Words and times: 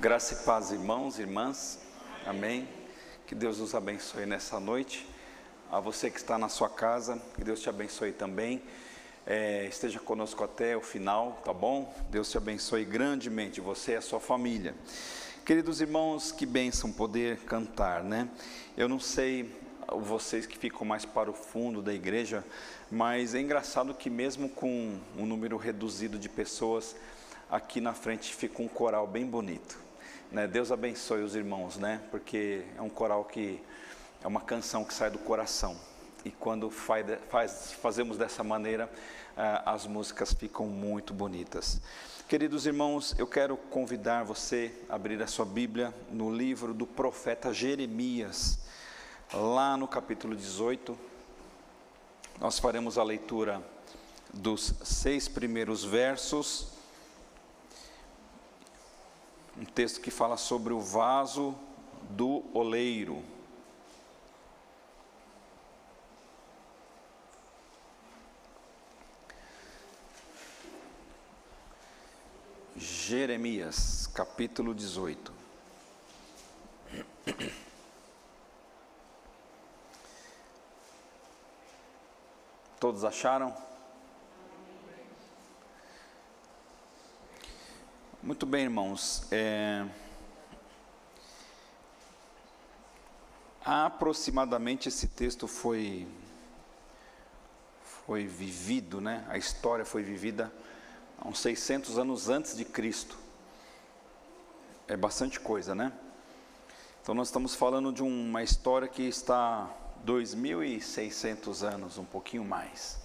Graça 0.00 0.32
e 0.32 0.36
paz, 0.46 0.70
irmãos 0.70 1.18
e 1.18 1.20
irmãs. 1.20 1.78
Amém. 2.24 2.66
Que 3.26 3.34
Deus 3.34 3.58
nos 3.58 3.74
abençoe 3.74 4.24
nessa 4.24 4.58
noite. 4.58 5.06
A 5.70 5.78
você 5.78 6.10
que 6.10 6.16
está 6.16 6.38
na 6.38 6.48
sua 6.48 6.70
casa, 6.70 7.20
que 7.34 7.44
Deus 7.44 7.60
te 7.60 7.68
abençoe 7.68 8.10
também. 8.10 8.62
É, 9.26 9.66
esteja 9.66 10.00
conosco 10.00 10.42
até 10.42 10.74
o 10.74 10.80
final, 10.80 11.42
tá 11.44 11.52
bom? 11.52 11.94
Deus 12.08 12.30
te 12.30 12.38
abençoe 12.38 12.82
grandemente, 12.82 13.60
você 13.60 13.92
e 13.92 13.96
a 13.96 14.00
sua 14.00 14.18
família. 14.18 14.74
Queridos 15.44 15.82
irmãos, 15.82 16.32
que 16.32 16.46
bênção 16.46 16.90
poder 16.90 17.36
cantar, 17.40 18.02
né? 18.02 18.26
Eu 18.78 18.88
não 18.88 18.98
sei 18.98 19.54
vocês 19.86 20.46
que 20.46 20.56
ficam 20.56 20.86
mais 20.86 21.04
para 21.04 21.30
o 21.30 21.34
fundo 21.34 21.82
da 21.82 21.92
igreja, 21.92 22.42
mas 22.90 23.34
é 23.34 23.40
engraçado 23.40 23.92
que 23.92 24.08
mesmo 24.08 24.48
com 24.48 24.98
um 25.14 25.26
número 25.26 25.58
reduzido 25.58 26.18
de 26.18 26.30
pessoas, 26.30 26.96
aqui 27.50 27.82
na 27.82 27.92
frente 27.92 28.34
fica 28.34 28.62
um 28.62 28.68
coral 28.68 29.06
bem 29.06 29.26
bonito. 29.26 29.89
Né? 30.30 30.46
Deus 30.46 30.70
abençoe 30.70 31.22
os 31.22 31.34
irmãos, 31.34 31.76
né? 31.76 32.00
Porque 32.10 32.64
é 32.76 32.82
um 32.82 32.88
coral 32.88 33.24
que 33.24 33.60
é 34.22 34.26
uma 34.28 34.40
canção 34.40 34.84
que 34.84 34.94
sai 34.94 35.10
do 35.10 35.18
coração. 35.18 35.76
E 36.24 36.30
quando 36.30 36.70
faz, 36.70 37.04
faz, 37.28 37.72
fazemos 37.72 38.16
dessa 38.16 38.44
maneira, 38.44 38.86
uh, 39.36 39.62
as 39.66 39.86
músicas 39.86 40.32
ficam 40.32 40.66
muito 40.66 41.12
bonitas. 41.12 41.80
Queridos 42.28 42.64
irmãos, 42.64 43.12
eu 43.18 43.26
quero 43.26 43.56
convidar 43.56 44.22
você 44.22 44.72
a 44.88 44.94
abrir 44.94 45.20
a 45.20 45.26
sua 45.26 45.44
Bíblia 45.44 45.92
no 46.12 46.32
livro 46.32 46.72
do 46.72 46.86
profeta 46.86 47.52
Jeremias, 47.52 48.60
lá 49.34 49.76
no 49.76 49.88
capítulo 49.88 50.36
18. 50.36 50.96
Nós 52.38 52.60
faremos 52.60 52.98
a 52.98 53.02
leitura 53.02 53.60
dos 54.32 54.74
seis 54.84 55.26
primeiros 55.26 55.82
versos 55.82 56.79
um 59.56 59.64
texto 59.64 60.00
que 60.00 60.10
fala 60.10 60.36
sobre 60.36 60.72
o 60.72 60.80
vaso 60.80 61.54
do 62.10 62.44
oleiro. 62.52 63.22
Jeremias, 72.76 74.06
capítulo 74.06 74.74
18. 74.74 75.32
Todos 82.78 83.04
acharam? 83.04 83.54
Muito 88.22 88.44
bem, 88.44 88.64
irmãos. 88.64 89.22
É... 89.30 89.86
Aproximadamente 93.64 94.90
esse 94.90 95.08
texto 95.08 95.48
foi 95.48 96.06
foi 98.04 98.26
vivido, 98.26 99.00
né? 99.00 99.24
A 99.26 99.38
história 99.38 99.86
foi 99.86 100.02
vivida 100.02 100.52
há 101.18 101.26
uns 101.26 101.38
600 101.38 101.96
anos 101.96 102.28
antes 102.28 102.54
de 102.54 102.62
Cristo. 102.62 103.16
É 104.86 104.98
bastante 104.98 105.40
coisa, 105.40 105.74
né? 105.74 105.90
Então 107.00 107.14
nós 107.14 107.28
estamos 107.28 107.54
falando 107.54 107.90
de 107.90 108.02
uma 108.02 108.42
história 108.42 108.86
que 108.86 109.02
está 109.02 109.74
2600 110.04 111.64
anos, 111.64 111.96
um 111.96 112.04
pouquinho 112.04 112.44
mais. 112.44 112.98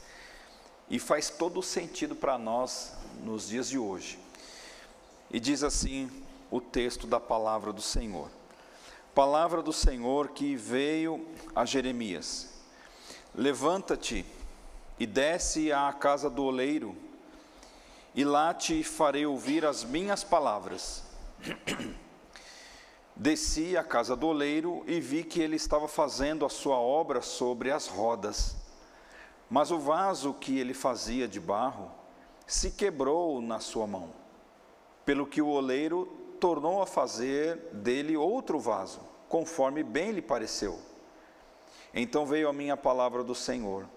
E 0.90 1.00
faz 1.00 1.30
todo 1.30 1.62
o 1.62 1.64
sentido 1.64 2.18
para 2.18 2.38
nós 2.38 2.92
nos 3.24 3.48
dias 3.48 3.70
de 3.70 3.78
hoje. 3.78 4.25
E 5.36 5.40
diz 5.42 5.66
assim 5.66 6.10
o 6.50 6.62
texto 6.62 7.06
da 7.06 7.20
palavra 7.20 7.74
do 7.74 7.82
Senhor. 7.82 8.30
Palavra 9.14 9.62
do 9.62 9.74
Senhor 9.74 10.30
que 10.30 10.56
veio 10.56 11.28
a 11.54 11.66
Jeremias: 11.66 12.54
Levanta-te 13.36 14.26
e 14.98 15.06
desce 15.06 15.74
à 15.74 15.92
casa 15.92 16.30
do 16.30 16.46
oleiro, 16.46 16.96
e 18.16 18.24
lá 18.24 18.54
te 18.54 18.82
farei 18.82 19.26
ouvir 19.26 19.66
as 19.66 19.84
minhas 19.84 20.24
palavras. 20.24 21.04
Desci 23.14 23.76
à 23.76 23.84
casa 23.84 24.16
do 24.16 24.28
oleiro 24.28 24.86
e 24.88 25.02
vi 25.02 25.22
que 25.26 25.42
ele 25.42 25.58
estava 25.58 25.90
fazendo 25.90 26.46
a 26.46 26.50
sua 26.50 26.78
obra 26.78 27.22
sobre 27.22 27.72
as 27.72 27.88
rodas. 27.88 28.56
Mas 29.50 29.70
o 29.70 29.80
vaso 29.80 30.34
que 30.34 30.58
ele 30.58 30.74
fazia 30.74 31.28
de 31.28 31.42
barro 31.42 31.92
se 32.48 32.72
quebrou 32.72 33.42
na 33.42 33.60
sua 33.60 33.86
mão 33.86 34.25
pelo 35.06 35.28
que 35.28 35.42
o 35.42 35.48
oleiro 35.48 36.08
tornou 36.40 36.82
a 36.82 36.88
fazer 36.88 37.58
dele 37.72 38.18
outro 38.18 38.60
vaso, 38.60 39.00
conforme 39.30 39.84
bem 39.84 40.12
lhe 40.12 40.22
pareceu. 40.22 40.80
Então 41.94 42.26
veio 42.26 42.50
a 42.50 42.54
minha 42.54 42.76
palavra 42.76 43.24
do 43.24 43.36
Senhor: 43.36 43.88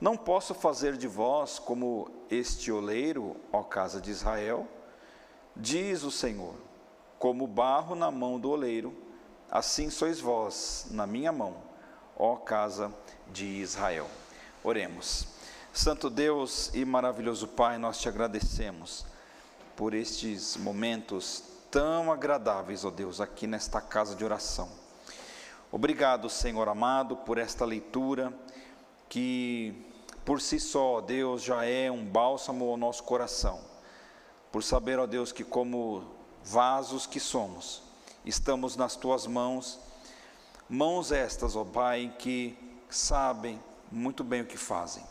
Não 0.00 0.16
posso 0.16 0.54
fazer 0.54 0.96
de 0.96 1.06
vós 1.06 1.58
como 1.58 2.10
este 2.30 2.72
oleiro, 2.72 3.36
ó 3.52 3.62
casa 3.62 4.00
de 4.00 4.10
Israel? 4.10 4.66
Diz 5.54 6.02
o 6.02 6.10
Senhor: 6.10 6.54
Como 7.18 7.46
barro 7.46 7.94
na 7.94 8.10
mão 8.10 8.40
do 8.40 8.50
oleiro, 8.50 8.96
assim 9.50 9.90
sois 9.90 10.18
vós 10.18 10.86
na 10.90 11.06
minha 11.06 11.30
mão, 11.30 11.56
ó 12.16 12.36
casa 12.36 12.92
de 13.28 13.44
Israel. 13.44 14.08
Oremos. 14.64 15.28
Santo 15.72 16.10
Deus 16.10 16.72
e 16.74 16.84
maravilhoso 16.84 17.46
Pai, 17.46 17.78
nós 17.78 18.00
te 18.00 18.08
agradecemos 18.08 19.06
por 19.78 19.94
estes 19.94 20.56
momentos 20.56 21.44
tão 21.70 22.10
agradáveis, 22.10 22.84
ó 22.84 22.90
Deus, 22.90 23.20
aqui 23.20 23.46
nesta 23.46 23.80
casa 23.80 24.16
de 24.16 24.24
oração. 24.24 24.68
Obrigado, 25.70 26.28
Senhor 26.28 26.68
amado, 26.68 27.14
por 27.18 27.38
esta 27.38 27.64
leitura 27.64 28.34
que 29.08 29.86
por 30.24 30.40
si 30.40 30.58
só, 30.58 31.00
Deus, 31.00 31.44
já 31.44 31.64
é 31.64 31.88
um 31.92 32.04
bálsamo 32.04 32.68
ao 32.68 32.76
nosso 32.76 33.04
coração. 33.04 33.60
Por 34.50 34.64
saber, 34.64 34.98
ó 34.98 35.06
Deus, 35.06 35.30
que 35.30 35.44
como 35.44 36.10
vasos 36.42 37.06
que 37.06 37.20
somos, 37.20 37.80
estamos 38.24 38.74
nas 38.74 38.96
tuas 38.96 39.28
mãos, 39.28 39.78
mãos 40.68 41.12
estas, 41.12 41.54
ó 41.54 41.64
Pai, 41.64 42.12
que 42.18 42.58
sabem 42.90 43.62
muito 43.92 44.24
bem 44.24 44.42
o 44.42 44.46
que 44.46 44.56
fazem. 44.56 45.04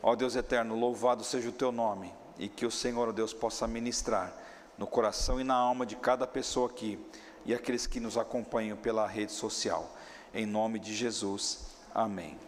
Ó 0.00 0.14
Deus 0.14 0.36
eterno, 0.36 0.76
louvado 0.76 1.24
seja 1.24 1.48
o 1.48 1.52
teu 1.52 1.72
nome 1.72 2.14
e 2.38 2.48
que 2.48 2.66
o 2.66 2.70
Senhor, 2.70 3.12
Deus, 3.12 3.32
possa 3.32 3.66
ministrar 3.66 4.32
no 4.76 4.86
coração 4.86 5.40
e 5.40 5.44
na 5.44 5.54
alma 5.54 5.86
de 5.86 5.96
cada 5.96 6.26
pessoa 6.26 6.68
aqui 6.68 6.98
e 7.44 7.54
aqueles 7.54 7.86
que 7.86 8.00
nos 8.00 8.18
acompanham 8.18 8.76
pela 8.76 9.06
rede 9.06 9.32
social. 9.32 9.96
Em 10.34 10.44
nome 10.44 10.78
de 10.78 10.94
Jesus. 10.94 11.76
Amém. 11.94 12.38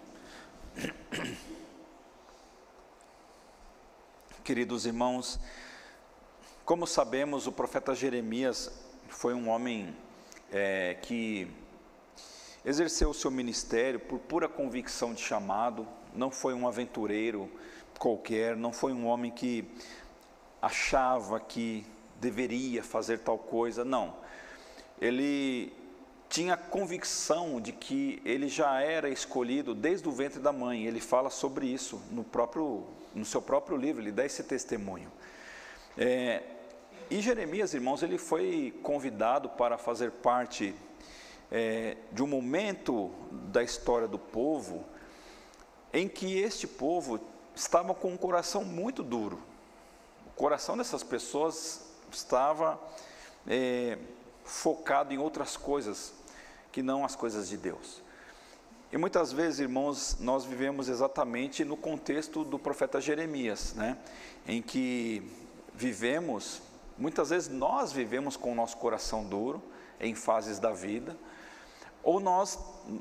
Queridos 4.44 4.86
irmãos, 4.86 5.38
como 6.64 6.86
sabemos, 6.86 7.46
o 7.46 7.52
profeta 7.52 7.94
Jeremias 7.94 8.70
foi 9.08 9.34
um 9.34 9.48
homem 9.48 9.96
é, 10.52 10.98
que 11.02 11.50
exerceu 12.64 13.10
o 13.10 13.14
seu 13.14 13.30
ministério 13.30 14.00
por 14.00 14.18
pura 14.18 14.48
convicção 14.48 15.14
de 15.14 15.22
chamado, 15.22 15.86
não 16.14 16.30
foi 16.30 16.54
um 16.54 16.66
aventureiro, 16.66 17.50
qualquer, 17.98 18.56
não 18.56 18.72
foi 18.72 18.92
um 18.92 19.06
homem 19.06 19.30
que 19.30 19.64
achava 20.62 21.38
que 21.40 21.84
deveria 22.20 22.82
fazer 22.82 23.18
tal 23.18 23.38
coisa, 23.38 23.84
não. 23.84 24.16
Ele 25.00 25.72
tinha 26.28 26.56
convicção 26.56 27.60
de 27.60 27.72
que 27.72 28.20
ele 28.24 28.48
já 28.48 28.80
era 28.80 29.08
escolhido 29.08 29.74
desde 29.74 30.08
o 30.08 30.12
ventre 30.12 30.40
da 30.40 30.52
mãe. 30.52 30.84
Ele 30.84 31.00
fala 31.00 31.30
sobre 31.30 31.66
isso 31.66 32.00
no 32.10 32.22
próprio, 32.22 32.84
no 33.14 33.24
seu 33.24 33.40
próprio 33.40 33.76
livro. 33.76 34.02
Ele 34.02 34.12
dá 34.12 34.26
esse 34.26 34.42
testemunho. 34.42 35.10
É, 35.96 36.42
e 37.10 37.20
Jeremias, 37.20 37.72
irmãos, 37.72 38.02
ele 38.02 38.18
foi 38.18 38.78
convidado 38.82 39.48
para 39.48 39.78
fazer 39.78 40.10
parte 40.10 40.74
é, 41.50 41.96
de 42.12 42.22
um 42.22 42.26
momento 42.26 43.10
da 43.30 43.62
história 43.62 44.06
do 44.06 44.18
povo 44.18 44.84
em 45.92 46.06
que 46.06 46.38
este 46.38 46.66
povo 46.66 47.18
estavam 47.58 47.94
com 47.94 48.12
um 48.12 48.16
coração 48.16 48.64
muito 48.64 49.02
duro. 49.02 49.38
O 50.26 50.30
coração 50.30 50.76
dessas 50.76 51.02
pessoas 51.02 51.82
estava 52.10 52.80
é, 53.46 53.98
focado 54.44 55.12
em 55.12 55.18
outras 55.18 55.56
coisas 55.56 56.12
que 56.70 56.82
não 56.82 57.04
as 57.04 57.16
coisas 57.16 57.48
de 57.48 57.56
Deus. 57.56 58.00
E 58.92 58.96
muitas 58.96 59.32
vezes, 59.32 59.58
irmãos, 59.58 60.16
nós 60.20 60.44
vivemos 60.44 60.88
exatamente 60.88 61.64
no 61.64 61.76
contexto 61.76 62.44
do 62.44 62.58
profeta 62.58 63.00
Jeremias, 63.00 63.74
né? 63.74 63.98
em 64.46 64.62
que 64.62 65.28
vivemos, 65.74 66.62
muitas 66.96 67.30
vezes 67.30 67.48
nós 67.48 67.92
vivemos 67.92 68.36
com 68.36 68.52
o 68.52 68.54
nosso 68.54 68.76
coração 68.76 69.24
duro 69.24 69.62
em 70.00 70.14
fases 70.14 70.58
da 70.58 70.70
vida, 70.70 71.16
ou 72.02 72.20
nós 72.20 72.58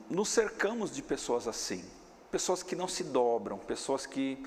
nos 0.09 0.29
cercamos 0.29 0.93
de 0.93 1.03
pessoas 1.03 1.47
assim 1.47 1.85
pessoas 2.31 2.63
que 2.63 2.75
não 2.75 2.87
se 2.87 3.03
dobram, 3.03 3.57
pessoas 3.57 4.05
que 4.05 4.43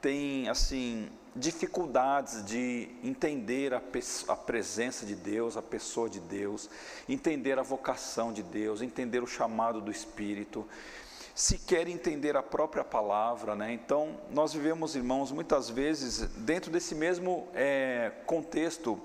têm 0.00 0.48
assim 0.48 1.08
dificuldades 1.34 2.44
de 2.44 2.88
entender 3.04 3.72
a, 3.72 3.80
a, 4.28 4.36
presença 4.36 5.06
de 5.06 5.14
Deus, 5.14 5.56
a 5.56 5.62
pessoa 5.62 6.10
de 6.10 6.18
Deus, 6.18 6.68
entender 7.08 7.58
a 7.58 7.62
vocação 7.62 8.32
de 8.32 8.42
Deus, 8.42 8.82
entender 8.82 9.22
o 9.22 9.26
chamado 9.26 9.80
do 9.80 9.90
Espírito, 9.90 10.66
se 11.34 11.56
quer 11.58 11.88
entender 11.88 12.36
a 12.36 12.42
própria 12.42 12.82
palavra, 12.82 13.54
né? 13.54 13.72
Então, 13.72 14.18
nós 14.30 14.52
vivemos, 14.52 14.96
irmãos, 14.96 15.30
muitas 15.30 15.70
vezes 15.70 16.28
dentro 16.36 16.70
desse 16.70 16.94
mesmo 16.94 17.48
é, 17.54 18.12
contexto 18.26 19.00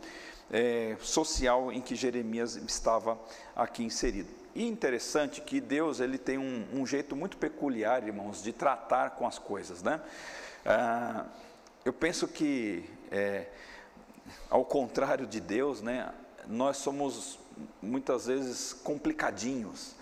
é, 0.52 0.98
social 1.00 1.72
em 1.72 1.80
que 1.80 1.96
Jeremias 1.96 2.56
estava 2.56 3.20
aqui 3.56 3.84
inserido. 3.84 4.45
E 4.56 4.66
interessante 4.66 5.42
que 5.42 5.60
Deus 5.60 6.00
ele 6.00 6.18
tem 6.18 6.38
um, 6.38 6.66
um 6.74 6.88
jeito 6.88 7.14
muito 7.14 7.36
peculiar, 7.36 8.02
irmãos, 8.08 8.42
de 8.42 8.54
tratar 8.54 9.12
com 9.12 9.28
as 9.28 9.38
coisas, 9.38 9.84
né? 9.84 10.00
Ah, 10.66 11.26
eu 11.84 11.92
penso 11.92 12.26
que, 12.26 12.90
é, 13.12 13.48
ao 14.50 14.64
contrário 14.64 15.28
de 15.28 15.42
Deus, 15.42 15.82
né, 15.82 16.10
nós 16.48 16.78
somos 16.78 17.38
muitas 17.82 18.28
vezes 18.28 18.72
complicadinhos 18.72 19.94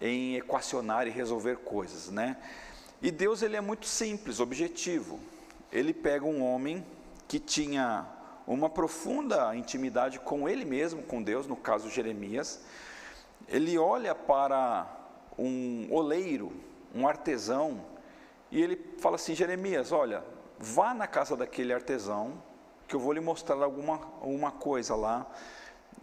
em 0.00 0.36
equacionar 0.36 1.08
e 1.08 1.10
resolver 1.10 1.56
coisas, 1.56 2.08
né? 2.08 2.36
E 3.02 3.10
Deus 3.10 3.42
ele 3.42 3.56
é 3.56 3.60
muito 3.60 3.86
simples, 3.86 4.38
objetivo. 4.38 5.18
Ele 5.72 5.92
pega 5.92 6.24
um 6.24 6.40
homem 6.42 6.86
que 7.26 7.40
tinha 7.40 8.06
uma 8.46 8.70
profunda 8.70 9.54
intimidade 9.56 10.20
com 10.20 10.48
ele 10.48 10.64
mesmo, 10.64 11.02
com 11.02 11.20
Deus, 11.20 11.48
no 11.48 11.56
caso 11.56 11.90
Jeremias. 11.90 12.60
Ele 13.48 13.78
olha 13.78 14.14
para 14.14 14.86
um 15.38 15.88
oleiro, 15.90 16.52
um 16.94 17.06
artesão, 17.06 17.84
e 18.50 18.60
ele 18.62 18.78
fala 18.98 19.16
assim: 19.16 19.34
Jeremias, 19.34 19.92
olha, 19.92 20.22
vá 20.58 20.92
na 20.92 21.06
casa 21.06 21.36
daquele 21.36 21.72
artesão, 21.72 22.42
que 22.86 22.94
eu 22.94 23.00
vou 23.00 23.12
lhe 23.12 23.20
mostrar 23.20 23.62
alguma 23.62 23.96
uma 24.22 24.50
coisa 24.50 24.94
lá, 24.94 25.26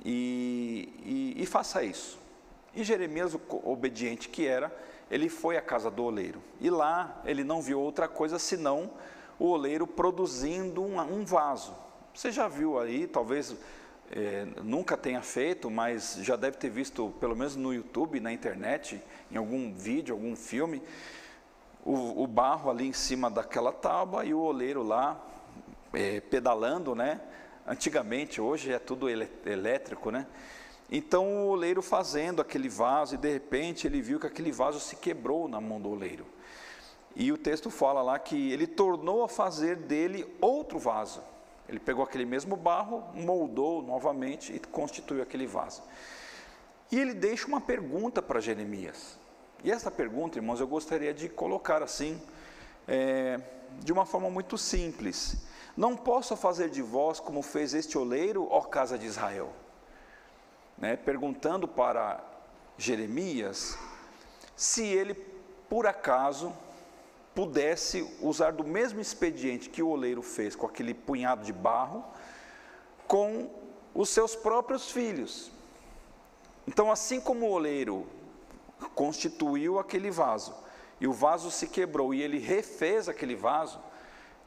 e, 0.04 1.34
e, 1.38 1.44
e 1.44 1.46
faça 1.46 1.84
isso. 1.84 2.20
E 2.74 2.84
Jeremias, 2.84 3.34
o 3.34 3.40
obediente 3.72 4.28
que 4.28 4.46
era, 4.46 4.76
ele 5.10 5.30
foi 5.30 5.56
à 5.56 5.62
casa 5.62 5.90
do 5.90 6.04
oleiro. 6.04 6.42
E 6.60 6.70
lá 6.70 7.22
ele 7.26 7.44
não 7.44 7.62
viu 7.62 7.80
outra 7.80 8.08
coisa 8.08 8.38
senão 8.38 8.92
o 9.40 9.48
oleiro 9.48 9.88
produzindo 9.88 10.82
um, 10.82 11.00
um 11.00 11.24
vaso. 11.24 11.76
Você 12.14 12.32
já 12.32 12.48
viu 12.48 12.80
aí, 12.80 13.08
talvez 13.08 13.56
é, 14.12 14.46
nunca 14.64 14.96
tenha 14.96 15.22
feito, 15.22 15.70
mas 15.70 16.20
já 16.22 16.36
deve 16.36 16.58
ter 16.58 16.70
visto, 16.70 17.14
pelo 17.20 17.36
menos 17.36 17.56
no 17.56 17.74
YouTube, 17.74 18.20
na 18.20 18.32
internet, 18.32 19.02
em 19.32 19.38
algum 19.38 19.74
vídeo, 19.74 20.14
algum 20.14 20.36
filme, 20.36 20.82
o, 21.84 22.24
o 22.24 22.28
barro 22.28 22.70
ali 22.70 22.88
em 22.88 22.94
cima 22.94 23.30
daquela 23.30 23.72
tábua 23.72 24.26
e 24.26 24.34
o 24.34 24.40
oleiro 24.40 24.84
lá 24.84 25.20
é, 25.94 26.20
pedalando, 26.20 26.96
né? 26.96 27.22
Antigamente, 27.68 28.40
hoje 28.40 28.72
é 28.72 28.80
tudo 28.80 29.08
elétrico, 29.10 30.12
né? 30.12 30.28
Então 30.92 31.26
o 31.28 31.48
oleiro 31.48 31.82
fazendo 31.82 32.42
aquele 32.42 32.70
vaso 32.70 33.16
e 33.16 33.18
de 33.18 33.32
repente 33.32 33.88
ele 33.88 34.02
viu 34.02 34.20
que 34.20 34.28
aquele 34.28 34.52
vaso 34.52 34.80
se 34.80 34.96
quebrou 34.96 35.48
na 35.48 35.60
mão 35.60 35.82
do 35.82 35.90
oleiro. 35.90 36.26
E 37.16 37.32
o 37.32 37.38
texto 37.38 37.72
fala 37.72 38.02
lá 38.02 38.20
que 38.20 38.52
ele 38.52 38.68
tornou 38.68 39.24
a 39.24 39.30
fazer 39.30 39.78
dele 39.78 40.28
outro 40.42 40.78
vaso. 40.78 41.22
Ele 41.68 41.80
pegou 41.80 42.04
aquele 42.04 42.26
mesmo 42.26 42.56
barro, 42.56 43.04
moldou 43.14 43.82
novamente 43.82 44.54
e 44.54 44.60
constituiu 44.60 45.22
aquele 45.22 45.48
vaso. 45.48 45.82
E 46.92 47.00
ele 47.00 47.14
deixa 47.14 47.48
uma 47.48 47.60
pergunta 47.60 48.22
para 48.22 48.40
Jeremias. 48.40 49.18
E 49.64 49.72
essa 49.72 49.90
pergunta, 49.90 50.38
irmãos, 50.38 50.60
eu 50.60 50.68
gostaria 50.68 51.14
de 51.14 51.28
colocar 51.28 51.82
assim, 51.82 52.22
é, 52.88 53.40
de 53.80 53.92
uma 53.92 54.06
forma 54.06 54.30
muito 54.30 54.58
simples. 54.58 55.46
Não 55.76 55.96
posso 55.96 56.38
fazer 56.38 56.70
de 56.70 56.82
vós 56.82 57.20
como 57.20 57.42
fez 57.42 57.74
este 57.74 57.98
oleiro, 57.98 58.48
ó 58.50 58.62
casa 58.62 58.98
de 58.98 59.06
Israel 59.06 59.52
né, 60.78 60.96
perguntando 60.96 61.68
para 61.68 62.24
Jeremias 62.78 63.78
se 64.56 64.86
ele, 64.86 65.14
por 65.70 65.88
acaso, 65.88 66.54
pudesse 67.36 68.10
usar 68.22 68.54
do 68.54 68.64
mesmo 68.64 69.02
expediente 69.02 69.70
que 69.70 69.84
o 69.84 69.90
oleiro 69.90 70.22
fez 70.22 70.56
com 70.56 70.66
aquele 70.66 70.94
punhado 70.94 71.44
de 71.44 71.52
barro, 71.52 72.04
com 73.08 73.50
os 73.94 74.10
seus 74.10 74.36
próprios 74.36 74.90
filhos. 74.90 75.52
Então, 76.66 76.90
assim 76.90 77.20
como 77.20 77.46
o 77.46 77.52
oleiro 77.52 78.08
constituiu 78.96 79.78
aquele 79.78 80.10
vaso, 80.10 80.56
e 81.00 81.08
o 81.08 81.14
vaso 81.14 81.52
se 81.52 81.68
quebrou 81.68 82.14
e 82.14 82.22
ele 82.22 82.40
refez 82.40 83.10
aquele 83.10 83.36
vaso, 83.36 83.80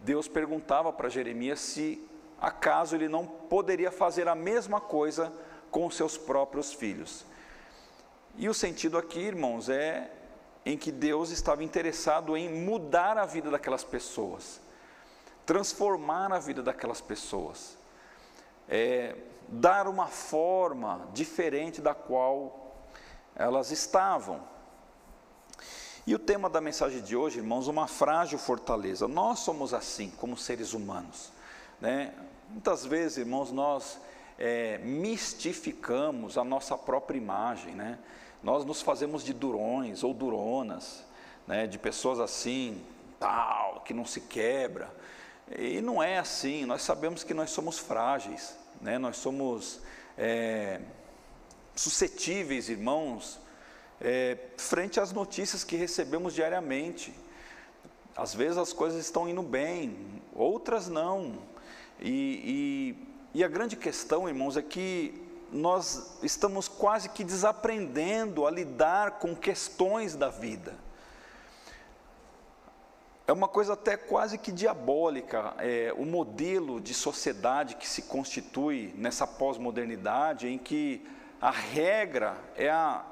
Deus 0.00 0.26
perguntava 0.26 0.92
para 0.92 1.10
Jeremias 1.10 1.60
se 1.60 2.02
acaso 2.40 2.96
ele 2.96 3.08
não 3.08 3.26
poderia 3.26 3.90
fazer 3.90 4.28
a 4.28 4.34
mesma 4.34 4.80
coisa 4.80 5.32
com 5.70 5.90
seus 5.90 6.16
próprios 6.16 6.72
filhos. 6.72 7.26
E 8.36 8.48
o 8.48 8.54
sentido 8.54 8.96
aqui, 8.96 9.18
irmãos, 9.18 9.68
é 9.68 10.10
em 10.68 10.76
que 10.76 10.92
Deus 10.92 11.30
estava 11.30 11.64
interessado 11.64 12.36
em 12.36 12.46
mudar 12.62 13.16
a 13.16 13.24
vida 13.24 13.50
daquelas 13.50 13.82
pessoas, 13.82 14.60
transformar 15.46 16.30
a 16.30 16.38
vida 16.38 16.62
daquelas 16.62 17.00
pessoas, 17.00 17.78
é, 18.68 19.16
dar 19.48 19.88
uma 19.88 20.08
forma 20.08 21.08
diferente 21.14 21.80
da 21.80 21.94
qual 21.94 22.76
elas 23.34 23.70
estavam. 23.70 24.42
E 26.06 26.14
o 26.14 26.18
tema 26.18 26.50
da 26.50 26.60
mensagem 26.60 27.00
de 27.00 27.16
hoje, 27.16 27.38
irmãos, 27.38 27.66
uma 27.66 27.86
frágil 27.86 28.38
fortaleza. 28.38 29.08
Nós 29.08 29.38
somos 29.38 29.72
assim, 29.72 30.10
como 30.18 30.36
seres 30.36 30.74
humanos. 30.74 31.32
Né? 31.80 32.12
Muitas 32.50 32.84
vezes, 32.84 33.16
irmãos, 33.16 33.50
nós 33.50 33.98
é, 34.38 34.76
mistificamos 34.84 36.36
a 36.36 36.44
nossa 36.44 36.76
própria 36.76 37.16
imagem, 37.16 37.74
né? 37.74 37.98
Nós 38.42 38.64
nos 38.64 38.82
fazemos 38.82 39.24
de 39.24 39.32
durões 39.32 40.04
ou 40.04 40.14
duronas, 40.14 41.04
né? 41.46 41.66
De 41.66 41.78
pessoas 41.78 42.20
assim, 42.20 42.82
tal, 43.18 43.82
que 43.84 43.92
não 43.92 44.04
se 44.04 44.20
quebra. 44.22 44.92
E 45.56 45.80
não 45.80 46.02
é 46.02 46.18
assim. 46.18 46.64
Nós 46.64 46.82
sabemos 46.82 47.24
que 47.24 47.34
nós 47.34 47.50
somos 47.50 47.78
frágeis, 47.78 48.56
né? 48.80 48.98
Nós 48.98 49.16
somos 49.16 49.80
é, 50.16 50.80
suscetíveis, 51.74 52.68
irmãos, 52.68 53.40
é, 54.00 54.38
frente 54.56 55.00
às 55.00 55.12
notícias 55.12 55.64
que 55.64 55.76
recebemos 55.76 56.34
diariamente. 56.34 57.12
Às 58.16 58.34
vezes 58.34 58.58
as 58.58 58.72
coisas 58.72 59.04
estão 59.04 59.28
indo 59.28 59.42
bem, 59.42 60.22
outras 60.34 60.88
não. 60.88 61.38
E, 62.00 62.96
e 63.02 63.08
e 63.34 63.44
a 63.44 63.48
grande 63.48 63.76
questão, 63.76 64.28
irmãos, 64.28 64.56
é 64.56 64.62
que 64.62 65.14
nós 65.52 66.18
estamos 66.22 66.68
quase 66.68 67.08
que 67.08 67.24
desaprendendo 67.24 68.46
a 68.46 68.50
lidar 68.50 69.12
com 69.12 69.34
questões 69.34 70.14
da 70.14 70.28
vida. 70.28 70.74
É 73.26 73.32
uma 73.32 73.46
coisa 73.46 73.74
até 73.74 73.94
quase 73.94 74.38
que 74.38 74.50
diabólica, 74.50 75.54
é, 75.58 75.92
o 75.98 76.06
modelo 76.06 76.80
de 76.80 76.94
sociedade 76.94 77.74
que 77.74 77.86
se 77.86 78.02
constitui 78.02 78.94
nessa 78.96 79.26
pós-modernidade, 79.26 80.48
em 80.48 80.56
que 80.56 81.06
a 81.40 81.50
regra 81.50 82.38
é 82.56 82.70
a, 82.70 83.04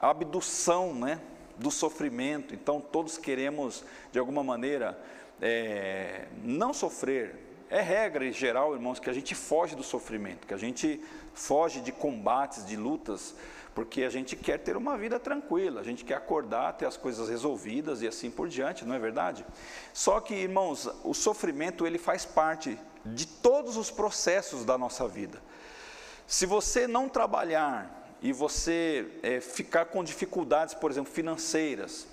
abdução 0.00 0.94
né, 0.94 1.20
do 1.56 1.70
sofrimento. 1.70 2.54
Então, 2.54 2.80
todos 2.80 3.18
queremos, 3.18 3.84
de 4.10 4.18
alguma 4.18 4.42
maneira, 4.42 4.98
é, 5.42 6.28
não 6.42 6.72
sofrer, 6.72 7.47
é 7.70 7.80
regra 7.80 8.24
em 8.24 8.32
geral, 8.32 8.74
irmãos, 8.74 8.98
que 8.98 9.10
a 9.10 9.12
gente 9.12 9.34
foge 9.34 9.76
do 9.76 9.82
sofrimento, 9.82 10.46
que 10.46 10.54
a 10.54 10.58
gente 10.58 11.00
foge 11.34 11.80
de 11.80 11.92
combates, 11.92 12.64
de 12.64 12.76
lutas, 12.76 13.34
porque 13.74 14.02
a 14.02 14.10
gente 14.10 14.34
quer 14.34 14.58
ter 14.58 14.76
uma 14.76 14.96
vida 14.96 15.20
tranquila, 15.20 15.80
a 15.80 15.84
gente 15.84 16.04
quer 16.04 16.14
acordar, 16.14 16.72
ter 16.72 16.86
as 16.86 16.96
coisas 16.96 17.28
resolvidas 17.28 18.02
e 18.02 18.08
assim 18.08 18.30
por 18.30 18.48
diante, 18.48 18.84
não 18.84 18.94
é 18.94 18.98
verdade? 18.98 19.44
Só 19.92 20.18
que, 20.20 20.34
irmãos, 20.34 20.88
o 21.04 21.14
sofrimento 21.14 21.86
ele 21.86 21.98
faz 21.98 22.24
parte 22.24 22.78
de 23.04 23.26
todos 23.26 23.76
os 23.76 23.90
processos 23.90 24.64
da 24.64 24.76
nossa 24.76 25.06
vida. 25.06 25.40
Se 26.26 26.46
você 26.46 26.86
não 26.86 27.08
trabalhar 27.08 28.16
e 28.20 28.32
você 28.32 29.06
é, 29.22 29.40
ficar 29.40 29.86
com 29.86 30.02
dificuldades, 30.02 30.74
por 30.74 30.90
exemplo, 30.90 31.12
financeiras, 31.12 32.06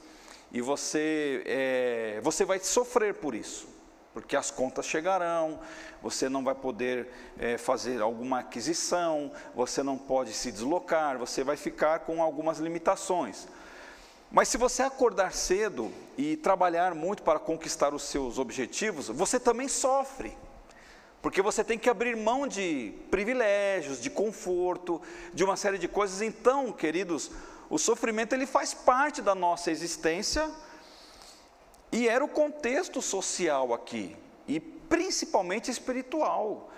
e 0.51 0.61
você, 0.61 1.41
é, 1.45 2.19
você 2.21 2.45
vai 2.45 2.59
sofrer 2.59 3.15
por 3.15 3.33
isso 3.33 3.74
porque 4.15 4.37
as 4.37 4.49
contas 4.49 4.85
chegarão, 4.85 5.59
você 6.01 6.29
não 6.29 6.41
vai 6.41 6.55
poder 6.55 7.09
é, 7.37 7.57
fazer 7.57 8.01
alguma 8.01 8.39
aquisição, 8.39 9.29
você 9.53 9.83
não 9.83 9.97
pode 9.97 10.31
se 10.31 10.53
deslocar, 10.53 11.17
você 11.17 11.43
vai 11.43 11.57
ficar 11.57 11.99
com 11.99 12.23
algumas 12.23 12.59
limitações. 12.59 13.45
Mas 14.31 14.47
se 14.47 14.57
você 14.57 14.83
acordar 14.83 15.33
cedo 15.33 15.91
e 16.17 16.37
trabalhar 16.37 16.95
muito 16.95 17.23
para 17.23 17.39
conquistar 17.39 17.93
os 17.93 18.03
seus 18.03 18.39
objetivos, 18.39 19.09
você 19.09 19.37
também 19.37 19.67
sofre. 19.67 20.31
Porque 21.21 21.41
você 21.41 21.61
tem 21.61 21.77
que 21.77 21.89
abrir 21.89 22.15
mão 22.15 22.47
de 22.47 22.93
privilégios, 23.11 23.99
de 23.99 24.09
conforto, 24.09 25.01
de 25.33 25.43
uma 25.43 25.57
série 25.57 25.77
de 25.77 25.89
coisas. 25.89 26.21
Então, 26.21 26.71
queridos, 26.71 27.31
o 27.69 27.77
sofrimento 27.77 28.31
ele 28.31 28.45
faz 28.45 28.73
parte 28.73 29.21
da 29.21 29.35
nossa 29.35 29.71
existência 29.71 30.49
e 31.95 32.09
era 32.09 32.25
o 32.25 32.27
contexto 32.27 33.01
social 33.01 33.73
aqui. 33.73 34.17
E 34.45 34.59
principalmente 34.59 35.71
espiritual. 35.71 36.69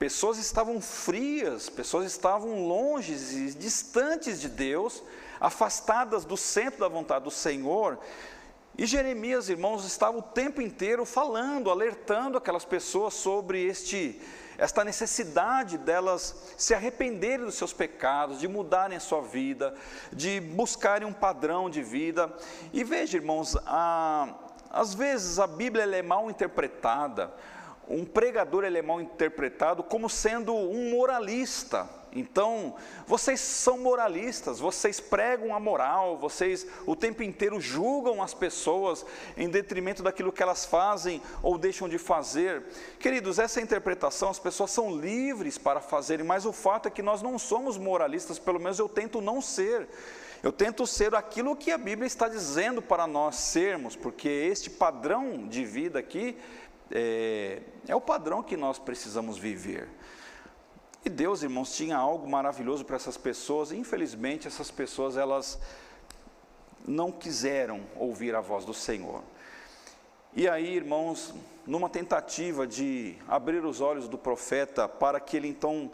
Pessoas 0.00 0.36
estavam 0.36 0.80
frias, 0.80 1.68
pessoas 1.68 2.06
estavam 2.06 2.66
longe 2.66 3.12
e 3.12 3.54
distantes 3.54 4.40
de 4.40 4.48
Deus, 4.48 5.00
afastadas 5.40 6.24
do 6.24 6.36
centro 6.36 6.80
da 6.80 6.88
vontade 6.88 7.24
do 7.24 7.30
Senhor. 7.30 8.00
E 8.76 8.84
Jeremias, 8.84 9.48
irmãos, 9.48 9.84
estava 9.84 10.18
o 10.18 10.22
tempo 10.22 10.60
inteiro 10.60 11.04
falando, 11.04 11.70
alertando 11.70 12.36
aquelas 12.36 12.64
pessoas 12.64 13.14
sobre 13.14 13.64
este 13.64 14.20
esta 14.58 14.82
necessidade 14.82 15.78
delas 15.78 16.34
se 16.56 16.74
arrependerem 16.74 17.46
dos 17.46 17.54
seus 17.54 17.72
pecados, 17.72 18.40
de 18.40 18.48
mudarem 18.48 18.96
a 18.96 19.00
sua 19.00 19.22
vida, 19.22 19.72
de 20.12 20.40
buscarem 20.40 21.06
um 21.06 21.12
padrão 21.12 21.70
de 21.70 21.80
vida. 21.80 22.36
E 22.72 22.82
veja, 22.82 23.18
irmãos, 23.18 23.56
a, 23.64 24.34
às 24.70 24.94
vezes 24.94 25.38
a 25.38 25.46
Bíblia 25.46 25.84
é 25.84 26.02
mal 26.02 26.30
interpretada, 26.30 27.32
um 27.88 28.04
pregador 28.04 28.64
é 28.64 28.82
mal 28.82 29.00
interpretado 29.00 29.82
como 29.82 30.10
sendo 30.10 30.54
um 30.54 30.90
moralista. 30.90 31.88
Então, 32.12 32.74
vocês 33.06 33.38
são 33.38 33.78
moralistas, 33.78 34.58
vocês 34.58 34.98
pregam 34.98 35.54
a 35.54 35.60
moral, 35.60 36.16
vocês 36.16 36.66
o 36.86 36.96
tempo 36.96 37.22
inteiro 37.22 37.60
julgam 37.60 38.22
as 38.22 38.32
pessoas 38.32 39.04
em 39.36 39.48
detrimento 39.48 40.02
daquilo 40.02 40.32
que 40.32 40.42
elas 40.42 40.64
fazem 40.64 41.20
ou 41.42 41.58
deixam 41.58 41.88
de 41.88 41.98
fazer. 41.98 42.64
Queridos, 42.98 43.38
essa 43.38 43.60
interpretação 43.60 44.30
as 44.30 44.38
pessoas 44.38 44.70
são 44.70 44.96
livres 44.96 45.58
para 45.58 45.80
fazerem, 45.80 46.24
mas 46.24 46.46
o 46.46 46.52
fato 46.52 46.88
é 46.88 46.90
que 46.90 47.02
nós 47.02 47.20
não 47.20 47.38
somos 47.38 47.76
moralistas, 47.76 48.38
pelo 48.38 48.58
menos 48.58 48.78
eu 48.78 48.88
tento 48.88 49.20
não 49.20 49.40
ser. 49.40 49.86
Eu 50.42 50.52
tento 50.52 50.86
ser 50.86 51.14
aquilo 51.14 51.56
que 51.56 51.72
a 51.72 51.78
Bíblia 51.78 52.06
está 52.06 52.28
dizendo 52.28 52.80
para 52.80 53.06
nós 53.06 53.36
sermos, 53.36 53.96
porque 53.96 54.28
este 54.28 54.70
padrão 54.70 55.48
de 55.48 55.64
vida 55.64 55.98
aqui 55.98 56.36
é, 56.90 57.60
é 57.88 57.94
o 57.94 58.00
padrão 58.00 58.42
que 58.42 58.56
nós 58.56 58.78
precisamos 58.78 59.36
viver. 59.36 59.88
E 61.04 61.08
Deus, 61.08 61.42
irmãos, 61.42 61.74
tinha 61.74 61.96
algo 61.96 62.28
maravilhoso 62.28 62.84
para 62.84 62.96
essas 62.96 63.16
pessoas, 63.16 63.72
infelizmente 63.72 64.46
essas 64.46 64.70
pessoas 64.70 65.16
elas 65.16 65.58
não 66.86 67.10
quiseram 67.10 67.80
ouvir 67.96 68.34
a 68.34 68.40
voz 68.40 68.64
do 68.64 68.74
Senhor. 68.74 69.22
E 70.34 70.48
aí, 70.48 70.76
irmãos, 70.76 71.34
numa 71.66 71.88
tentativa 71.88 72.66
de 72.66 73.16
abrir 73.26 73.64
os 73.64 73.80
olhos 73.80 74.08
do 74.08 74.16
profeta 74.16 74.88
para 74.88 75.18
que 75.18 75.36
ele 75.36 75.48
então 75.48 75.90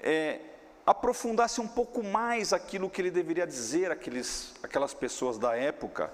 é, 0.00 0.40
aprofundasse 0.86 1.60
um 1.60 1.68
pouco 1.68 2.02
mais 2.02 2.52
aquilo 2.52 2.90
que 2.90 3.00
ele 3.00 3.10
deveria 3.10 3.46
dizer 3.46 3.90
àqueles, 3.90 4.54
àquelas 4.62 4.92
pessoas 4.92 5.38
da 5.38 5.56
época, 5.56 6.12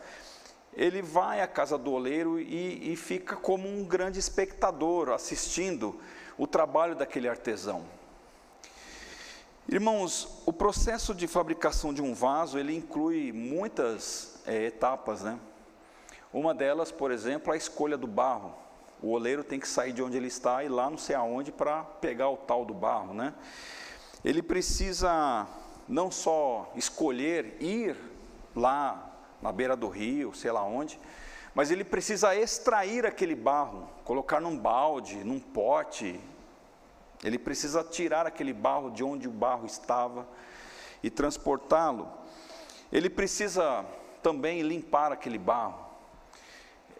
ele 0.74 1.02
vai 1.02 1.40
à 1.40 1.46
casa 1.46 1.78
do 1.78 1.92
oleiro 1.92 2.38
e, 2.38 2.92
e 2.92 2.96
fica 2.96 3.34
como 3.36 3.68
um 3.68 3.84
grande 3.84 4.18
espectador 4.18 5.10
assistindo 5.10 5.98
o 6.36 6.46
trabalho 6.46 6.94
daquele 6.94 7.28
artesão. 7.28 7.84
Irmãos, 9.68 10.42
o 10.46 10.52
processo 10.52 11.14
de 11.14 11.26
fabricação 11.26 11.92
de 11.92 12.00
um 12.00 12.14
vaso, 12.14 12.58
ele 12.58 12.74
inclui 12.74 13.32
muitas 13.32 14.40
é, 14.46 14.64
etapas, 14.66 15.22
né? 15.22 15.38
Uma 16.32 16.54
delas, 16.54 16.90
por 16.90 17.10
exemplo, 17.10 17.52
a 17.52 17.56
escolha 17.56 17.96
do 17.96 18.06
barro. 18.06 18.54
O 19.02 19.10
oleiro 19.10 19.44
tem 19.44 19.60
que 19.60 19.68
sair 19.68 19.92
de 19.92 20.02
onde 20.02 20.16
ele 20.16 20.28
está 20.28 20.64
e 20.64 20.68
lá 20.68 20.88
não 20.88 20.96
sei 20.96 21.14
aonde 21.14 21.52
para 21.52 21.82
pegar 21.82 22.30
o 22.30 22.36
tal 22.36 22.64
do 22.64 22.72
barro, 22.72 23.12
né? 23.12 23.34
Ele 24.24 24.42
precisa 24.42 25.46
não 25.88 26.10
só 26.10 26.72
escolher 26.74 27.56
ir 27.60 27.96
lá 28.54 29.10
na 29.40 29.52
beira 29.52 29.76
do 29.76 29.88
rio, 29.88 30.34
sei 30.34 30.50
lá 30.50 30.64
onde, 30.64 30.98
mas 31.54 31.70
ele 31.70 31.84
precisa 31.84 32.34
extrair 32.34 33.06
aquele 33.06 33.34
barro, 33.34 33.88
colocar 34.04 34.40
num 34.40 34.56
balde, 34.58 35.16
num 35.24 35.40
pote, 35.40 36.20
ele 37.22 37.38
precisa 37.38 37.82
tirar 37.82 38.26
aquele 38.26 38.52
barro 38.52 38.90
de 38.90 39.02
onde 39.02 39.26
o 39.26 39.30
barro 39.30 39.66
estava 39.66 40.26
e 41.02 41.10
transportá-lo. 41.10 42.08
Ele 42.92 43.10
precisa 43.10 43.84
também 44.22 44.62
limpar 44.62 45.12
aquele 45.12 45.38
barro. 45.38 45.86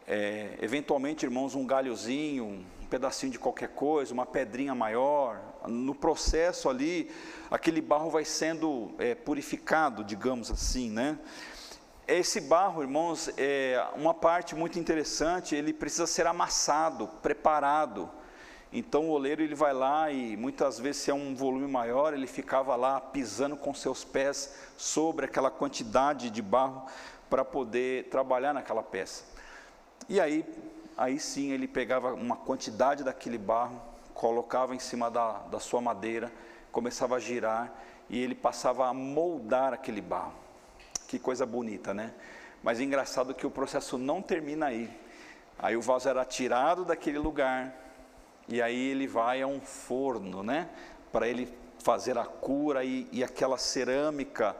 É, 0.06 0.58
eventualmente, 0.60 1.24
irmãos, 1.24 1.54
um 1.54 1.66
galhozinho, 1.66 2.64
pedacinho 2.88 3.32
de 3.32 3.38
qualquer 3.38 3.68
coisa, 3.68 4.12
uma 4.12 4.26
pedrinha 4.26 4.74
maior. 4.74 5.40
No 5.66 5.94
processo 5.94 6.68
ali, 6.68 7.10
aquele 7.50 7.80
barro 7.80 8.10
vai 8.10 8.24
sendo 8.24 8.92
é, 8.98 9.14
purificado, 9.14 10.02
digamos 10.02 10.50
assim, 10.50 10.90
né? 10.90 11.18
Esse 12.06 12.40
barro, 12.40 12.82
irmãos, 12.82 13.30
é 13.36 13.86
uma 13.94 14.14
parte 14.14 14.54
muito 14.54 14.78
interessante. 14.78 15.54
Ele 15.54 15.72
precisa 15.72 16.06
ser 16.06 16.26
amassado, 16.26 17.06
preparado 17.22 18.10
então 18.72 19.08
o 19.08 19.10
oleiro 19.10 19.42
ele 19.42 19.54
vai 19.54 19.72
lá 19.72 20.10
e 20.10 20.36
muitas 20.36 20.78
vezes 20.78 21.02
se 21.02 21.10
é 21.10 21.14
um 21.14 21.34
volume 21.34 21.66
maior, 21.66 22.12
ele 22.12 22.26
ficava 22.26 22.76
lá 22.76 23.00
pisando 23.00 23.56
com 23.56 23.72
seus 23.72 24.04
pés 24.04 24.54
sobre 24.76 25.24
aquela 25.24 25.50
quantidade 25.50 26.28
de 26.28 26.42
barro 26.42 26.86
para 27.30 27.44
poder 27.44 28.08
trabalhar 28.08 28.52
naquela 28.52 28.82
peça. 28.82 29.24
E 30.08 30.20
aí, 30.20 30.44
aí 30.98 31.18
sim 31.20 31.52
ele 31.52 31.68
pegava 31.68 32.12
uma 32.12 32.36
quantidade 32.36 33.04
daquele 33.04 33.38
barro, 33.38 33.80
colocava 34.12 34.74
em 34.74 34.80
cima 34.80 35.08
da, 35.08 35.38
da 35.42 35.60
sua 35.60 35.80
madeira, 35.80 36.30
começava 36.72 37.14
a 37.14 37.20
girar 37.20 37.72
e 38.10 38.20
ele 38.20 38.34
passava 38.34 38.88
a 38.88 38.92
moldar 38.92 39.72
aquele 39.72 40.00
barro. 40.00 40.34
Que 41.06 41.18
coisa 41.18 41.46
bonita, 41.46 41.94
né? 41.94 42.12
Mas 42.62 42.80
engraçado 42.80 43.32
que 43.32 43.46
o 43.46 43.50
processo 43.50 43.96
não 43.96 44.20
termina 44.20 44.66
aí. 44.66 44.90
Aí 45.56 45.76
o 45.76 45.80
vaso 45.80 46.08
era 46.08 46.24
tirado 46.24 46.84
daquele 46.84 47.18
lugar, 47.18 47.72
e 48.48 48.60
aí 48.60 48.90
ele 48.90 49.06
vai 49.06 49.40
a 49.42 49.46
um 49.46 49.60
forno, 49.60 50.42
né? 50.42 50.68
Para 51.12 51.28
ele 51.28 51.52
fazer 51.78 52.18
a 52.18 52.24
cura 52.24 52.84
e, 52.84 53.08
e 53.12 53.22
aquela 53.22 53.56
cerâmica 53.56 54.56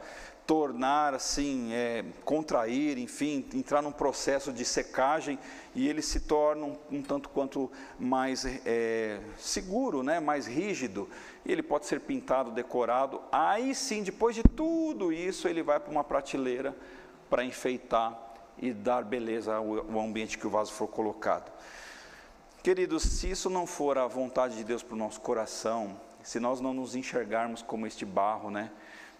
tornar 0.49 1.13
assim, 1.13 1.71
é, 1.73 2.03
contrair, 2.25 2.97
enfim, 2.97 3.47
entrar 3.53 3.83
num 3.83 3.91
processo 3.91 4.51
de 4.51 4.65
secagem 4.65 5.37
e 5.75 5.87
ele 5.87 6.01
se 6.01 6.21
torna 6.21 6.65
um, 6.65 6.77
um 6.91 7.03
tanto 7.03 7.29
quanto 7.29 7.71
mais 7.99 8.43
é, 8.65 9.19
seguro, 9.37 10.01
né, 10.01 10.19
mais 10.19 10.47
rígido. 10.47 11.07
Ele 11.45 11.61
pode 11.61 11.85
ser 11.85 11.99
pintado, 11.99 12.49
decorado. 12.49 13.21
Aí 13.31 13.75
sim, 13.75 14.01
depois 14.01 14.33
de 14.33 14.41
tudo 14.41 15.13
isso, 15.13 15.47
ele 15.47 15.61
vai 15.61 15.79
para 15.79 15.91
uma 15.91 16.03
prateleira 16.03 16.75
para 17.29 17.45
enfeitar 17.45 18.19
e 18.57 18.73
dar 18.73 19.03
beleza 19.03 19.53
ao, 19.53 19.77
ao 19.77 19.99
ambiente 19.99 20.35
que 20.35 20.47
o 20.47 20.49
vaso 20.49 20.73
for 20.73 20.87
colocado. 20.87 21.51
Queridos, 22.63 23.03
se 23.03 23.29
isso 23.29 23.51
não 23.51 23.67
for 23.67 23.99
a 23.99 24.07
vontade 24.07 24.57
de 24.57 24.63
Deus 24.63 24.81
para 24.81 24.95
o 24.95 24.97
nosso 24.97 25.21
coração, 25.21 25.95
se 26.23 26.39
nós 26.39 26.59
não 26.59 26.73
nos 26.73 26.95
enxergarmos 26.95 27.61
como 27.61 27.85
este 27.85 28.03
barro, 28.03 28.49
né, 28.49 28.71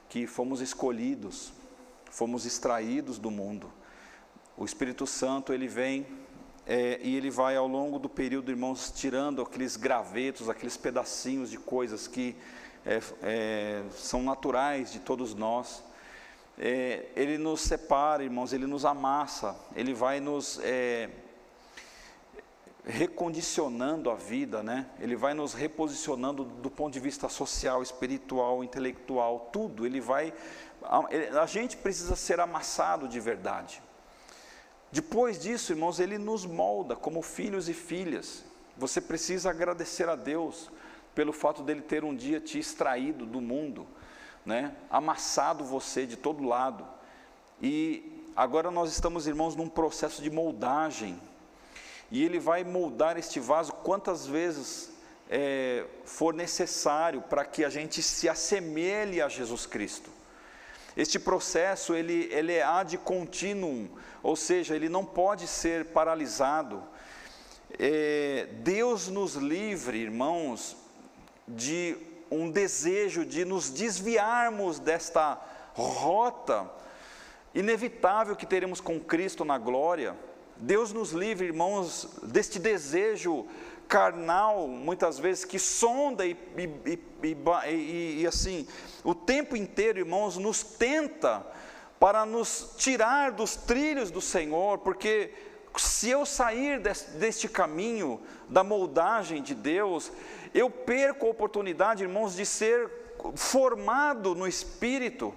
que 0.10 0.28
fomos 0.28 0.60
escolhidos, 0.60 1.54
fomos 2.12 2.46
extraídos 2.46 3.18
do 3.18 3.32
mundo, 3.32 3.72
o 4.58 4.66
Espírito 4.66 5.08
Santo 5.08 5.54
ele 5.54 5.70
vem 5.70 6.06
é, 6.68 7.00
e 7.02 7.16
ele 7.16 7.30
vai 7.30 7.56
ao 7.56 7.66
longo 7.66 7.98
do 7.98 8.10
período, 8.10 8.52
irmãos, 8.52 8.92
tirando 8.92 9.42
aqueles 9.42 9.78
gravetos, 9.78 10.50
aqueles 10.50 10.76
pedacinhos 10.76 11.50
de 11.50 11.58
coisas 11.58 12.08
que 12.08 12.36
é, 12.86 13.02
é, 13.24 13.84
são 13.92 14.22
naturais 14.22 14.92
de 14.92 15.00
todos 15.00 15.34
nós. 15.34 15.84
É, 16.58 17.06
ele 17.16 17.38
nos 17.38 17.62
separa, 17.62 18.24
irmãos, 18.24 18.52
ele 18.52 18.68
nos 18.68 18.84
amassa, 18.84 19.56
ele 19.76 19.94
vai 19.94 20.20
nos 20.20 20.60
é, 20.62 21.10
recondicionando 22.86 24.10
a 24.10 24.16
vida, 24.16 24.64
né? 24.64 24.90
Ele 25.00 25.16
vai 25.16 25.34
nos 25.34 25.54
reposicionando 25.54 26.44
do 26.44 26.70
ponto 26.70 26.94
de 26.94 27.00
vista 27.00 27.28
social, 27.30 27.84
espiritual, 27.84 28.64
intelectual, 28.64 29.50
tudo. 29.52 29.86
Ele 29.86 30.00
vai 30.00 30.34
a, 30.84 31.46
gente 31.46 31.78
precisa 31.78 32.16
ser 32.16 32.40
amassado 32.40 33.08
de 33.08 33.20
verdade. 33.20 33.82
Depois 34.92 35.40
disso, 35.40 35.74
irmãos, 35.74 36.00
ele 36.00 36.18
nos 36.18 36.46
molda 36.46 36.96
como 36.96 37.22
filhos 37.22 37.70
e 37.70 37.74
filhas. 37.74 38.44
Você 38.78 39.02
precisa 39.02 39.50
agradecer 39.50 40.08
a 40.08 40.16
Deus 40.16 40.72
pelo 41.14 41.34
fato 41.34 41.62
dele 41.62 41.82
ter 41.82 42.04
um 42.04 42.16
dia 42.16 42.40
te 42.40 42.58
extraído 42.58 43.26
do 43.26 43.42
mundo, 43.42 43.86
né? 44.46 44.76
Amassado 44.90 45.64
você 45.64 46.08
de 46.08 46.16
todo 46.16 46.44
lado. 46.44 46.88
E 47.62 48.26
agora 48.36 48.72
nós 48.72 48.92
estamos, 48.92 49.28
irmãos, 49.28 49.56
num 49.56 49.68
processo 49.68 50.22
de 50.22 50.32
moldagem 50.32 51.20
e 52.12 52.24
Ele 52.24 52.40
vai 52.40 52.64
moldar 52.64 53.18
este 53.18 53.40
vaso 53.40 53.72
quantas 53.74 54.26
vezes 54.26 54.92
é, 55.30 55.86
for 56.04 56.34
necessário 56.34 57.22
para 57.22 57.46
que 57.46 57.64
a 57.64 57.70
gente 57.70 58.02
se 58.02 58.28
assemelhe 58.28 59.22
a 59.22 59.30
Jesus 59.30 59.66
Cristo. 59.66 60.10
Este 60.98 61.20
processo 61.20 61.94
ele, 61.94 62.28
ele 62.32 62.54
é 62.54 62.64
ad 62.64 62.98
continuum, 62.98 63.88
ou 64.24 64.36
seja, 64.36 64.76
ele 64.76 64.90
não 64.90 65.06
pode 65.06 65.48
ser 65.48 65.86
paralisado. 65.86 66.84
É, 67.78 68.48
Deus 68.64 69.08
nos 69.08 69.36
livre, 69.36 70.00
irmãos, 70.00 70.76
de 71.48 71.96
um 72.32 72.50
desejo 72.50 73.24
de 73.24 73.46
nos 73.46 73.70
desviarmos 73.70 74.80
desta 74.80 75.40
rota 75.74 76.70
inevitável 77.54 78.36
que 78.36 78.46
teremos 78.46 78.82
com 78.82 79.00
Cristo 79.00 79.46
na 79.46 79.58
glória 79.58 80.16
Deus 80.60 80.92
nos 80.92 81.12
livre, 81.12 81.48
irmãos, 81.48 82.10
deste 82.22 82.60
desejo 82.60 83.48
carnal, 83.88 84.68
muitas 84.68 85.18
vezes, 85.18 85.46
que 85.46 85.58
sonda 85.58 86.26
e, 86.26 86.38
e, 86.58 87.00
e, 87.24 88.22
e, 88.22 88.28
assim, 88.28 88.68
o 89.04 89.16
tempo 89.16 89.56
inteiro, 89.56 90.00
irmãos, 90.00 90.38
nos 90.38 90.62
tenta 90.62 91.46
para 91.98 92.26
nos 92.26 92.74
tirar 92.78 93.32
dos 93.32 93.56
trilhos 93.56 94.12
do 94.12 94.20
Senhor, 94.20 94.80
porque 94.80 95.34
se 95.78 96.10
eu 96.10 96.26
sair 96.26 96.80
deste, 96.82 97.12
deste 97.12 97.48
caminho 97.48 98.22
da 98.50 98.64
moldagem 98.64 99.42
de 99.42 99.56
Deus, 99.56 100.12
eu 100.54 100.70
perco 100.70 101.26
a 101.26 101.30
oportunidade, 101.30 102.04
irmãos, 102.04 102.36
de 102.36 102.46
ser 102.46 102.92
formado 103.36 104.36
no 104.36 104.46
Espírito. 104.46 105.34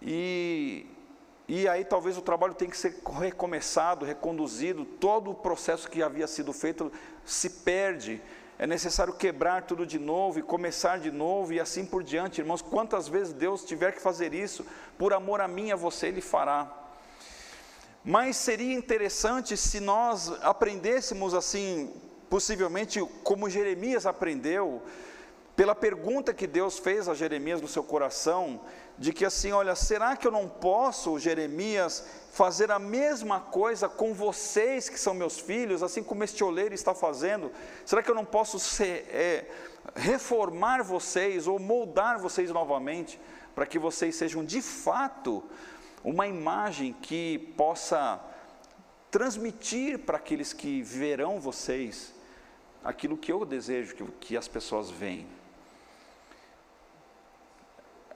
E, 0.00 0.86
e 1.54 1.68
aí 1.68 1.84
talvez 1.84 2.16
o 2.16 2.22
trabalho 2.22 2.54
tenha 2.54 2.70
que 2.70 2.76
ser 2.78 2.96
recomeçado, 3.20 4.06
reconduzido, 4.06 4.86
todo 4.86 5.32
o 5.32 5.34
processo 5.34 5.86
que 5.86 6.02
havia 6.02 6.26
sido 6.26 6.50
feito 6.50 6.90
se 7.26 7.50
perde. 7.50 8.22
É 8.58 8.66
necessário 8.66 9.12
quebrar 9.12 9.66
tudo 9.66 9.84
de 9.84 9.98
novo 9.98 10.38
e 10.38 10.42
começar 10.42 10.98
de 10.98 11.10
novo 11.10 11.52
e 11.52 11.60
assim 11.60 11.84
por 11.84 12.02
diante, 12.02 12.40
irmãos. 12.40 12.62
Quantas 12.62 13.06
vezes 13.06 13.34
Deus 13.34 13.66
tiver 13.66 13.92
que 13.92 14.00
fazer 14.00 14.32
isso, 14.32 14.64
por 14.96 15.12
amor 15.12 15.42
a 15.42 15.46
mim 15.46 15.66
e 15.66 15.72
a 15.72 15.76
você, 15.76 16.06
Ele 16.06 16.22
fará. 16.22 16.74
Mas 18.02 18.36
seria 18.36 18.72
interessante 18.72 19.54
se 19.54 19.78
nós 19.78 20.32
aprendêssemos 20.40 21.34
assim, 21.34 21.92
possivelmente 22.30 22.98
como 23.22 23.50
Jeremias 23.50 24.06
aprendeu, 24.06 24.82
pela 25.54 25.74
pergunta 25.74 26.32
que 26.32 26.46
Deus 26.46 26.78
fez 26.78 27.10
a 27.10 27.14
Jeremias 27.14 27.60
no 27.60 27.68
seu 27.68 27.84
coração, 27.84 28.58
de 28.98 29.12
que 29.12 29.24
assim, 29.24 29.52
olha, 29.52 29.74
será 29.74 30.16
que 30.16 30.26
eu 30.26 30.30
não 30.30 30.48
posso, 30.48 31.18
Jeremias, 31.18 32.04
fazer 32.32 32.70
a 32.70 32.78
mesma 32.78 33.40
coisa 33.40 33.88
com 33.88 34.14
vocês 34.14 34.88
que 34.88 34.98
são 34.98 35.14
meus 35.14 35.38
filhos, 35.38 35.82
assim 35.82 36.02
como 36.02 36.24
este 36.24 36.42
oleiro 36.44 36.74
está 36.74 36.94
fazendo? 36.94 37.50
Será 37.84 38.02
que 38.02 38.10
eu 38.10 38.14
não 38.14 38.24
posso 38.24 38.58
ser, 38.58 39.06
é, 39.10 39.50
reformar 39.94 40.82
vocês 40.82 41.46
ou 41.46 41.58
moldar 41.58 42.18
vocês 42.18 42.50
novamente, 42.50 43.20
para 43.54 43.66
que 43.66 43.78
vocês 43.78 44.16
sejam 44.16 44.44
de 44.44 44.62
fato 44.62 45.42
uma 46.04 46.26
imagem 46.26 46.92
que 46.92 47.52
possa 47.56 48.20
transmitir 49.10 49.98
para 49.98 50.16
aqueles 50.16 50.52
que 50.52 50.82
verão 50.82 51.38
vocês 51.38 52.14
aquilo 52.82 53.16
que 53.16 53.30
eu 53.30 53.44
desejo 53.44 53.94
que, 53.94 54.04
que 54.20 54.36
as 54.36 54.48
pessoas 54.48 54.90
veem. 54.90 55.26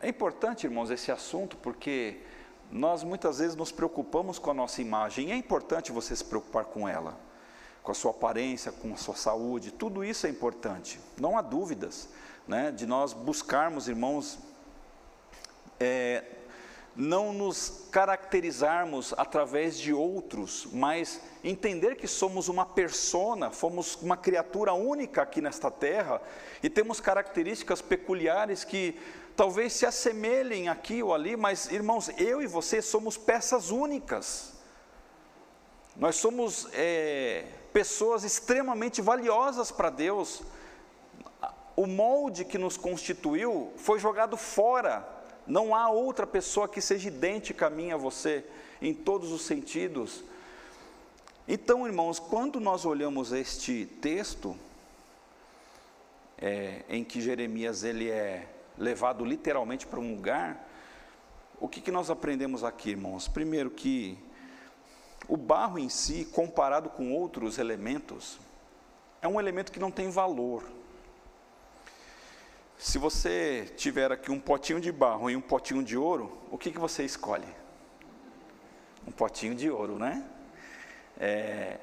É 0.00 0.08
importante, 0.08 0.66
irmãos, 0.66 0.90
esse 0.90 1.10
assunto 1.10 1.56
porque 1.56 2.20
nós 2.70 3.02
muitas 3.02 3.38
vezes 3.38 3.56
nos 3.56 3.72
preocupamos 3.72 4.38
com 4.38 4.50
a 4.50 4.54
nossa 4.54 4.82
imagem, 4.82 5.32
é 5.32 5.36
importante 5.36 5.90
você 5.90 6.14
se 6.14 6.24
preocupar 6.24 6.66
com 6.66 6.86
ela, 6.88 7.18
com 7.82 7.92
a 7.92 7.94
sua 7.94 8.10
aparência, 8.10 8.72
com 8.72 8.92
a 8.92 8.96
sua 8.96 9.14
saúde, 9.14 9.72
tudo 9.72 10.04
isso 10.04 10.26
é 10.26 10.30
importante, 10.30 11.00
não 11.18 11.38
há 11.38 11.42
dúvidas, 11.42 12.08
né, 12.46 12.70
de 12.70 12.84
nós 12.84 13.12
buscarmos, 13.12 13.88
irmãos, 13.88 14.38
é, 15.80 16.24
não 16.94 17.32
nos 17.32 17.88
caracterizarmos 17.90 19.14
através 19.16 19.78
de 19.78 19.92
outros, 19.92 20.66
mas 20.72 21.20
entender 21.44 21.96
que 21.96 22.06
somos 22.06 22.48
uma 22.48 22.64
persona, 22.64 23.50
fomos 23.50 23.96
uma 23.96 24.16
criatura 24.16 24.72
única 24.72 25.22
aqui 25.22 25.40
nesta 25.40 25.70
terra 25.70 26.20
e 26.62 26.70
temos 26.70 26.98
características 26.98 27.82
peculiares 27.82 28.64
que 28.64 28.98
talvez 29.36 29.72
se 29.74 29.84
assemelhem 29.84 30.68
aqui 30.68 31.02
ou 31.02 31.14
ali, 31.14 31.36
mas 31.36 31.70
irmãos, 31.70 32.08
eu 32.18 32.40
e 32.42 32.46
você 32.46 32.80
somos 32.80 33.16
peças 33.16 33.70
únicas. 33.70 34.54
Nós 35.94 36.16
somos 36.16 36.68
é, 36.72 37.44
pessoas 37.72 38.24
extremamente 38.24 39.00
valiosas 39.02 39.70
para 39.70 39.90
Deus. 39.90 40.42
O 41.74 41.86
molde 41.86 42.44
que 42.44 42.58
nos 42.58 42.76
constituiu 42.76 43.72
foi 43.76 43.98
jogado 43.98 44.36
fora 44.36 45.16
não 45.46 45.74
há 45.74 45.88
outra 45.88 46.26
pessoa 46.26 46.68
que 46.68 46.80
seja 46.80 47.08
idêntica 47.08 47.66
a 47.66 47.70
mim, 47.70 47.92
a 47.92 47.96
você, 47.96 48.44
em 48.82 48.92
todos 48.92 49.30
os 49.30 49.42
sentidos. 49.42 50.24
Então, 51.46 51.86
irmãos, 51.86 52.18
quando 52.18 52.58
nós 52.58 52.84
olhamos 52.84 53.32
este 53.32 53.86
texto, 54.00 54.56
é, 56.36 56.82
em 56.88 57.04
que 57.04 57.20
Jeremias 57.20 57.84
ele 57.84 58.10
é 58.10 58.48
levado 58.78 59.24
literalmente 59.24 59.86
para 59.86 60.00
um 60.00 60.14
lugar, 60.14 60.68
o 61.58 61.68
que, 61.68 61.80
que 61.80 61.90
nós 61.90 62.10
aprendemos 62.10 62.62
aqui, 62.62 62.90
irmãos? 62.90 63.28
Primeiro 63.28 63.70
que 63.70 64.18
o 65.28 65.36
barro 65.36 65.78
em 65.78 65.88
si, 65.88 66.24
comparado 66.26 66.90
com 66.90 67.12
outros 67.12 67.58
elementos, 67.58 68.38
é 69.22 69.26
um 69.26 69.40
elemento 69.40 69.72
que 69.72 69.80
não 69.80 69.90
tem 69.90 70.10
valor. 70.10 70.62
Se 72.78 72.98
você 72.98 73.72
tiver 73.76 74.12
aqui 74.12 74.30
um 74.30 74.38
potinho 74.38 74.80
de 74.80 74.92
barro 74.92 75.30
e 75.30 75.36
um 75.36 75.40
potinho 75.40 75.82
de 75.82 75.96
ouro, 75.96 76.38
o 76.50 76.58
que, 76.58 76.70
que 76.70 76.78
você 76.78 77.04
escolhe? 77.04 77.48
Um 79.06 79.10
potinho 79.10 79.54
de 79.54 79.70
ouro, 79.70 79.98
né? 79.98 80.22
É, 81.18 81.78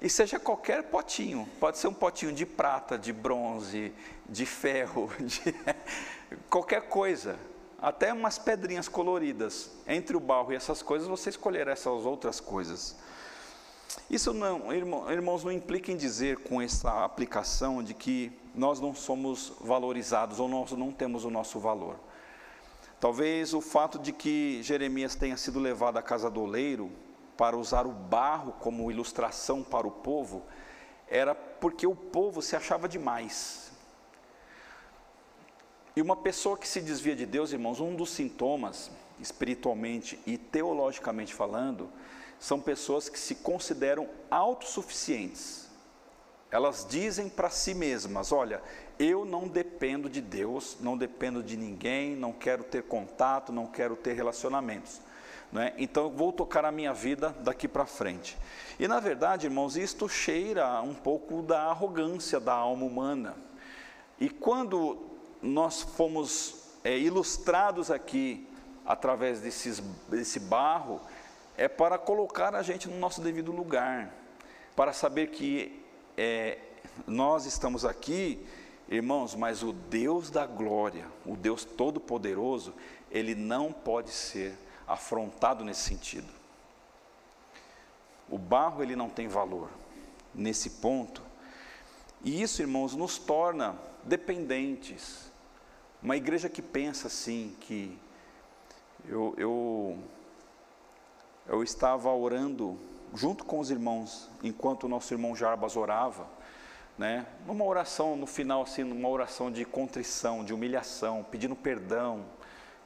e 0.00 0.08
seja 0.08 0.40
qualquer 0.40 0.84
potinho, 0.84 1.46
pode 1.60 1.78
ser 1.78 1.86
um 1.86 1.94
potinho 1.94 2.32
de 2.32 2.46
prata, 2.46 2.98
de 2.98 3.12
bronze, 3.12 3.92
de 4.28 4.46
ferro, 4.46 5.12
de 5.20 5.54
qualquer 6.50 6.82
coisa, 6.88 7.38
até 7.80 8.12
umas 8.12 8.38
pedrinhas 8.38 8.88
coloridas. 8.88 9.70
Entre 9.86 10.16
o 10.16 10.20
barro 10.20 10.52
e 10.52 10.56
essas 10.56 10.82
coisas, 10.82 11.08
você 11.08 11.30
escolher 11.30 11.68
essas 11.68 12.04
outras 12.04 12.40
coisas. 12.40 12.96
Isso 14.08 14.32
não, 14.32 14.72
irmãos, 14.72 15.44
não 15.44 15.52
implica 15.52 15.90
em 15.90 15.96
dizer 15.96 16.38
com 16.38 16.60
essa 16.60 17.04
aplicação 17.04 17.82
de 17.82 17.92
que 17.92 18.32
nós 18.54 18.80
não 18.80 18.94
somos 18.94 19.52
valorizados 19.60 20.38
ou 20.38 20.48
nós 20.48 20.72
não 20.72 20.92
temos 20.92 21.24
o 21.24 21.30
nosso 21.30 21.58
valor. 21.58 21.98
Talvez 23.00 23.52
o 23.52 23.60
fato 23.60 23.98
de 23.98 24.12
que 24.12 24.62
Jeremias 24.62 25.14
tenha 25.14 25.36
sido 25.36 25.58
levado 25.58 25.96
à 25.96 26.02
casa 26.02 26.30
do 26.30 26.40
oleiro 26.42 26.90
para 27.36 27.56
usar 27.56 27.86
o 27.86 27.90
barro 27.90 28.52
como 28.60 28.90
ilustração 28.90 29.62
para 29.62 29.86
o 29.86 29.90
povo, 29.90 30.44
era 31.08 31.34
porque 31.34 31.86
o 31.86 31.96
povo 31.96 32.40
se 32.40 32.54
achava 32.54 32.88
demais. 32.88 33.71
E 35.94 36.00
uma 36.00 36.16
pessoa 36.16 36.56
que 36.56 36.66
se 36.66 36.80
desvia 36.80 37.14
de 37.14 37.26
Deus, 37.26 37.52
irmãos, 37.52 37.78
um 37.80 37.94
dos 37.94 38.10
sintomas, 38.10 38.90
espiritualmente 39.20 40.18
e 40.26 40.38
teologicamente 40.38 41.34
falando, 41.34 41.90
são 42.40 42.58
pessoas 42.58 43.08
que 43.08 43.18
se 43.18 43.36
consideram 43.36 44.08
autossuficientes. 44.30 45.70
Elas 46.50 46.86
dizem 46.88 47.28
para 47.28 47.50
si 47.50 47.74
mesmas: 47.74 48.32
Olha, 48.32 48.62
eu 48.98 49.24
não 49.24 49.46
dependo 49.46 50.08
de 50.08 50.20
Deus, 50.20 50.76
não 50.80 50.96
dependo 50.96 51.42
de 51.42 51.56
ninguém, 51.56 52.16
não 52.16 52.32
quero 52.32 52.64
ter 52.64 52.82
contato, 52.84 53.52
não 53.52 53.66
quero 53.66 53.94
ter 53.94 54.14
relacionamentos. 54.14 55.00
Né? 55.52 55.74
Então 55.76 56.04
eu 56.04 56.10
vou 56.10 56.32
tocar 56.32 56.64
a 56.64 56.72
minha 56.72 56.94
vida 56.94 57.36
daqui 57.40 57.68
para 57.68 57.84
frente. 57.84 58.38
E 58.78 58.88
na 58.88 58.98
verdade, 58.98 59.46
irmãos, 59.46 59.76
isto 59.76 60.08
cheira 60.08 60.80
um 60.80 60.94
pouco 60.94 61.42
da 61.42 61.64
arrogância 61.64 62.40
da 62.40 62.54
alma 62.54 62.86
humana. 62.86 63.36
E 64.18 64.30
quando 64.30 65.11
nós 65.42 65.82
fomos 65.82 66.54
é, 66.84 66.96
ilustrados 66.96 67.90
aqui 67.90 68.48
através 68.86 69.40
desses, 69.40 69.80
desse 70.08 70.38
barro, 70.38 71.00
é 71.56 71.68
para 71.68 71.98
colocar 71.98 72.54
a 72.54 72.62
gente 72.62 72.88
no 72.88 72.98
nosso 72.98 73.20
devido 73.20 73.52
lugar, 73.52 74.12
para 74.74 74.92
saber 74.92 75.28
que 75.28 75.82
é, 76.16 76.58
nós 77.06 77.46
estamos 77.46 77.84
aqui, 77.84 78.44
irmãos, 78.88 79.34
mas 79.34 79.62
o 79.62 79.72
Deus 79.72 80.30
da 80.30 80.46
glória, 80.46 81.06
o 81.26 81.36
Deus 81.36 81.64
Todo-Poderoso, 81.64 82.74
ele 83.10 83.34
não 83.34 83.72
pode 83.72 84.10
ser 84.10 84.56
afrontado 84.86 85.64
nesse 85.64 85.82
sentido. 85.82 86.28
O 88.28 88.38
barro 88.38 88.82
ele 88.82 88.96
não 88.96 89.10
tem 89.10 89.28
valor 89.28 89.68
nesse 90.34 90.70
ponto. 90.70 91.22
E 92.24 92.40
isso, 92.42 92.62
irmãos, 92.62 92.94
nos 92.94 93.18
torna 93.18 93.76
dependentes. 94.04 95.31
Uma 96.02 96.16
igreja 96.16 96.48
que 96.48 96.60
pensa 96.60 97.06
assim, 97.06 97.56
que 97.60 97.96
eu, 99.06 99.34
eu 99.38 99.98
eu 101.46 101.62
estava 101.62 102.10
orando 102.12 102.78
junto 103.14 103.44
com 103.44 103.58
os 103.58 103.70
irmãos, 103.70 104.30
enquanto 104.42 104.84
o 104.84 104.88
nosso 104.88 105.12
irmão 105.12 105.34
Jarbas 105.36 105.76
orava, 105.76 106.26
né? 106.96 107.26
Numa 107.46 107.64
oração 107.64 108.16
no 108.16 108.26
final 108.26 108.62
assim, 108.62 108.84
numa 108.84 109.08
oração 109.08 109.50
de 109.50 109.64
contrição, 109.64 110.44
de 110.44 110.54
humilhação, 110.54 111.24
pedindo 111.30 111.54
perdão 111.54 112.24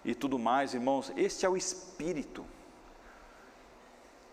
e 0.05 0.15
tudo 0.15 0.39
mais, 0.39 0.75
irmãos, 0.75 1.13
este 1.17 1.45
é 1.45 1.49
o 1.49 1.57
espírito. 1.57 2.45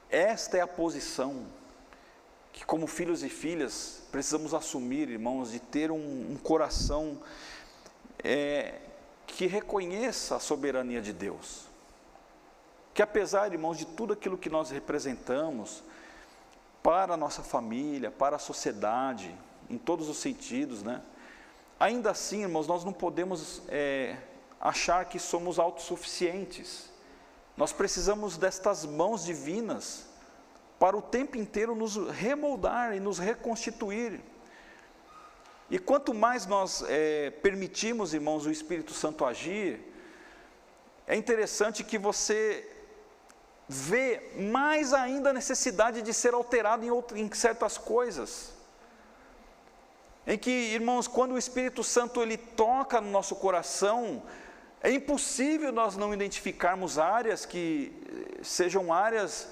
Esta 0.09 0.57
é 0.57 0.61
a 0.61 0.67
posição 0.67 1.45
que 2.51 2.63
como 2.65 2.85
filhos 2.85 3.23
e 3.23 3.29
filhas 3.29 4.03
precisamos 4.11 4.53
assumir, 4.53 5.09
irmãos, 5.09 5.51
de 5.51 5.59
ter 5.59 5.91
um, 5.91 6.31
um 6.31 6.37
coração 6.37 7.17
é, 8.23 8.79
que 9.27 9.47
reconheça 9.47 10.35
a 10.35 10.39
soberania 10.39 11.01
de 11.01 11.13
Deus 11.13 11.73
que 12.93 13.01
apesar, 13.01 13.51
irmãos, 13.51 13.77
de 13.77 13.85
tudo 13.85 14.13
aquilo 14.13 14.37
que 14.37 14.49
nós 14.49 14.69
representamos, 14.69 15.83
para 16.83 17.13
a 17.13 17.17
nossa 17.17 17.41
família, 17.41 18.11
para 18.11 18.35
a 18.35 18.39
sociedade, 18.39 19.33
em 19.69 19.77
todos 19.77 20.09
os 20.09 20.17
sentidos, 20.17 20.83
né? 20.83 21.01
Ainda 21.79 22.11
assim, 22.11 22.41
irmãos, 22.41 22.67
nós 22.67 22.83
não 22.83 22.93
podemos 22.93 23.61
é, 23.67 24.17
achar 24.59 25.05
que 25.05 25.17
somos 25.17 25.57
autossuficientes. 25.57 26.91
Nós 27.57 27.73
precisamos 27.73 28.37
destas 28.37 28.85
mãos 28.85 29.23
divinas 29.23 30.05
para 30.77 30.95
o 30.95 31.01
tempo 31.01 31.37
inteiro 31.37 31.73
nos 31.73 31.95
remoldar 31.95 32.93
e 32.95 32.99
nos 32.99 33.17
reconstituir. 33.17 34.21
E 35.73 35.79
quanto 35.79 36.13
mais 36.13 36.45
nós 36.45 36.85
é, 36.87 37.31
permitimos, 37.31 38.13
irmãos, 38.13 38.45
o 38.45 38.51
Espírito 38.51 38.93
Santo 38.93 39.25
agir, 39.25 39.79
é 41.07 41.15
interessante 41.15 41.83
que 41.83 41.97
você 41.97 42.69
vê 43.67 44.33
mais 44.37 44.93
ainda 44.93 45.31
a 45.31 45.33
necessidade 45.33 46.03
de 46.03 46.13
ser 46.13 46.35
alterado 46.35 46.85
em, 46.85 46.91
outro, 46.91 47.17
em 47.17 47.27
certas 47.33 47.75
coisas. 47.75 48.53
Em 50.27 50.37
que, 50.37 50.51
irmãos, 50.51 51.07
quando 51.07 51.31
o 51.31 51.39
Espírito 51.39 51.83
Santo 51.83 52.21
ele 52.21 52.37
toca 52.37 53.01
no 53.01 53.09
nosso 53.09 53.35
coração, 53.37 54.21
é 54.79 54.91
impossível 54.91 55.71
nós 55.71 55.97
não 55.97 56.13
identificarmos 56.13 56.99
áreas 56.99 57.47
que 57.47 57.91
eh, 58.37 58.43
sejam 58.43 58.93
áreas 58.93 59.47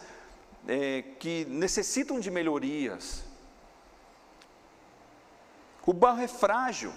é, 0.68 1.02
que 1.18 1.46
necessitam 1.46 2.20
de 2.20 2.30
melhorias. 2.30 3.31
O 5.86 5.94
barro 5.94 6.22
é 6.22 6.28
frágil. 6.28 6.94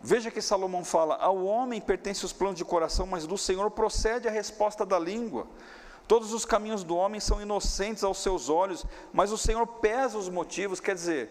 Veja 0.00 0.30
que 0.30 0.40
Salomão 0.40 0.84
fala: 0.84 1.16
ao 1.16 1.44
homem 1.44 1.80
pertencem 1.80 2.24
os 2.24 2.32
planos 2.32 2.56
de 2.56 2.64
coração, 2.64 3.06
mas 3.06 3.26
do 3.26 3.36
Senhor 3.36 3.70
procede 3.70 4.28
a 4.28 4.30
resposta 4.30 4.86
da 4.86 4.98
língua. 4.98 5.46
Todos 6.08 6.32
os 6.32 6.44
caminhos 6.44 6.82
do 6.82 6.96
homem 6.96 7.20
são 7.20 7.40
inocentes 7.40 8.02
aos 8.02 8.18
seus 8.18 8.48
olhos, 8.48 8.84
mas 9.12 9.30
o 9.30 9.38
Senhor 9.38 9.66
pesa 9.66 10.18
os 10.18 10.28
motivos. 10.28 10.80
Quer 10.80 10.94
dizer, 10.94 11.30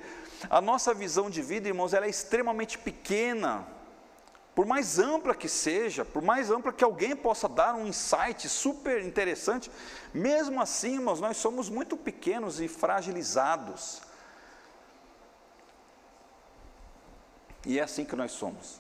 a 0.50 0.62
nossa 0.62 0.94
visão 0.94 1.30
de 1.30 1.42
vida, 1.42 1.68
irmãos, 1.68 1.94
ela 1.94 2.06
é 2.06 2.10
extremamente 2.10 2.78
pequena 2.78 3.68
por 4.60 4.66
mais 4.66 5.00
ampla 5.00 5.34
que 5.34 5.48
seja, 5.48 6.04
por 6.04 6.22
mais 6.22 6.52
ampla 6.52 6.74
que 6.74 6.84
alguém 6.84 7.16
possa 7.16 7.48
dar 7.48 7.74
um 7.74 7.88
insight 7.88 8.50
super 8.50 9.02
interessante, 9.02 9.72
mesmo 10.14 10.62
assim, 10.62 10.96
irmãos, 10.96 11.22
nós 11.22 11.38
somos 11.38 11.70
muito 11.70 11.96
pequenos 11.96 12.60
e 12.60 12.68
fragilizados. 12.68 14.02
E 17.66 17.80
é 17.80 17.84
assim 17.84 18.06
que 18.06 18.16
nós 18.16 18.32
somos. 18.32 18.80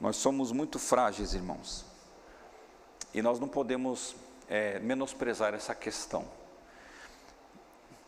Nós 0.00 0.16
somos 0.16 0.50
muito 0.50 0.78
frágeis, 0.78 1.32
irmãos. 1.34 1.84
E 3.14 3.22
nós 3.22 3.38
não 3.38 3.48
podemos 3.48 4.16
é, 4.48 4.78
menosprezar 4.80 5.54
essa 5.54 5.74
questão. 5.74 6.24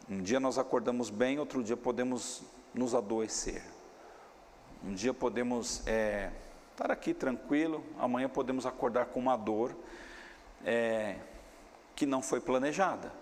Um 0.08 0.22
dia 0.22 0.40
nós 0.40 0.58
acordamos 0.58 1.08
bem, 1.08 1.38
outro 1.38 1.62
dia 1.62 1.76
podemos 1.76 2.42
nos 2.74 2.94
adoecer. 2.94 3.62
Um 4.82 4.92
dia 4.92 5.14
podemos 5.14 5.86
é, 5.86 6.30
estar 6.72 6.90
aqui 6.90 7.14
tranquilo, 7.14 7.84
amanhã 7.98 8.28
podemos 8.28 8.66
acordar 8.66 9.06
com 9.06 9.20
uma 9.20 9.36
dor 9.36 9.74
é, 10.64 11.16
que 11.94 12.04
não 12.04 12.20
foi 12.20 12.40
planejada. 12.40 13.12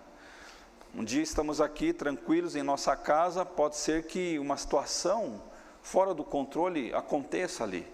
Um 0.95 1.03
dia 1.03 1.23
estamos 1.23 1.59
aqui 1.59 1.91
tranquilos 1.91 2.55
em 2.55 2.61
nossa 2.61 2.95
casa, 2.95 3.43
pode 3.43 3.77
ser 3.77 4.05
que 4.05 4.37
uma 4.37 4.55
situação 4.55 5.41
fora 5.81 6.13
do 6.13 6.23
controle 6.23 6.93
aconteça 6.93 7.63
ali. 7.63 7.87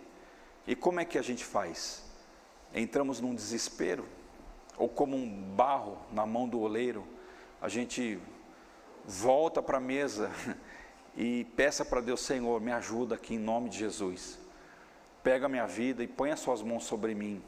E 0.67 0.75
como 0.75 0.99
é 0.99 1.05
que 1.05 1.17
a 1.17 1.21
gente 1.21 1.45
faz? 1.45 2.03
Entramos 2.75 3.21
num 3.21 3.33
desespero, 3.33 4.05
ou 4.77 4.89
como 4.89 5.15
um 5.15 5.41
barro 5.55 5.97
na 6.11 6.25
mão 6.25 6.45
do 6.45 6.59
oleiro, 6.59 7.07
a 7.61 7.69
gente 7.69 8.19
volta 9.05 9.61
para 9.61 9.77
a 9.77 9.81
mesa 9.81 10.29
e 11.15 11.45
peça 11.55 11.85
para 11.85 12.01
Deus, 12.01 12.19
Senhor, 12.19 12.59
me 12.59 12.73
ajuda 12.73 13.15
aqui 13.15 13.35
em 13.35 13.39
nome 13.39 13.69
de 13.69 13.77
Jesus. 13.77 14.37
Pega 15.23 15.45
a 15.45 15.49
minha 15.49 15.65
vida 15.65 16.03
e 16.03 16.07
põe 16.07 16.31
as 16.31 16.41
suas 16.41 16.61
mãos 16.61 16.83
sobre 16.83 17.15
mim. 17.15 17.41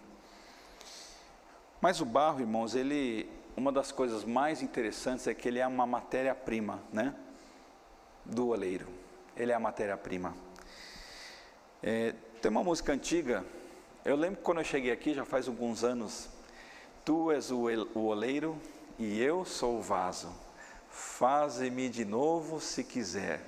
Mas 1.81 1.99
o 1.99 2.05
barro, 2.05 2.39
irmãos, 2.39 2.73
ele, 2.73 3.29
uma 3.61 3.71
das 3.71 3.91
coisas 3.91 4.25
mais 4.25 4.63
interessantes 4.63 5.27
é 5.27 5.35
que 5.35 5.47
ele 5.47 5.59
é 5.59 5.67
uma 5.67 5.85
matéria-prima, 5.85 6.79
né? 6.91 7.13
Do 8.25 8.47
oleiro. 8.47 8.87
Ele 9.37 9.51
é 9.51 9.55
a 9.55 9.59
matéria-prima. 9.59 10.35
É, 11.83 12.15
tem 12.41 12.49
uma 12.49 12.63
música 12.63 12.91
antiga, 12.91 13.45
eu 14.03 14.15
lembro 14.15 14.41
quando 14.41 14.57
eu 14.57 14.63
cheguei 14.63 14.91
aqui, 14.91 15.13
já 15.13 15.25
faz 15.25 15.47
alguns 15.47 15.83
anos, 15.83 16.27
Tu 17.05 17.31
és 17.31 17.51
o, 17.51 17.67
o 17.93 18.05
oleiro 18.05 18.59
e 18.97 19.21
eu 19.21 19.45
sou 19.45 19.77
o 19.77 19.81
vaso. 19.81 20.33
Faze-me 20.89 21.87
de 21.87 22.03
novo 22.03 22.59
se 22.59 22.83
quiser 22.83 23.41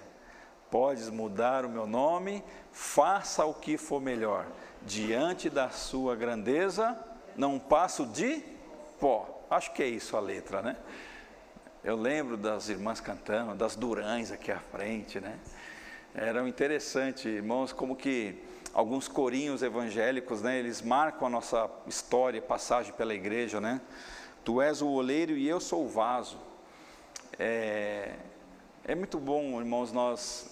Podes 0.69 1.07
mudar 1.07 1.65
o 1.65 1.69
meu 1.69 1.85
nome, 1.85 2.43
faça 2.71 3.45
o 3.45 3.53
que 3.53 3.77
for 3.77 4.01
melhor. 4.01 4.47
Diante 4.81 5.47
da 5.47 5.69
sua 5.69 6.15
grandeza, 6.15 6.97
não 7.35 7.59
passo 7.59 8.07
de 8.07 8.41
pó. 8.99 9.32
Acho 9.53 9.71
que 9.71 9.83
é 9.83 9.87
isso 9.87 10.17
a 10.17 10.19
letra, 10.19 10.63
né? 10.63 10.75
Eu 11.83 11.95
lembro 11.95 12.35
das 12.35 12.69
irmãs 12.69 12.99
cantando, 12.99 13.53
das 13.53 13.75
durães 13.75 14.31
aqui 14.31 14.51
à 14.51 14.57
frente, 14.57 15.19
né? 15.19 15.37
Era 16.15 16.47
interessante, 16.49 17.27
irmãos, 17.27 17.71
como 17.71 17.95
que 17.95 18.35
alguns 18.73 19.07
corinhos 19.07 19.61
evangélicos, 19.61 20.41
né? 20.41 20.57
Eles 20.57 20.81
marcam 20.81 21.27
a 21.27 21.29
nossa 21.29 21.69
história, 21.85 22.41
passagem 22.41 22.93
pela 22.93 23.13
igreja, 23.13 23.61
né? 23.61 23.79
Tu 24.43 24.59
és 24.59 24.81
o 24.81 24.87
oleiro 24.87 25.33
e 25.33 25.47
eu 25.47 25.59
sou 25.59 25.85
o 25.85 25.87
vaso. 25.87 26.39
É, 27.37 28.15
é 28.83 28.95
muito 28.95 29.19
bom, 29.19 29.59
irmãos, 29.59 29.91
nós 29.91 30.49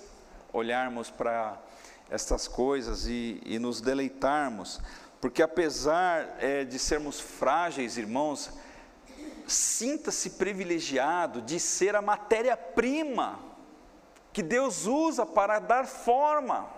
olharmos 0.53 1.09
para 1.09 1.59
estas 2.07 2.47
coisas 2.47 3.07
e, 3.07 3.41
e, 3.47 3.57
nos 3.57 3.81
deleitarmos, 3.81 4.79
porque 5.19 5.41
apesar 5.41 6.35
é, 6.37 6.63
de 6.63 6.77
sermos 6.77 7.19
frágeis, 7.19 7.97
irmãos, 7.97 8.51
sinta-se 9.51 10.31
privilegiado 10.31 11.41
de 11.41 11.59
ser 11.59 11.95
a 11.95 12.01
matéria-prima 12.01 13.39
que 14.33 14.41
Deus 14.41 14.85
usa 14.85 15.25
para 15.25 15.59
dar 15.59 15.85
forma. 15.85 16.69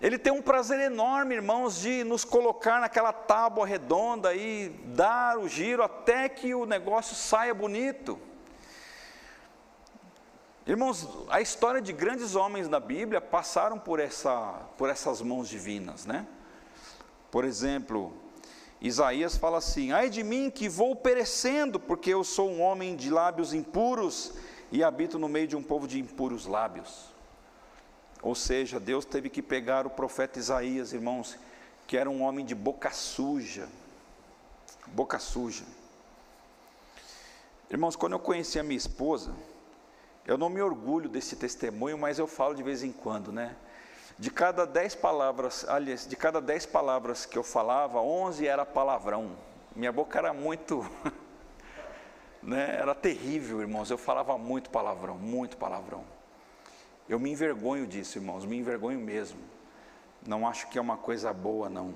Ele 0.00 0.18
tem 0.18 0.32
um 0.32 0.42
prazer 0.42 0.80
enorme, 0.80 1.36
irmãos, 1.36 1.80
de 1.80 2.04
nos 2.04 2.24
colocar 2.24 2.80
naquela 2.80 3.12
tábua 3.12 3.66
redonda 3.66 4.34
e 4.34 4.68
dar 4.86 5.38
o 5.38 5.48
giro 5.48 5.82
até 5.82 6.28
que 6.28 6.54
o 6.54 6.66
negócio 6.66 7.14
saia 7.14 7.54
bonito. 7.54 8.18
Irmãos, 10.66 11.08
a 11.28 11.40
história 11.40 11.80
de 11.80 11.92
grandes 11.92 12.34
homens 12.34 12.68
da 12.68 12.80
Bíblia 12.80 13.20
passaram 13.20 13.78
por, 13.78 14.00
essa, 14.00 14.62
por 14.76 14.88
essas 14.88 15.20
mãos 15.20 15.48
divinas, 15.48 16.06
né? 16.06 16.26
Por 17.30 17.44
exemplo, 17.44 18.16
Isaías 18.84 19.34
fala 19.38 19.56
assim: 19.56 19.92
Ai 19.92 20.10
de 20.10 20.22
mim 20.22 20.50
que 20.50 20.68
vou 20.68 20.94
perecendo, 20.94 21.80
porque 21.80 22.10
eu 22.10 22.22
sou 22.22 22.50
um 22.50 22.60
homem 22.60 22.94
de 22.94 23.08
lábios 23.08 23.54
impuros 23.54 24.34
e 24.70 24.84
habito 24.84 25.18
no 25.18 25.26
meio 25.26 25.48
de 25.48 25.56
um 25.56 25.62
povo 25.62 25.88
de 25.88 25.98
impuros 25.98 26.44
lábios. 26.44 27.06
Ou 28.20 28.34
seja, 28.34 28.78
Deus 28.78 29.06
teve 29.06 29.30
que 29.30 29.40
pegar 29.40 29.86
o 29.86 29.90
profeta 29.90 30.38
Isaías, 30.38 30.92
irmãos, 30.92 31.38
que 31.86 31.96
era 31.96 32.10
um 32.10 32.22
homem 32.22 32.44
de 32.44 32.54
boca 32.54 32.90
suja. 32.90 33.70
Boca 34.88 35.18
suja. 35.18 35.64
Irmãos, 37.70 37.96
quando 37.96 38.12
eu 38.12 38.18
conheci 38.18 38.58
a 38.58 38.62
minha 38.62 38.76
esposa, 38.76 39.34
eu 40.26 40.36
não 40.36 40.50
me 40.50 40.60
orgulho 40.60 41.08
desse 41.08 41.36
testemunho, 41.36 41.96
mas 41.96 42.18
eu 42.18 42.26
falo 42.26 42.54
de 42.54 42.62
vez 42.62 42.82
em 42.82 42.92
quando, 42.92 43.32
né? 43.32 43.56
De 44.18 44.30
cada 44.30 44.64
dez 44.64 44.94
palavras, 44.94 45.64
aliás, 45.68 46.06
de 46.06 46.16
cada 46.16 46.40
dez 46.40 46.64
palavras 46.64 47.26
que 47.26 47.36
eu 47.36 47.42
falava, 47.42 48.00
onze 48.00 48.46
era 48.46 48.64
palavrão. 48.64 49.36
Minha 49.74 49.92
boca 49.92 50.18
era 50.18 50.32
muito, 50.32 50.88
né? 52.42 52.76
Era 52.76 52.94
terrível, 52.94 53.60
irmãos. 53.60 53.90
Eu 53.90 53.98
falava 53.98 54.38
muito 54.38 54.70
palavrão, 54.70 55.18
muito 55.18 55.56
palavrão. 55.56 56.04
Eu 57.08 57.18
me 57.18 57.30
envergonho 57.30 57.86
disso, 57.86 58.18
irmãos, 58.18 58.44
me 58.44 58.56
envergonho 58.56 58.98
mesmo. 58.98 59.40
Não 60.26 60.48
acho 60.48 60.68
que 60.68 60.78
é 60.78 60.80
uma 60.80 60.96
coisa 60.96 61.32
boa, 61.32 61.68
não. 61.68 61.94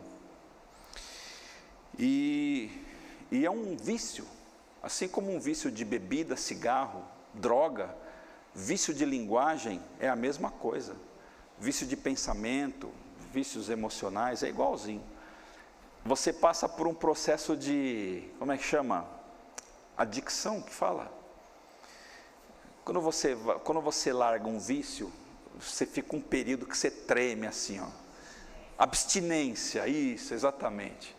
E, 1.98 2.84
e 3.30 3.46
é 3.46 3.50
um 3.50 3.76
vício, 3.76 4.26
assim 4.82 5.08
como 5.08 5.32
um 5.32 5.40
vício 5.40 5.70
de 5.70 5.84
bebida, 5.84 6.36
cigarro, 6.36 7.04
droga, 7.32 7.94
Vício 8.54 8.92
de 8.92 9.04
linguagem 9.04 9.80
é 10.00 10.08
a 10.08 10.16
mesma 10.16 10.50
coisa. 10.50 10.96
Vício 11.60 11.86
de 11.86 11.96
pensamento, 11.96 12.92
vícios 13.32 13.68
emocionais 13.68 14.42
é 14.42 14.48
igualzinho. 14.48 15.02
Você 16.04 16.32
passa 16.32 16.68
por 16.68 16.86
um 16.86 16.94
processo 16.94 17.56
de, 17.56 18.24
como 18.38 18.52
é 18.52 18.56
que 18.56 18.64
chama? 18.64 19.06
Adicção, 19.96 20.62
que 20.62 20.72
fala. 20.72 21.12
Quando 22.84 23.00
você, 23.00 23.36
quando 23.64 23.80
você 23.80 24.12
larga 24.12 24.46
um 24.46 24.58
vício, 24.58 25.12
você 25.58 25.84
fica 25.84 26.14
um 26.14 26.20
período 26.20 26.64
que 26.66 26.76
você 26.76 26.90
treme 26.90 27.46
assim, 27.46 27.80
ó. 27.80 27.88
Abstinência, 28.78 29.86
isso, 29.88 30.32
exatamente. 30.32 31.16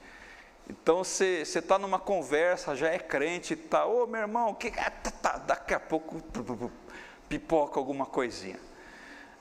Então 0.69 1.04
você 1.04 1.41
está 1.41 1.78
numa 1.78 1.99
conversa, 1.99 2.75
já 2.75 2.89
é 2.89 2.99
crente, 2.99 3.56
tá, 3.56 3.86
ô 3.86 4.08
meu 4.08 4.21
irmão, 4.21 4.54
que 4.54 4.71
tá, 4.71 5.12
tá, 5.12 5.38
daqui 5.38 5.73
a 5.73 5.80
pouco 5.80 6.21
pipoca 7.28 7.80
alguma 7.80 8.06
coisinha. 8.06 8.60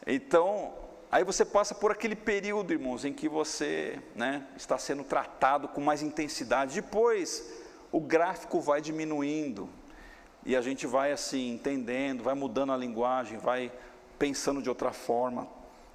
Então, 0.06 0.87
aí 1.10 1.24
você 1.24 1.44
passa 1.44 1.74
por 1.74 1.90
aquele 1.90 2.16
período, 2.16 2.72
irmãos, 2.72 3.04
em 3.04 3.12
que 3.12 3.28
você 3.28 3.98
né, 4.14 4.46
está 4.56 4.78
sendo 4.78 5.04
tratado 5.04 5.68
com 5.68 5.80
mais 5.80 6.02
intensidade. 6.02 6.74
Depois, 6.74 7.44
o 7.90 8.00
gráfico 8.00 8.60
vai 8.60 8.80
diminuindo 8.80 9.68
e 10.44 10.54
a 10.56 10.60
gente 10.60 10.86
vai 10.86 11.12
assim 11.12 11.52
entendendo, 11.52 12.22
vai 12.22 12.34
mudando 12.34 12.72
a 12.72 12.76
linguagem, 12.76 13.38
vai 13.38 13.72
pensando 14.18 14.62
de 14.62 14.68
outra 14.68 14.92
forma 14.92 15.48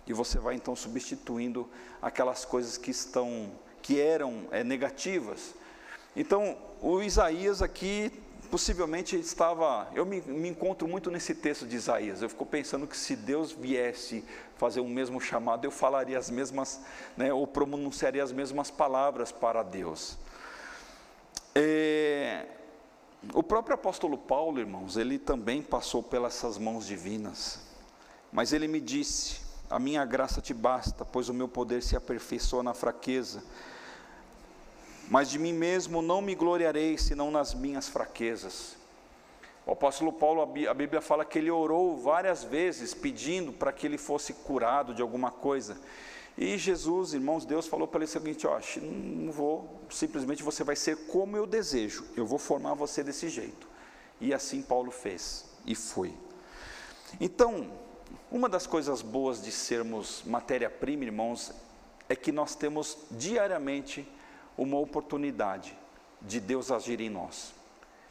e 0.05 0.13
você 0.13 0.37
vai 0.37 0.55
então 0.55 0.75
substituindo 0.75 1.69
aquelas 2.01 2.45
coisas 2.45 2.77
que 2.77 2.91
estão 2.91 3.51
que 3.81 3.99
eram 3.99 4.47
é, 4.51 4.63
negativas. 4.63 5.53
Então, 6.15 6.57
o 6.81 7.01
Isaías 7.01 7.61
aqui 7.61 8.11
possivelmente 8.53 9.15
estava. 9.17 9.87
Eu 9.95 10.05
me, 10.05 10.21
me, 10.21 10.47
encontro 10.47 10.87
muito 10.87 11.09
nesse 11.09 11.33
texto 11.33 11.65
de 11.65 11.75
Isaías. 11.75 12.21
Eu 12.21 12.29
fico 12.29 12.45
pensando 12.45 12.85
que 12.85 12.95
se 12.95 13.15
Deus 13.15 13.51
viesse 13.51 14.23
fazer 14.57 14.79
o 14.79 14.87
mesmo 14.87 15.19
chamado, 15.19 15.65
eu 15.65 15.71
falaria 15.71 16.19
as 16.19 16.29
mesmas, 16.29 16.79
né, 17.17 17.33
ou 17.33 17.47
pronunciaria 17.47 18.23
as 18.23 18.31
mesmas 18.31 18.69
palavras 18.69 19.31
para 19.31 19.63
Deus. 19.63 20.19
É, 21.55 22.45
o 23.33 23.41
próprio 23.41 23.73
apóstolo 23.73 24.19
Paulo, 24.19 24.59
irmãos, 24.59 24.97
ele 24.97 25.17
também 25.17 25.59
passou 25.59 26.03
pelas 26.03 26.35
essas 26.35 26.59
mãos 26.59 26.85
divinas. 26.85 27.59
Mas 28.31 28.53
ele 28.53 28.67
me 28.67 28.79
disse: 28.79 29.41
A 29.67 29.79
minha 29.79 30.05
graça 30.05 30.41
te 30.41 30.53
basta, 30.53 31.03
pois 31.03 31.27
o 31.27 31.33
meu 31.33 31.47
poder 31.47 31.81
se 31.81 31.95
aperfeiçoa 31.95 32.61
na 32.61 32.75
fraqueza. 32.75 33.43
Mas 35.09 35.29
de 35.29 35.37
mim 35.37 35.53
mesmo 35.53 36.01
não 36.01 36.21
me 36.21 36.35
gloriarei, 36.35 36.97
senão 36.97 37.29
nas 37.29 37.53
minhas 37.53 37.87
fraquezas. 37.87 38.75
O 39.65 39.71
apóstolo 39.71 40.11
Paulo, 40.11 40.41
a 40.41 40.73
Bíblia 40.73 41.01
fala 41.01 41.23
que 41.23 41.37
ele 41.37 41.49
orou 41.49 41.97
várias 41.97 42.43
vezes 42.43 42.93
pedindo 42.93 43.53
para 43.53 43.71
que 43.71 43.87
ele 43.87 43.97
fosse 43.97 44.33
curado 44.33 44.93
de 44.93 45.01
alguma 45.01 45.31
coisa. 45.31 45.77
E 46.37 46.57
Jesus, 46.57 47.13
irmãos, 47.13 47.45
Deus 47.45 47.67
falou 47.67 47.87
para 47.87 47.99
ele 47.99 48.05
o 48.05 48.07
seguinte: 48.07 48.45
ó, 48.47 48.59
não 48.81 49.31
vou, 49.31 49.81
simplesmente 49.89 50.43
você 50.43 50.63
vai 50.63 50.75
ser 50.75 51.07
como 51.07 51.37
eu 51.37 51.45
desejo, 51.45 52.05
eu 52.17 52.25
vou 52.25 52.39
formar 52.39 52.73
você 52.73 53.03
desse 53.03 53.29
jeito. 53.29 53.67
E 54.19 54.33
assim 54.33 54.61
Paulo 54.61 54.91
fez, 54.91 55.45
e 55.65 55.75
foi. 55.75 56.13
Então, 57.21 57.71
uma 58.31 58.49
das 58.49 58.65
coisas 58.65 59.01
boas 59.01 59.43
de 59.43 59.51
sermos 59.51 60.23
matéria-prima, 60.25 61.05
irmãos, 61.05 61.53
é 62.09 62.15
que 62.15 62.31
nós 62.31 62.55
temos 62.55 62.97
diariamente 63.11 64.07
uma 64.57 64.77
oportunidade 64.77 65.77
de 66.21 66.39
Deus 66.39 66.71
agir 66.71 67.01
em 67.01 67.09
nós. 67.09 67.53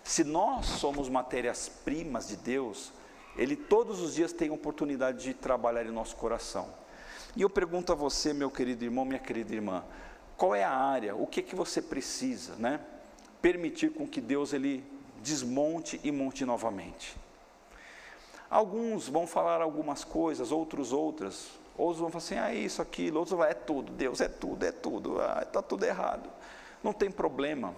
Se 0.04 0.24
nós 0.24 0.66
somos 0.66 1.08
matérias-primas 1.08 2.28
de 2.28 2.36
Deus, 2.36 2.92
Ele 3.36 3.56
todos 3.56 4.00
os 4.00 4.14
dias 4.14 4.32
tem 4.32 4.50
oportunidade 4.50 5.22
de 5.22 5.34
trabalhar 5.34 5.86
em 5.86 5.90
nosso 5.90 6.16
coração. 6.16 6.68
E 7.36 7.42
eu 7.42 7.48
pergunto 7.48 7.92
a 7.92 7.94
você, 7.94 8.32
meu 8.32 8.50
querido 8.50 8.84
irmão, 8.84 9.04
minha 9.04 9.18
querida 9.18 9.54
irmã, 9.54 9.84
qual 10.36 10.54
é 10.54 10.64
a 10.64 10.74
área, 10.74 11.14
o 11.14 11.26
que 11.26 11.40
é 11.40 11.42
que 11.42 11.54
você 11.54 11.80
precisa, 11.80 12.56
né? 12.56 12.80
Permitir 13.40 13.92
com 13.92 14.06
que 14.06 14.20
Deus 14.20 14.52
ele 14.52 14.84
desmonte 15.22 16.00
e 16.02 16.10
monte 16.10 16.44
novamente. 16.44 17.16
Alguns 18.50 19.08
vão 19.08 19.26
falar 19.26 19.62
algumas 19.62 20.04
coisas, 20.04 20.52
outros 20.52 20.92
outras. 20.92 21.48
Outros 21.76 22.00
vão 22.00 22.10
falar 22.10 22.24
assim, 22.24 22.36
ah, 22.36 22.54
isso, 22.54 22.82
aquilo. 22.82 23.18
Outros 23.18 23.30
vão 23.30 23.40
falar, 23.40 23.50
é 23.50 23.54
tudo, 23.54 23.92
Deus 23.92 24.20
é 24.20 24.28
tudo, 24.28 24.64
é 24.64 24.72
tudo. 24.72 25.20
Ah, 25.20 25.42
está 25.42 25.62
tudo 25.62 25.84
errado. 25.84 26.30
Não 26.82 26.92
tem 26.92 27.10
problema. 27.10 27.74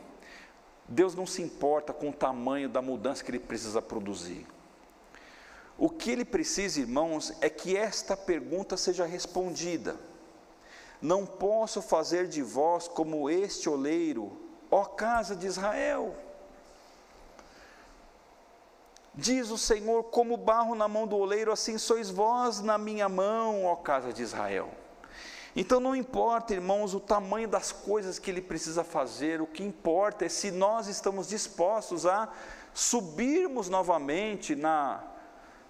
Deus 0.89 1.15
não 1.15 1.27
se 1.27 1.43
importa 1.43 1.93
com 1.93 2.11
o 2.11 2.13
tamanho 2.13 2.69
da 2.69 2.83
mudança 2.83 3.25
que 3.25 3.31
Ele 3.31 3.39
precisa 3.39 3.81
produzir. 3.81 4.47
O 5.79 5.89
que 5.89 6.11
Ele 6.11 6.25
precisa, 6.25 6.81
irmãos, 6.81 7.33
é 7.41 7.49
que 7.49 7.77
esta 7.77 8.17
pergunta 8.17 8.77
seja 8.77 9.05
respondida. 9.05 9.97
Não 11.01 11.27
posso 11.27 11.83
fazer 11.83 12.29
de 12.29 12.43
vós 12.43 12.87
como 12.89 13.29
este 13.29 13.69
oleiro, 13.69 14.39
ó 14.71 14.85
casa 14.85 15.35
de 15.35 15.47
Israel. 15.47 16.15
Diz 19.15 19.51
o 19.51 19.59
Senhor: 19.59 20.05
como 20.05 20.37
barro 20.37 20.75
na 20.75 20.89
mão 20.89 21.07
do 21.07 21.17
oleiro, 21.17 21.53
assim 21.53 21.79
sois 21.79 22.11
vós 22.11 22.61
na 22.61 22.77
minha 22.77 23.09
mão, 23.09 23.65
ó 23.65 23.77
casa 23.77 24.13
de 24.13 24.23
Israel. 24.23 24.71
Então 25.57 25.79
não 25.79 25.95
importa, 25.95 26.53
irmãos, 26.53 26.95
o 26.95 27.01
tamanho 27.01 27.47
das 27.47 27.71
coisas 27.71 28.19
que 28.19 28.29
ele 28.29 28.41
precisa 28.41 28.83
fazer, 28.83 29.41
o 29.41 29.47
que 29.47 29.63
importa 29.63 30.25
é 30.25 30.29
se 30.29 30.51
nós 30.51 30.89
estamos 30.89 31.29
dispostos 31.29 32.07
a 32.07 32.29
subirmos 32.73 33.69
novamente 33.69 34.57
na, 34.57 35.01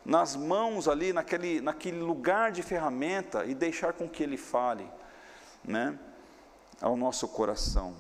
nas 0.03 0.35
mãos 0.35 0.89
ali, 0.89 1.13
naquele, 1.13 1.61
naquele 1.61 2.01
lugar 2.01 2.51
de 2.51 2.63
ferramenta 2.63 3.45
e 3.45 3.55
deixar 3.55 3.93
com 3.93 4.09
que 4.09 4.23
ele 4.23 4.39
fale 4.39 4.91
né, 5.63 5.99
ao 6.81 6.97
nosso 6.97 7.29
coração. 7.29 7.95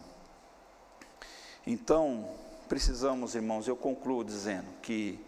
Então, 1.66 2.30
precisamos, 2.66 3.34
irmãos, 3.34 3.68
eu 3.68 3.76
concluo 3.76 4.24
dizendo 4.24 4.70
que 4.80 5.22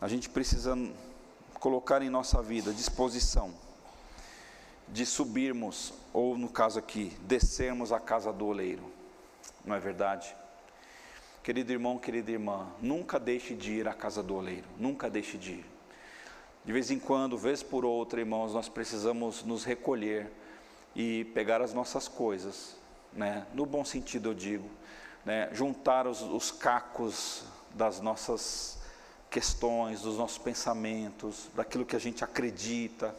a 0.00 0.08
gente 0.08 0.28
precisa 0.28 0.76
colocar 1.58 2.02
em 2.02 2.10
nossa 2.10 2.42
vida 2.42 2.72
disposição 2.72 3.54
de 4.88 5.04
subirmos, 5.04 5.92
ou 6.12 6.36
no 6.38 6.48
caso 6.48 6.78
aqui, 6.78 7.16
descermos 7.22 7.92
a 7.92 7.98
casa 7.98 8.32
do 8.32 8.46
oleiro, 8.46 8.84
não 9.64 9.74
é 9.74 9.80
verdade? 9.80 10.34
Querido 11.42 11.72
irmão, 11.72 11.98
querida 11.98 12.30
irmã, 12.30 12.66
nunca 12.80 13.18
deixe 13.18 13.54
de 13.54 13.72
ir 13.72 13.88
à 13.88 13.94
casa 13.94 14.22
do 14.22 14.34
oleiro, 14.34 14.66
nunca 14.78 15.08
deixe 15.10 15.38
de 15.38 15.52
ir. 15.52 15.66
De 16.64 16.72
vez 16.72 16.90
em 16.90 16.98
quando, 16.98 17.38
vez 17.38 17.62
por 17.62 17.84
outra, 17.84 18.20
irmãos, 18.20 18.52
nós 18.52 18.68
precisamos 18.68 19.44
nos 19.44 19.64
recolher 19.64 20.30
e 20.94 21.24
pegar 21.26 21.60
as 21.60 21.72
nossas 21.72 22.08
coisas, 22.08 22.76
né? 23.12 23.46
no 23.54 23.64
bom 23.64 23.84
sentido 23.84 24.30
eu 24.30 24.34
digo, 24.34 24.68
né? 25.24 25.48
juntar 25.52 26.06
os, 26.06 26.22
os 26.22 26.50
cacos 26.50 27.44
das 27.74 28.00
nossas 28.00 28.75
questões, 29.36 30.00
dos 30.00 30.16
nossos 30.16 30.38
pensamentos, 30.38 31.50
daquilo 31.54 31.84
que 31.84 31.94
a 31.94 31.98
gente 31.98 32.24
acredita. 32.24 33.14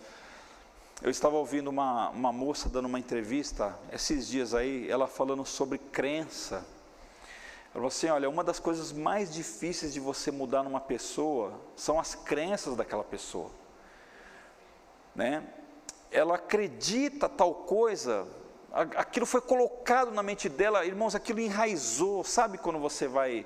Eu 1.00 1.12
estava 1.12 1.36
ouvindo 1.36 1.68
uma, 1.68 2.10
uma 2.10 2.34
moça 2.34 2.68
dando 2.68 2.88
uma 2.88 2.98
entrevista 2.98 3.78
esses 3.94 4.28
dias 4.28 4.56
aí, 4.56 4.90
ela 4.90 5.06
falando 5.06 5.46
sobre 5.46 5.78
crença. 5.78 6.56
Ela 6.56 7.74
falou 7.74 7.88
assim: 7.90 8.08
olha, 8.08 8.28
uma 8.28 8.44
das 8.44 8.58
coisas 8.58 8.92
mais 8.92 9.32
difíceis 9.32 9.94
de 9.94 10.00
você 10.00 10.32
mudar 10.32 10.64
numa 10.64 10.80
pessoa 10.80 11.54
são 11.76 12.00
as 12.00 12.16
crenças 12.16 12.76
daquela 12.76 13.04
pessoa. 13.04 13.52
Né? 15.14 15.44
Ela 16.10 16.34
acredita 16.34 17.30
tal 17.30 17.54
coisa, 17.54 18.28
aquilo 18.74 19.28
foi 19.28 19.42
colocado 19.42 20.10
na 20.10 20.24
mente 20.24 20.50
dela, 20.50 20.84
irmãos, 20.84 21.14
aquilo 21.14 21.40
enraizou. 21.42 22.24
Sabe 22.24 22.58
quando 22.58 22.80
você 22.80 23.08
vai 23.08 23.46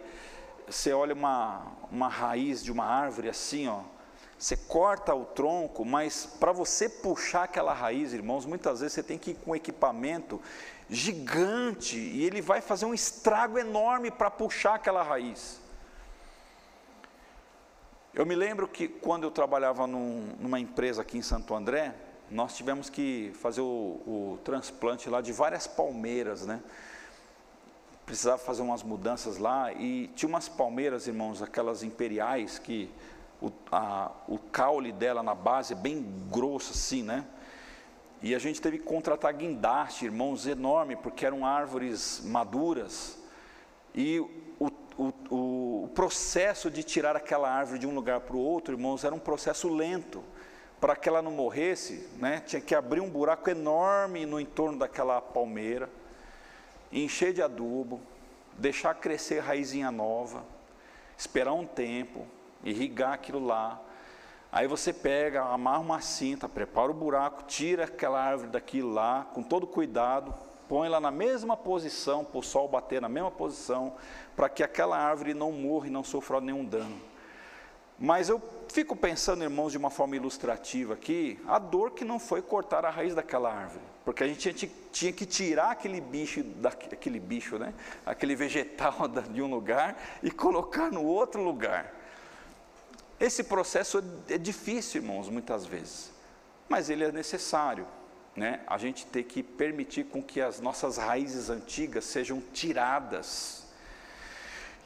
você 0.71 0.93
olha 0.93 1.13
uma, 1.13 1.63
uma 1.91 2.07
raiz 2.07 2.63
de 2.63 2.71
uma 2.71 2.85
árvore 2.85 3.27
assim, 3.27 3.67
ó, 3.67 3.81
você 4.37 4.55
corta 4.55 5.13
o 5.13 5.25
tronco, 5.25 5.85
mas 5.85 6.25
para 6.25 6.51
você 6.51 6.89
puxar 6.89 7.43
aquela 7.43 7.73
raiz, 7.73 8.13
irmãos, 8.13 8.45
muitas 8.45 8.79
vezes 8.79 8.93
você 8.93 9.03
tem 9.03 9.17
que 9.17 9.31
ir 9.31 9.35
com 9.35 9.51
um 9.51 9.55
equipamento 9.55 10.41
gigante 10.89 11.97
e 11.97 12.23
ele 12.23 12.41
vai 12.41 12.59
fazer 12.59 12.85
um 12.85 12.93
estrago 12.93 13.59
enorme 13.59 14.09
para 14.09 14.31
puxar 14.31 14.75
aquela 14.75 15.03
raiz. 15.03 15.59
Eu 18.13 18.25
me 18.25 18.35
lembro 18.35 18.67
que 18.67 18.87
quando 18.87 19.23
eu 19.23 19.31
trabalhava 19.31 19.85
num, 19.85 20.35
numa 20.39 20.59
empresa 20.59 21.01
aqui 21.01 21.17
em 21.17 21.21
Santo 21.21 21.53
André, 21.53 21.93
nós 22.29 22.55
tivemos 22.55 22.89
que 22.89 23.31
fazer 23.35 23.61
o, 23.61 23.65
o 23.65 24.39
transplante 24.43 25.09
lá 25.09 25.21
de 25.21 25.31
várias 25.31 25.67
palmeiras, 25.67 26.45
né? 26.45 26.61
Precisava 28.05 28.37
fazer 28.37 28.61
umas 28.61 28.83
mudanças 28.83 29.37
lá 29.37 29.71
e 29.73 30.07
tinha 30.15 30.27
umas 30.27 30.49
palmeiras, 30.49 31.07
irmãos, 31.07 31.41
aquelas 31.41 31.83
imperiais 31.83 32.59
que 32.59 32.89
o, 33.41 33.51
a, 33.71 34.11
o 34.27 34.37
caule 34.37 34.91
dela 34.91 35.23
na 35.23 35.33
base 35.33 35.73
é 35.73 35.75
bem 35.75 36.05
grosso 36.29 36.71
assim, 36.71 37.03
né? 37.03 37.25
E 38.21 38.35
a 38.35 38.39
gente 38.39 38.61
teve 38.61 38.77
que 38.77 38.83
contratar 38.83 39.33
guindaste, 39.33 40.05
irmãos, 40.05 40.45
enorme, 40.45 40.95
porque 40.95 41.25
eram 41.25 41.43
árvores 41.43 42.21
maduras. 42.23 43.17
E 43.95 44.19
o, 44.19 44.71
o, 44.97 45.83
o 45.83 45.89
processo 45.95 46.69
de 46.69 46.83
tirar 46.83 47.15
aquela 47.15 47.49
árvore 47.49 47.79
de 47.79 47.87
um 47.87 47.95
lugar 47.95 48.19
para 48.19 48.35
o 48.35 48.39
outro, 48.39 48.75
irmãos, 48.75 49.03
era 49.03 49.15
um 49.15 49.19
processo 49.19 49.67
lento. 49.67 50.23
Para 50.79 50.95
que 50.95 51.09
ela 51.09 51.21
não 51.21 51.31
morresse, 51.31 52.07
né, 52.17 52.41
tinha 52.45 52.61
que 52.61 52.75
abrir 52.75 53.01
um 53.01 53.09
buraco 53.09 53.49
enorme 53.49 54.25
no 54.25 54.39
entorno 54.39 54.79
daquela 54.79 55.21
palmeira 55.21 55.89
encher 56.91 57.33
de 57.33 57.41
adubo, 57.41 58.01
deixar 58.57 58.95
crescer 58.95 59.39
raizinha 59.39 59.91
nova, 59.91 60.43
esperar 61.17 61.53
um 61.53 61.65
tempo, 61.65 62.25
irrigar 62.63 63.13
aquilo 63.13 63.43
lá. 63.43 63.79
Aí 64.51 64.67
você 64.67 64.91
pega, 64.91 65.43
amarra 65.43 65.79
uma 65.79 66.01
cinta, 66.01 66.49
prepara 66.49 66.91
o 66.91 66.93
buraco, 66.93 67.43
tira 67.43 67.85
aquela 67.85 68.21
árvore 68.21 68.49
daquilo 68.49 68.91
lá, 68.91 69.25
com 69.33 69.41
todo 69.41 69.65
cuidado, 69.65 70.33
põe 70.67 70.89
lá 70.89 70.99
na 70.99 71.11
mesma 71.11 71.55
posição, 71.55 72.23
para 72.25 72.39
o 72.39 72.43
sol 72.43 72.67
bater 72.67 73.01
na 73.01 73.09
mesma 73.09 73.31
posição, 73.31 73.93
para 74.35 74.49
que 74.49 74.63
aquela 74.63 74.97
árvore 74.97 75.33
não 75.33 75.51
morra 75.51 75.87
e 75.87 75.89
não 75.89 76.03
sofra 76.03 76.41
nenhum 76.41 76.65
dano. 76.65 76.99
Mas 77.97 78.29
eu 78.29 78.41
fico 78.67 78.95
pensando, 78.95 79.43
irmãos, 79.43 79.71
de 79.71 79.77
uma 79.77 79.89
forma 79.89 80.15
ilustrativa 80.15 80.95
aqui, 80.95 81.39
a 81.47 81.59
dor 81.59 81.91
que 81.91 82.03
não 82.03 82.17
foi 82.17 82.41
cortar 82.41 82.83
a 82.83 82.89
raiz 82.89 83.13
daquela 83.13 83.53
árvore, 83.53 83.83
porque 84.03 84.23
a 84.23 84.27
gente 84.27 84.53
tinha, 84.53 84.71
tinha 84.91 85.13
que 85.13 85.25
tirar 85.25 85.71
aquele 85.71 86.01
bicho, 86.01 86.43
daquele 86.43 87.19
bicho, 87.19 87.57
né? 87.57 87.73
Aquele 88.05 88.35
vegetal 88.35 89.07
de 89.29 89.41
um 89.41 89.49
lugar 89.49 90.19
e 90.23 90.31
colocar 90.31 90.91
no 90.91 91.03
outro 91.03 91.43
lugar. 91.43 91.93
Esse 93.19 93.43
processo 93.43 94.03
é 94.27 94.37
difícil, 94.37 95.01
irmãos, 95.01 95.29
muitas 95.29 95.65
vezes, 95.65 96.11
mas 96.67 96.89
ele 96.89 97.03
é 97.03 97.11
necessário 97.11 97.87
né, 98.35 98.61
a 98.65 98.77
gente 98.77 99.05
ter 99.05 99.23
que 99.23 99.43
permitir 99.43 100.05
com 100.05 100.23
que 100.23 100.41
as 100.41 100.59
nossas 100.59 100.97
raízes 100.97 101.49
antigas 101.49 102.05
sejam 102.05 102.41
tiradas. 102.53 103.67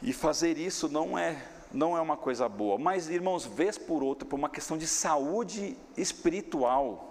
E 0.02 0.12
fazer 0.12 0.58
isso 0.58 0.88
não 0.88 1.18
é 1.18 1.42
não 1.72 1.96
é 1.96 2.00
uma 2.00 2.16
coisa 2.16 2.48
boa, 2.48 2.78
mas 2.78 3.10
irmãos, 3.10 3.44
vez 3.44 3.76
por 3.76 4.02
outra, 4.02 4.26
por 4.26 4.36
uma 4.36 4.48
questão 4.48 4.78
de 4.78 4.86
saúde 4.86 5.76
espiritual, 5.96 7.05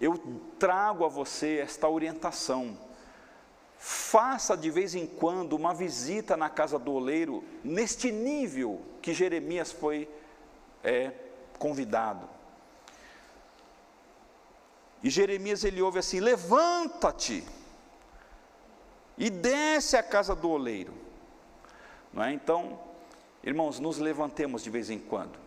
eu 0.00 0.18
trago 0.58 1.04
a 1.04 1.08
você 1.08 1.58
esta 1.58 1.88
orientação. 1.88 2.78
Faça 3.76 4.56
de 4.56 4.70
vez 4.70 4.94
em 4.94 5.06
quando 5.06 5.54
uma 5.54 5.74
visita 5.74 6.36
na 6.36 6.48
casa 6.48 6.78
do 6.78 6.92
oleiro, 6.92 7.44
neste 7.62 8.10
nível 8.10 8.80
que 9.02 9.12
Jeremias 9.12 9.72
foi 9.72 10.08
é, 10.82 11.12
convidado. 11.58 12.28
E 15.02 15.10
Jeremias 15.10 15.64
ele 15.64 15.80
ouve 15.80 15.98
assim: 15.98 16.20
levanta-te 16.20 17.44
e 19.16 19.28
desce 19.30 19.96
à 19.96 20.02
casa 20.02 20.34
do 20.34 20.48
oleiro. 20.48 20.94
Não 22.12 22.24
é? 22.24 22.32
Então, 22.32 22.80
irmãos, 23.44 23.78
nos 23.78 23.98
levantemos 23.98 24.62
de 24.62 24.70
vez 24.70 24.90
em 24.90 24.98
quando 24.98 25.38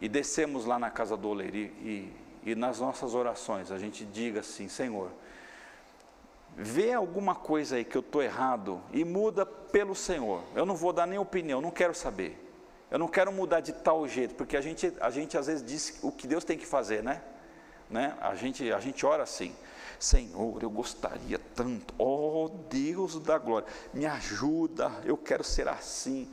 e 0.00 0.08
descemos 0.08 0.64
lá 0.64 0.78
na 0.78 0.90
casa 0.90 1.16
do 1.16 1.28
oleiro 1.28 1.56
e, 1.56 1.60
e, 1.60 2.21
e 2.42 2.54
nas 2.54 2.80
nossas 2.80 3.14
orações 3.14 3.70
a 3.70 3.78
gente 3.78 4.04
diga 4.04 4.40
assim: 4.40 4.68
Senhor, 4.68 5.10
vê 6.56 6.92
alguma 6.92 7.34
coisa 7.34 7.76
aí 7.76 7.84
que 7.84 7.96
eu 7.96 8.00
estou 8.00 8.22
errado 8.22 8.80
e 8.92 9.04
muda 9.04 9.46
pelo 9.46 9.94
Senhor. 9.94 10.42
Eu 10.54 10.66
não 10.66 10.76
vou 10.76 10.92
dar 10.92 11.06
nem 11.06 11.18
opinião, 11.18 11.60
não 11.60 11.70
quero 11.70 11.94
saber. 11.94 12.38
Eu 12.90 12.98
não 12.98 13.08
quero 13.08 13.32
mudar 13.32 13.60
de 13.60 13.72
tal 13.72 14.06
jeito, 14.06 14.34
porque 14.34 14.54
a 14.56 14.60
gente, 14.60 14.92
a 15.00 15.08
gente 15.08 15.38
às 15.38 15.46
vezes 15.46 15.64
diz 15.64 15.98
o 16.02 16.12
que 16.12 16.26
Deus 16.26 16.44
tem 16.44 16.58
que 16.58 16.66
fazer, 16.66 17.02
né? 17.02 17.22
né? 17.88 18.14
A 18.20 18.34
gente, 18.34 18.70
a 18.70 18.80
gente 18.80 19.06
ora 19.06 19.22
assim, 19.22 19.54
Senhor, 19.98 20.62
eu 20.62 20.68
gostaria 20.68 21.38
tanto, 21.54 21.94
oh 21.96 22.50
Deus 22.68 23.18
da 23.18 23.38
glória, 23.38 23.66
me 23.94 24.04
ajuda, 24.04 24.92
eu 25.04 25.16
quero 25.16 25.42
ser 25.42 25.68
assim. 25.68 26.30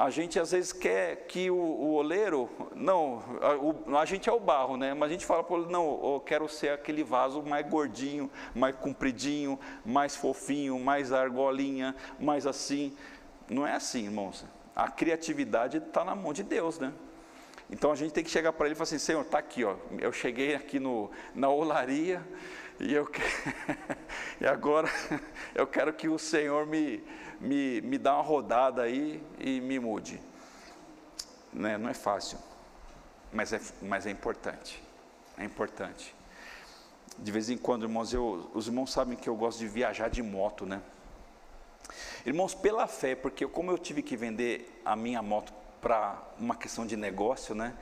A 0.00 0.08
gente 0.08 0.40
às 0.40 0.52
vezes 0.52 0.72
quer 0.72 1.26
que 1.28 1.50
o, 1.50 1.54
o 1.54 1.92
oleiro, 1.92 2.48
não, 2.74 3.22
a, 3.42 3.54
o, 3.54 3.98
a, 3.98 4.06
gente 4.06 4.30
é 4.30 4.32
o 4.32 4.40
barro, 4.40 4.78
né? 4.78 4.94
Mas 4.94 5.10
a 5.10 5.12
gente 5.12 5.26
fala 5.26 5.44
para 5.44 5.58
ele, 5.58 5.70
não, 5.70 6.14
eu 6.14 6.22
quero 6.24 6.48
ser 6.48 6.70
aquele 6.70 7.04
vaso 7.04 7.42
mais 7.42 7.68
gordinho, 7.68 8.30
mais 8.54 8.74
compridinho, 8.74 9.60
mais 9.84 10.16
fofinho, 10.16 10.80
mais 10.80 11.12
argolinha, 11.12 11.94
mais 12.18 12.46
assim. 12.46 12.96
Não 13.46 13.66
é 13.66 13.74
assim, 13.74 14.04
irmãos. 14.04 14.46
A 14.74 14.90
criatividade 14.90 15.76
está 15.76 16.02
na 16.02 16.14
mão 16.14 16.32
de 16.32 16.44
Deus, 16.44 16.78
né? 16.78 16.94
Então 17.70 17.92
a 17.92 17.94
gente 17.94 18.14
tem 18.14 18.24
que 18.24 18.30
chegar 18.30 18.54
para 18.54 18.68
ele 18.68 18.72
e 18.72 18.76
falar 18.76 18.84
assim: 18.84 18.98
Senhor, 18.98 19.20
está 19.20 19.38
aqui, 19.38 19.64
ó, 19.64 19.76
eu 19.98 20.14
cheguei 20.14 20.54
aqui 20.54 20.80
no, 20.80 21.10
na 21.34 21.50
olaria 21.50 22.26
e, 22.80 22.94
eu, 22.94 23.06
e 24.40 24.46
agora 24.46 24.88
eu 25.54 25.66
quero 25.66 25.92
que 25.92 26.08
o 26.08 26.18
Senhor 26.18 26.66
me, 26.66 27.04
me, 27.40 27.80
me 27.80 27.96
dá 27.96 28.14
uma 28.14 28.22
rodada 28.22 28.82
aí 28.82 29.22
e 29.38 29.60
me 29.60 29.78
mude. 29.78 30.20
Né? 31.52 31.78
Não 31.78 31.88
é 31.88 31.94
fácil, 31.94 32.38
mas 33.32 33.52
é, 33.52 33.60
mas 33.80 34.06
é 34.06 34.10
importante. 34.10 34.82
É 35.38 35.44
importante. 35.44 36.14
De 37.18 37.32
vez 37.32 37.48
em 37.50 37.56
quando, 37.56 37.84
irmãos, 37.84 38.12
eu, 38.12 38.50
os 38.54 38.66
irmãos 38.66 38.92
sabem 38.92 39.16
que 39.16 39.28
eu 39.28 39.34
gosto 39.34 39.58
de 39.58 39.66
viajar 39.66 40.08
de 40.08 40.22
moto, 40.22 40.66
né? 40.66 40.80
Irmãos, 42.24 42.54
pela 42.54 42.86
fé, 42.86 43.14
porque 43.14 43.46
como 43.46 43.70
eu 43.70 43.78
tive 43.78 44.02
que 44.02 44.16
vender 44.16 44.80
a 44.84 44.94
minha 44.94 45.22
moto 45.22 45.52
para 45.80 46.22
uma 46.38 46.54
questão 46.54 46.86
de 46.86 46.96
negócio, 46.96 47.54
né? 47.54 47.74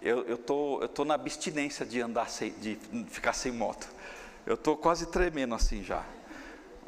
Eu, 0.00 0.24
eu, 0.24 0.36
tô, 0.36 0.80
eu 0.82 0.88
tô 0.88 1.04
na 1.04 1.14
abstinência 1.14 1.84
de 1.84 2.00
andar 2.00 2.28
sem, 2.28 2.52
de 2.52 2.78
ficar 3.08 3.32
sem 3.32 3.50
moto. 3.50 3.88
Eu 4.44 4.56
tô 4.56 4.76
quase 4.76 5.06
tremendo 5.06 5.54
assim 5.54 5.82
já. 5.82 6.04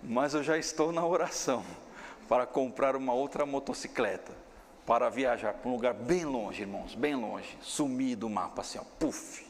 Mas 0.03 0.35
eu 0.35 0.43
já 0.43 0.57
estou 0.59 0.93
na 0.93 1.05
oração 1.05 1.64
para 2.29 2.47
comprar 2.47 2.95
uma 2.95 3.12
outra 3.12 3.47
motocicleta 3.47 4.33
para 4.88 5.11
viajar 5.11 5.53
para 5.53 5.69
um 5.69 5.75
lugar 5.75 5.93
bem 5.93 6.25
longe, 6.25 6.62
irmãos, 6.62 6.95
bem 6.95 7.14
longe, 7.14 7.59
sumir 7.61 8.17
do 8.17 8.31
mapa 8.31 8.62
assim, 8.62 8.79
ó, 8.79 8.83
puf. 8.99 9.47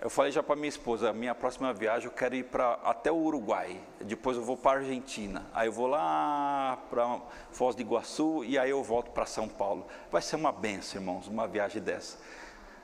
Eu 0.00 0.08
falei 0.08 0.30
já 0.30 0.44
para 0.44 0.54
minha 0.54 0.68
esposa, 0.68 1.12
minha 1.12 1.34
próxima 1.34 1.72
viagem 1.72 2.06
eu 2.06 2.12
quero 2.12 2.36
ir 2.36 2.44
para 2.44 2.74
até 2.84 3.10
o 3.10 3.16
Uruguai, 3.16 3.80
depois 4.00 4.36
eu 4.36 4.44
vou 4.44 4.56
para 4.56 4.78
a 4.78 4.80
Argentina, 4.82 5.44
aí 5.52 5.66
eu 5.66 5.72
vou 5.72 5.88
lá 5.88 6.78
para 6.88 7.20
Foz 7.50 7.74
do 7.74 7.82
Iguaçu 7.82 8.44
e 8.44 8.56
aí 8.56 8.70
eu 8.70 8.80
volto 8.80 9.10
para 9.10 9.26
São 9.26 9.48
Paulo. 9.48 9.88
Vai 10.08 10.22
ser 10.22 10.36
uma 10.36 10.52
benção, 10.52 11.00
irmãos, 11.00 11.26
uma 11.26 11.48
viagem 11.48 11.82
dessa. 11.82 12.18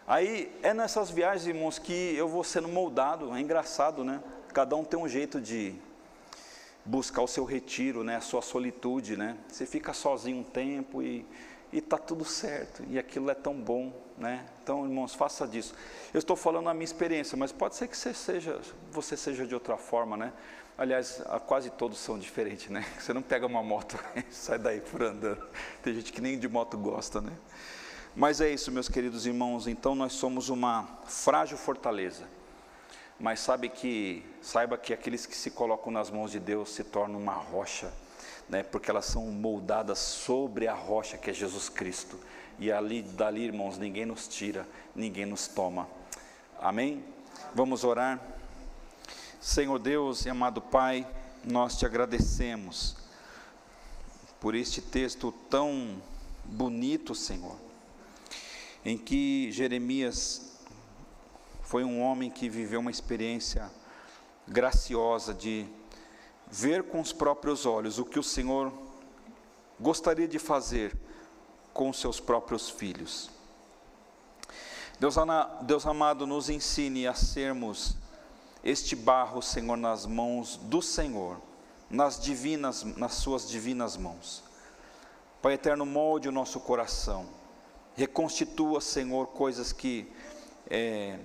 Aí 0.08 0.52
é 0.64 0.74
nessas 0.74 1.08
viagens, 1.08 1.46
irmãos, 1.46 1.78
que 1.78 2.16
eu 2.16 2.26
vou 2.26 2.42
sendo 2.42 2.66
moldado, 2.66 3.32
é 3.32 3.40
engraçado, 3.40 4.02
né? 4.02 4.20
Cada 4.52 4.74
um 4.74 4.82
tem 4.82 4.98
um 4.98 5.06
jeito 5.06 5.40
de 5.40 5.78
buscar 6.90 7.22
o 7.22 7.28
seu 7.28 7.44
retiro, 7.44 8.02
né? 8.02 8.16
A 8.16 8.20
sua 8.20 8.42
solitude, 8.42 9.16
né? 9.16 9.36
Você 9.48 9.64
fica 9.64 9.92
sozinho 9.92 10.38
um 10.38 10.44
tempo 10.44 11.02
e 11.02 11.24
e 11.72 11.78
está 11.78 11.96
tudo 11.96 12.24
certo, 12.24 12.82
e 12.88 12.98
aquilo 12.98 13.30
é 13.30 13.34
tão 13.34 13.54
bom, 13.54 13.92
né? 14.18 14.44
Então, 14.62 14.84
irmãos, 14.84 15.14
faça 15.14 15.46
disso. 15.46 15.74
Eu 16.12 16.18
estou 16.18 16.34
falando 16.34 16.68
a 16.68 16.74
minha 16.74 16.84
experiência, 16.84 17.36
mas 17.36 17.52
pode 17.52 17.76
ser 17.76 17.86
que 17.86 17.96
você 17.96 18.12
seja, 18.12 18.60
você 18.90 19.16
seja 19.16 19.46
de 19.46 19.54
outra 19.54 19.76
forma, 19.76 20.16
né? 20.16 20.32
Aliás, 20.76 21.22
quase 21.46 21.70
todos 21.70 21.98
são 21.98 22.18
diferentes, 22.18 22.70
né? 22.70 22.84
Você 22.98 23.12
não 23.12 23.20
pega 23.20 23.46
uma 23.46 23.62
moto 23.62 23.98
e 24.16 24.24
sai 24.32 24.58
daí 24.58 24.80
por 24.80 25.02
andando. 25.02 25.46
Tem 25.82 25.94
gente 25.94 26.10
que 26.10 26.22
nem 26.22 26.38
de 26.38 26.48
moto 26.48 26.78
gosta, 26.78 27.20
né? 27.20 27.32
Mas 28.16 28.40
é 28.40 28.48
isso, 28.48 28.72
meus 28.72 28.88
queridos 28.88 29.26
irmãos. 29.26 29.66
Então, 29.66 29.94
nós 29.94 30.14
somos 30.14 30.48
uma 30.48 30.88
frágil 31.04 31.58
fortaleza. 31.58 32.24
Mas 33.20 33.40
sabe 33.40 33.68
que, 33.68 34.24
saiba 34.40 34.78
que 34.78 34.92
aqueles 34.92 35.26
que 35.26 35.36
se 35.36 35.50
colocam 35.50 35.92
nas 35.92 36.10
mãos 36.10 36.32
de 36.32 36.40
Deus 36.40 36.70
se 36.70 36.82
tornam 36.82 37.20
uma 37.20 37.34
rocha 37.34 37.92
né, 38.50 38.64
porque 38.64 38.90
elas 38.90 39.04
são 39.04 39.26
moldadas 39.26 39.98
sobre 40.00 40.66
a 40.66 40.74
rocha 40.74 41.16
que 41.16 41.30
é 41.30 41.32
Jesus 41.32 41.68
Cristo. 41.68 42.18
E 42.58 42.70
ali, 42.70 43.00
dali, 43.00 43.44
irmãos, 43.44 43.78
ninguém 43.78 44.04
nos 44.04 44.26
tira, 44.26 44.66
ninguém 44.94 45.24
nos 45.24 45.46
toma. 45.46 45.88
Amém? 46.60 47.02
Vamos 47.54 47.84
orar. 47.84 48.20
Senhor 49.40 49.78
Deus 49.78 50.26
e 50.26 50.28
amado 50.28 50.60
Pai, 50.60 51.06
nós 51.44 51.78
te 51.78 51.86
agradecemos 51.86 52.96
por 54.40 54.54
este 54.54 54.82
texto 54.82 55.32
tão 55.48 56.02
bonito, 56.44 57.14
Senhor, 57.14 57.56
em 58.84 58.98
que 58.98 59.50
Jeremias 59.52 60.49
foi 61.70 61.84
um 61.84 62.02
homem 62.02 62.28
que 62.28 62.48
viveu 62.48 62.80
uma 62.80 62.90
experiência 62.90 63.70
graciosa 64.48 65.32
de 65.32 65.68
ver 66.50 66.82
com 66.82 67.00
os 67.00 67.12
próprios 67.12 67.64
olhos 67.64 67.96
o 67.96 68.04
que 68.04 68.18
o 68.18 68.24
Senhor 68.24 68.72
gostaria 69.78 70.26
de 70.26 70.36
fazer 70.36 70.98
com 71.72 71.92
seus 71.92 72.18
próprios 72.18 72.68
filhos. 72.68 73.30
Deus, 74.98 75.14
Deus 75.62 75.86
amado, 75.86 76.26
nos 76.26 76.50
ensine 76.50 77.06
a 77.06 77.14
sermos 77.14 77.94
este 78.64 78.96
barro, 78.96 79.40
Senhor, 79.40 79.76
nas 79.76 80.06
mãos 80.06 80.56
do 80.56 80.82
Senhor, 80.82 81.40
nas 81.88 82.20
divinas, 82.20 82.82
nas 82.82 83.14
suas 83.14 83.48
divinas 83.48 83.96
mãos. 83.96 84.42
Pai 85.40 85.52
eterno, 85.52 85.86
molde 85.86 86.28
o 86.28 86.32
nosso 86.32 86.58
coração, 86.58 87.28
reconstitua, 87.94 88.80
Senhor, 88.80 89.28
coisas 89.28 89.72
que 89.72 90.12
é, 90.68 91.16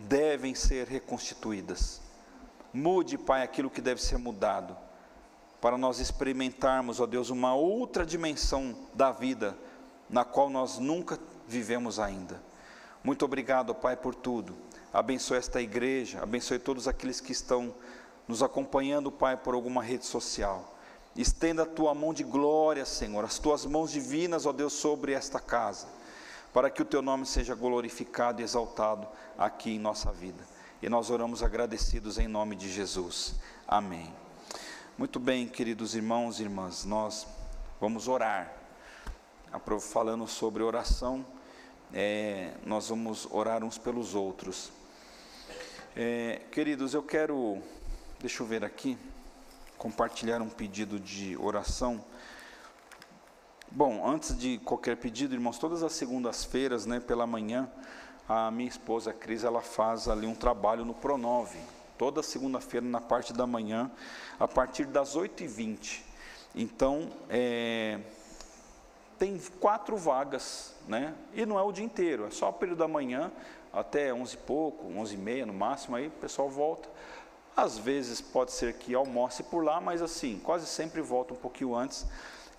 devem 0.00 0.54
ser 0.54 0.86
reconstituídas 0.86 2.00
Mude, 2.72 3.18
Pai, 3.18 3.42
aquilo 3.42 3.68
que 3.68 3.80
deve 3.80 4.00
ser 4.00 4.16
mudado, 4.16 4.76
para 5.60 5.76
nós 5.76 5.98
experimentarmos, 5.98 7.00
ó 7.00 7.06
Deus, 7.06 7.28
uma 7.28 7.52
outra 7.54 8.06
dimensão 8.06 8.76
da 8.94 9.10
vida, 9.10 9.58
na 10.08 10.24
qual 10.24 10.48
nós 10.48 10.78
nunca 10.78 11.18
vivemos 11.48 11.98
ainda. 11.98 12.40
Muito 13.02 13.24
obrigado, 13.24 13.74
Pai, 13.74 13.96
por 13.96 14.14
tudo. 14.14 14.54
Abençoe 14.92 15.36
esta 15.36 15.60
igreja, 15.60 16.22
abençoe 16.22 16.60
todos 16.60 16.86
aqueles 16.86 17.20
que 17.20 17.32
estão 17.32 17.74
nos 18.28 18.40
acompanhando, 18.40 19.10
Pai, 19.10 19.36
por 19.36 19.54
alguma 19.54 19.82
rede 19.82 20.06
social. 20.06 20.76
Estenda 21.16 21.64
a 21.64 21.66
tua 21.66 21.92
mão 21.92 22.14
de 22.14 22.22
glória, 22.22 22.84
Senhor, 22.84 23.24
as 23.24 23.38
tuas 23.40 23.66
mãos 23.66 23.90
divinas, 23.90 24.46
ó 24.46 24.52
Deus, 24.52 24.74
sobre 24.74 25.12
esta 25.12 25.40
casa, 25.40 25.88
para 26.52 26.70
que 26.70 26.82
o 26.82 26.84
teu 26.84 27.00
nome 27.00 27.26
seja 27.26 27.54
glorificado 27.54 28.40
e 28.40 28.44
exaltado 28.44 29.06
aqui 29.38 29.70
em 29.70 29.78
nossa 29.78 30.10
vida. 30.10 30.42
E 30.82 30.88
nós 30.88 31.10
oramos 31.10 31.42
agradecidos 31.42 32.18
em 32.18 32.26
nome 32.26 32.56
de 32.56 32.70
Jesus. 32.70 33.34
Amém. 33.68 34.12
Muito 34.98 35.20
bem, 35.20 35.46
queridos 35.46 35.94
irmãos 35.94 36.40
e 36.40 36.42
irmãs, 36.42 36.84
nós 36.84 37.26
vamos 37.80 38.08
orar. 38.08 38.52
Falando 39.80 40.26
sobre 40.26 40.62
oração, 40.62 41.24
é, 41.92 42.52
nós 42.64 42.88
vamos 42.88 43.26
orar 43.30 43.64
uns 43.64 43.78
pelos 43.78 44.14
outros. 44.14 44.70
É, 45.96 46.42
queridos, 46.52 46.94
eu 46.94 47.02
quero, 47.02 47.60
deixa 48.20 48.42
eu 48.42 48.46
ver 48.46 48.64
aqui, 48.64 48.96
compartilhar 49.76 50.40
um 50.40 50.48
pedido 50.48 51.00
de 51.00 51.36
oração. 51.36 52.04
Bom, 53.72 54.04
antes 54.04 54.36
de 54.36 54.58
qualquer 54.58 54.96
pedido, 54.96 55.32
irmãos, 55.32 55.56
todas 55.56 55.84
as 55.84 55.92
segundas-feiras, 55.92 56.86
né, 56.86 56.98
pela 56.98 57.24
manhã, 57.24 57.70
a 58.28 58.50
minha 58.50 58.68
esposa 58.68 59.12
Cris, 59.12 59.44
ela 59.44 59.60
faz 59.60 60.08
ali 60.08 60.26
um 60.26 60.34
trabalho 60.34 60.84
no 60.84 60.92
Pronove, 60.92 61.60
toda 61.96 62.20
segunda-feira 62.20 62.84
na 62.84 63.00
parte 63.00 63.32
da 63.32 63.46
manhã, 63.46 63.88
a 64.40 64.48
partir 64.48 64.86
das 64.86 65.16
8h20. 65.16 66.00
Então, 66.52 67.10
é, 67.28 68.00
tem 69.16 69.40
quatro 69.60 69.96
vagas, 69.96 70.74
né? 70.88 71.14
E 71.32 71.46
não 71.46 71.56
é 71.56 71.62
o 71.62 71.70
dia 71.70 71.84
inteiro, 71.84 72.26
é 72.26 72.30
só 72.32 72.48
o 72.48 72.52
período 72.52 72.78
da 72.78 72.88
manhã 72.88 73.30
até 73.72 74.12
11 74.12 74.34
e 74.34 74.38
pouco, 74.38 74.88
11 74.98 75.14
e 75.14 75.16
meia 75.16 75.46
no 75.46 75.54
máximo, 75.54 75.94
aí 75.94 76.08
o 76.08 76.10
pessoal 76.10 76.50
volta. 76.50 76.88
Às 77.56 77.78
vezes 77.78 78.20
pode 78.20 78.50
ser 78.50 78.74
que 78.74 78.96
almoce 78.96 79.44
por 79.44 79.62
lá, 79.62 79.80
mas 79.80 80.02
assim, 80.02 80.40
quase 80.42 80.66
sempre 80.66 81.00
volta 81.00 81.34
um 81.34 81.36
pouquinho 81.36 81.76
antes 81.76 82.04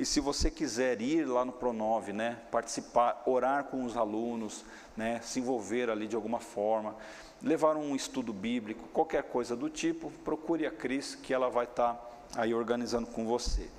e 0.02 0.06
se 0.06 0.20
você 0.20 0.50
quiser 0.50 1.00
ir 1.00 1.26
lá 1.26 1.46
no 1.46 1.52
Pronove, 1.52 2.12
né, 2.12 2.40
participar, 2.50 3.22
orar 3.24 3.66
com 3.66 3.86
os 3.86 3.96
alunos, 3.96 4.66
né, 4.98 5.20
se 5.22 5.40
envolver 5.40 5.92
ali 5.92 6.08
de 6.08 6.16
alguma 6.16 6.40
forma, 6.40 6.96
levar 7.40 7.78
um 7.78 7.96
estudo 7.96 8.34
bíblico, 8.34 8.88
qualquer 8.88 9.22
coisa 9.22 9.56
do 9.56 9.70
tipo, 9.70 10.10
procure 10.26 10.66
a 10.66 10.72
Cris 10.72 11.14
que 11.14 11.32
ela 11.32 11.52
vai 11.52 11.66
estar 11.66 11.94
tá 11.94 12.42
aí 12.42 12.52
organizando 12.52 13.06
com 13.06 13.28
você. 13.28 13.70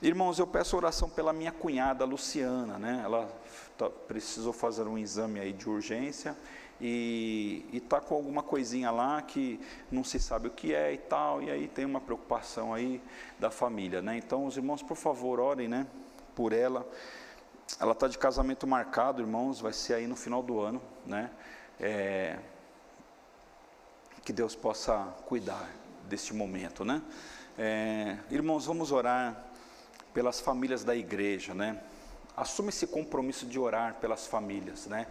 Irmãos, 0.00 0.38
eu 0.38 0.46
peço 0.46 0.76
oração 0.76 1.10
pela 1.10 1.32
minha 1.32 1.50
cunhada 1.50 2.04
Luciana, 2.04 2.78
né? 2.78 3.00
Ela 3.04 3.28
tá, 3.76 3.90
precisou 3.90 4.52
fazer 4.52 4.84
um 4.84 4.96
exame 4.96 5.40
aí 5.40 5.52
de 5.52 5.68
urgência 5.68 6.36
e 6.80 7.64
está 7.72 8.00
com 8.00 8.14
alguma 8.14 8.42
coisinha 8.42 8.90
lá 8.90 9.22
que 9.22 9.60
não 9.90 10.02
se 10.02 10.18
sabe 10.18 10.48
o 10.48 10.50
que 10.50 10.74
é 10.74 10.92
e 10.92 10.98
tal, 10.98 11.42
e 11.42 11.50
aí 11.50 11.68
tem 11.68 11.84
uma 11.84 12.00
preocupação 12.00 12.74
aí 12.74 13.00
da 13.38 13.50
família, 13.50 14.02
né? 14.02 14.16
Então, 14.16 14.44
os 14.46 14.56
irmãos, 14.56 14.82
por 14.82 14.96
favor, 14.96 15.38
orem, 15.40 15.68
né, 15.68 15.86
por 16.34 16.52
ela. 16.52 16.86
Ela 17.80 17.92
está 17.92 18.08
de 18.08 18.18
casamento 18.18 18.66
marcado, 18.66 19.22
irmãos, 19.22 19.60
vai 19.60 19.72
ser 19.72 19.94
aí 19.94 20.06
no 20.06 20.16
final 20.16 20.42
do 20.42 20.60
ano, 20.60 20.82
né? 21.06 21.30
É, 21.80 22.38
que 24.24 24.32
Deus 24.32 24.54
possa 24.54 25.14
cuidar 25.26 25.70
deste 26.08 26.34
momento, 26.34 26.84
né? 26.84 27.02
É, 27.56 28.16
irmãos, 28.30 28.66
vamos 28.66 28.90
orar 28.90 29.44
pelas 30.12 30.40
famílias 30.40 30.84
da 30.84 30.94
igreja, 30.94 31.54
né? 31.54 31.80
Assume 32.36 32.70
esse 32.70 32.86
compromisso 32.86 33.46
de 33.46 33.58
orar 33.58 33.94
pelas 33.94 34.26
famílias, 34.26 34.86
né? 34.86 35.06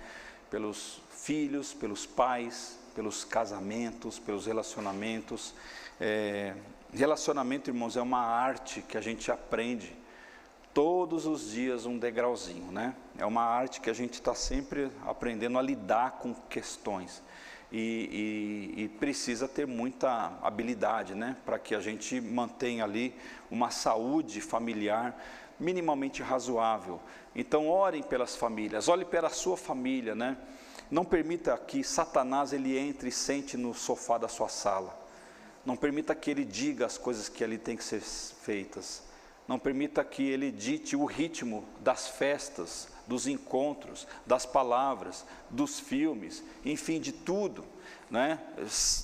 Pelos 0.53 1.01
filhos, 1.09 1.73
pelos 1.73 2.05
pais, 2.05 2.77
pelos 2.93 3.25
casamentos, 3.25 4.19
pelos 4.19 4.45
relacionamentos. 4.45 5.51
É, 5.99 6.53
relacionamento, 6.93 7.71
irmãos, 7.71 7.97
é 7.97 8.01
uma 8.03 8.19
arte 8.19 8.83
que 8.83 8.95
a 8.95 9.01
gente 9.01 9.31
aprende 9.31 9.95
todos 10.71 11.25
os 11.25 11.49
dias 11.49 11.87
um 11.87 11.97
degrauzinho, 11.97 12.71
né? 12.71 12.93
É 13.17 13.25
uma 13.25 13.41
arte 13.41 13.81
que 13.81 13.89
a 13.89 13.93
gente 13.93 14.13
está 14.13 14.35
sempre 14.35 14.91
aprendendo 15.07 15.57
a 15.57 15.61
lidar 15.63 16.19
com 16.19 16.35
questões. 16.35 17.23
E, 17.71 18.69
e, 18.77 18.83
e, 18.83 18.87
precisa 18.87 19.47
ter 19.47 19.65
muita 19.65 20.37
habilidade, 20.43 21.15
né, 21.15 21.35
para 21.43 21.57
que 21.57 21.73
a 21.73 21.79
gente 21.79 22.21
mantenha 22.21 22.83
ali 22.83 23.15
uma 23.49 23.71
saúde 23.71 24.39
familiar 24.39 25.19
minimamente 25.59 26.21
razoável. 26.21 26.99
Então, 27.35 27.67
orem 27.67 28.03
pelas 28.03 28.35
famílias, 28.35 28.87
olhe 28.87 29.05
pela 29.05 29.29
sua 29.29 29.57
família, 29.57 30.15
né? 30.15 30.37
Não 30.89 31.03
permita 31.03 31.57
que 31.57 31.83
Satanás 31.83 32.53
ele 32.53 32.77
entre 32.77 33.09
e 33.09 33.11
sente 33.11 33.57
no 33.57 33.73
sofá 33.73 34.17
da 34.17 34.27
sua 34.27 34.49
sala. 34.49 34.97
Não 35.65 35.75
permita 35.75 36.13
que 36.13 36.29
ele 36.29 36.43
diga 36.43 36.85
as 36.85 36.97
coisas 36.97 37.29
que 37.29 37.43
ali 37.43 37.57
tem 37.57 37.77
que 37.77 37.83
ser 37.83 38.01
feitas. 38.01 39.01
Não 39.47 39.57
permita 39.57 40.03
que 40.03 40.23
ele 40.23 40.51
dite 40.51 40.95
o 40.95 41.05
ritmo 41.05 41.65
das 41.79 42.07
festas, 42.07 42.87
dos 43.07 43.27
encontros, 43.27 44.07
das 44.25 44.45
palavras, 44.45 45.25
dos 45.49 45.79
filmes, 45.79 46.43
enfim, 46.63 46.99
de 46.99 47.11
tudo. 47.11 47.65
Né? 48.09 48.39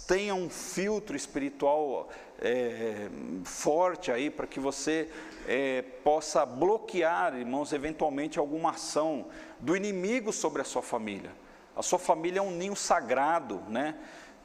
Tenha 0.07 0.35
um 0.35 0.49
filtro 0.49 1.15
espiritual 1.15 2.09
é, 2.41 3.09
forte 3.43 4.11
aí 4.11 4.29
para 4.29 4.47
que 4.47 4.59
você 4.59 5.09
é, 5.47 5.81
possa 6.03 6.45
bloquear, 6.45 7.35
irmãos, 7.35 7.73
eventualmente 7.73 8.39
alguma 8.39 8.71
ação 8.71 9.27
do 9.59 9.75
inimigo 9.75 10.31
sobre 10.31 10.61
a 10.61 10.65
sua 10.65 10.81
família. 10.81 11.31
A 11.75 11.81
sua 11.81 11.99
família 11.99 12.39
é 12.39 12.41
um 12.41 12.51
ninho 12.51 12.75
sagrado, 12.75 13.61
né? 13.67 13.95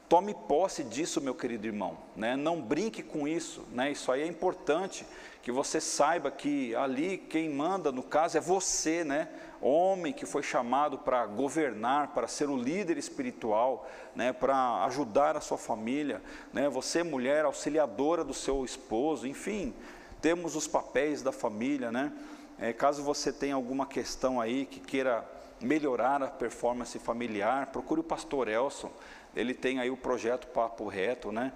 Tome 0.08 0.34
posse 0.34 0.84
disso, 0.84 1.20
meu 1.20 1.34
querido 1.34 1.66
irmão, 1.66 1.98
né? 2.14 2.36
Não 2.36 2.60
brinque 2.60 3.02
com 3.02 3.26
isso, 3.26 3.64
né? 3.72 3.90
Isso 3.90 4.12
aí 4.12 4.22
é 4.22 4.26
importante 4.26 5.06
que 5.42 5.50
você 5.50 5.80
saiba 5.80 6.30
que 6.30 6.74
ali 6.74 7.18
quem 7.18 7.48
manda, 7.48 7.90
no 7.90 8.02
caso, 8.02 8.36
é 8.36 8.40
você, 8.40 9.02
né? 9.02 9.28
Homem 9.66 10.12
que 10.12 10.26
foi 10.26 10.42
chamado 10.42 10.98
para 10.98 11.24
governar, 11.24 12.08
para 12.08 12.28
ser 12.28 12.50
o 12.50 12.56
líder 12.56 12.98
espiritual, 12.98 13.88
né? 14.14 14.30
Para 14.30 14.84
ajudar 14.84 15.38
a 15.38 15.40
sua 15.40 15.56
família, 15.56 16.20
né? 16.52 16.68
Você, 16.68 17.02
mulher, 17.02 17.46
auxiliadora 17.46 18.22
do 18.22 18.34
seu 18.34 18.62
esposo, 18.62 19.26
enfim, 19.26 19.72
temos 20.20 20.54
os 20.54 20.68
papéis 20.68 21.22
da 21.22 21.32
família, 21.32 21.90
né? 21.90 22.12
É, 22.58 22.74
caso 22.74 23.02
você 23.02 23.32
tenha 23.32 23.54
alguma 23.54 23.86
questão 23.86 24.38
aí 24.38 24.66
que 24.66 24.80
queira 24.80 25.24
melhorar 25.62 26.22
a 26.22 26.28
performance 26.28 26.98
familiar, 26.98 27.68
procure 27.68 28.00
o 28.00 28.04
pastor 28.04 28.48
Elson, 28.48 28.90
ele 29.34 29.54
tem 29.54 29.80
aí 29.80 29.90
o 29.90 29.96
projeto 29.96 30.46
Papo 30.48 30.86
Reto, 30.88 31.32
né? 31.32 31.52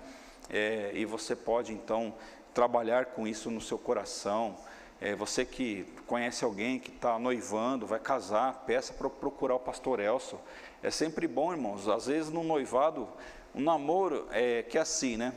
É, 0.48 0.92
e 0.94 1.04
você 1.04 1.36
pode 1.36 1.74
então 1.74 2.14
trabalhar 2.54 3.06
com 3.06 3.26
isso 3.26 3.50
no 3.50 3.60
seu 3.60 3.76
coração. 3.76 4.56
É, 5.00 5.14
você 5.14 5.44
que 5.44 5.86
conhece 6.06 6.44
alguém 6.44 6.78
que 6.80 6.90
está 6.90 7.18
noivando, 7.18 7.86
vai 7.86 8.00
casar, 8.00 8.64
peça 8.66 8.92
para 8.92 9.08
procurar 9.08 9.54
o 9.54 9.60
pastor 9.60 10.00
Elson. 10.00 10.40
É 10.82 10.90
sempre 10.90 11.28
bom, 11.28 11.52
irmãos. 11.52 11.88
Às 11.88 12.06
vezes 12.06 12.32
no 12.32 12.42
noivado, 12.42 13.08
um 13.54 13.60
namoro 13.60 14.26
é 14.32 14.62
que 14.64 14.76
é 14.76 14.80
assim, 14.80 15.16
né? 15.16 15.32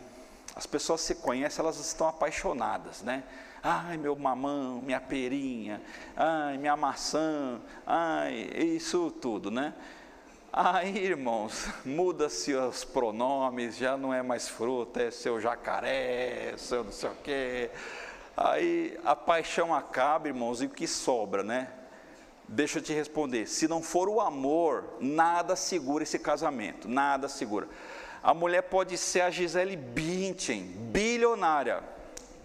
As 0.55 0.65
pessoas 0.65 1.01
se 1.01 1.15
conhecem, 1.15 1.63
elas 1.63 1.79
estão 1.79 2.07
apaixonadas, 2.07 3.01
né? 3.01 3.23
Ai, 3.63 3.95
meu 3.97 4.15
mamão, 4.15 4.81
minha 4.81 4.99
perinha, 4.99 5.79
ai, 6.15 6.57
minha 6.57 6.75
maçã, 6.75 7.61
ai, 7.85 8.49
isso 8.55 9.11
tudo, 9.11 9.51
né? 9.51 9.75
Aí, 10.51 10.97
irmãos, 10.97 11.69
muda-se 11.85 12.53
os 12.53 12.83
pronomes, 12.83 13.77
já 13.77 13.95
não 13.95 14.11
é 14.11 14.23
mais 14.23 14.49
fruta, 14.49 15.03
é 15.03 15.11
seu 15.11 15.39
jacaré, 15.39 16.55
seu 16.57 16.83
não 16.83 16.91
sei 16.91 17.09
o 17.09 17.15
quê. 17.23 17.69
Aí 18.35 18.97
a 19.03 19.15
paixão 19.15 19.73
acaba, 19.73 20.27
irmãos, 20.27 20.61
e 20.61 20.65
o 20.65 20.69
que 20.69 20.87
sobra, 20.87 21.43
né? 21.43 21.69
Deixa 22.47 22.79
eu 22.79 22.83
te 22.83 22.93
responder. 22.93 23.47
Se 23.47 23.67
não 23.67 23.81
for 23.81 24.09
o 24.09 24.19
amor, 24.19 24.97
nada 24.99 25.55
segura 25.55 26.03
esse 26.03 26.19
casamento, 26.19 26.87
nada 26.87 27.29
segura. 27.29 27.67
A 28.21 28.33
mulher 28.33 28.63
pode 28.63 28.97
ser 28.97 29.21
a 29.21 29.29
Gisele 29.29 29.75
Bündchen, 29.75 30.63
bilionária, 30.91 31.83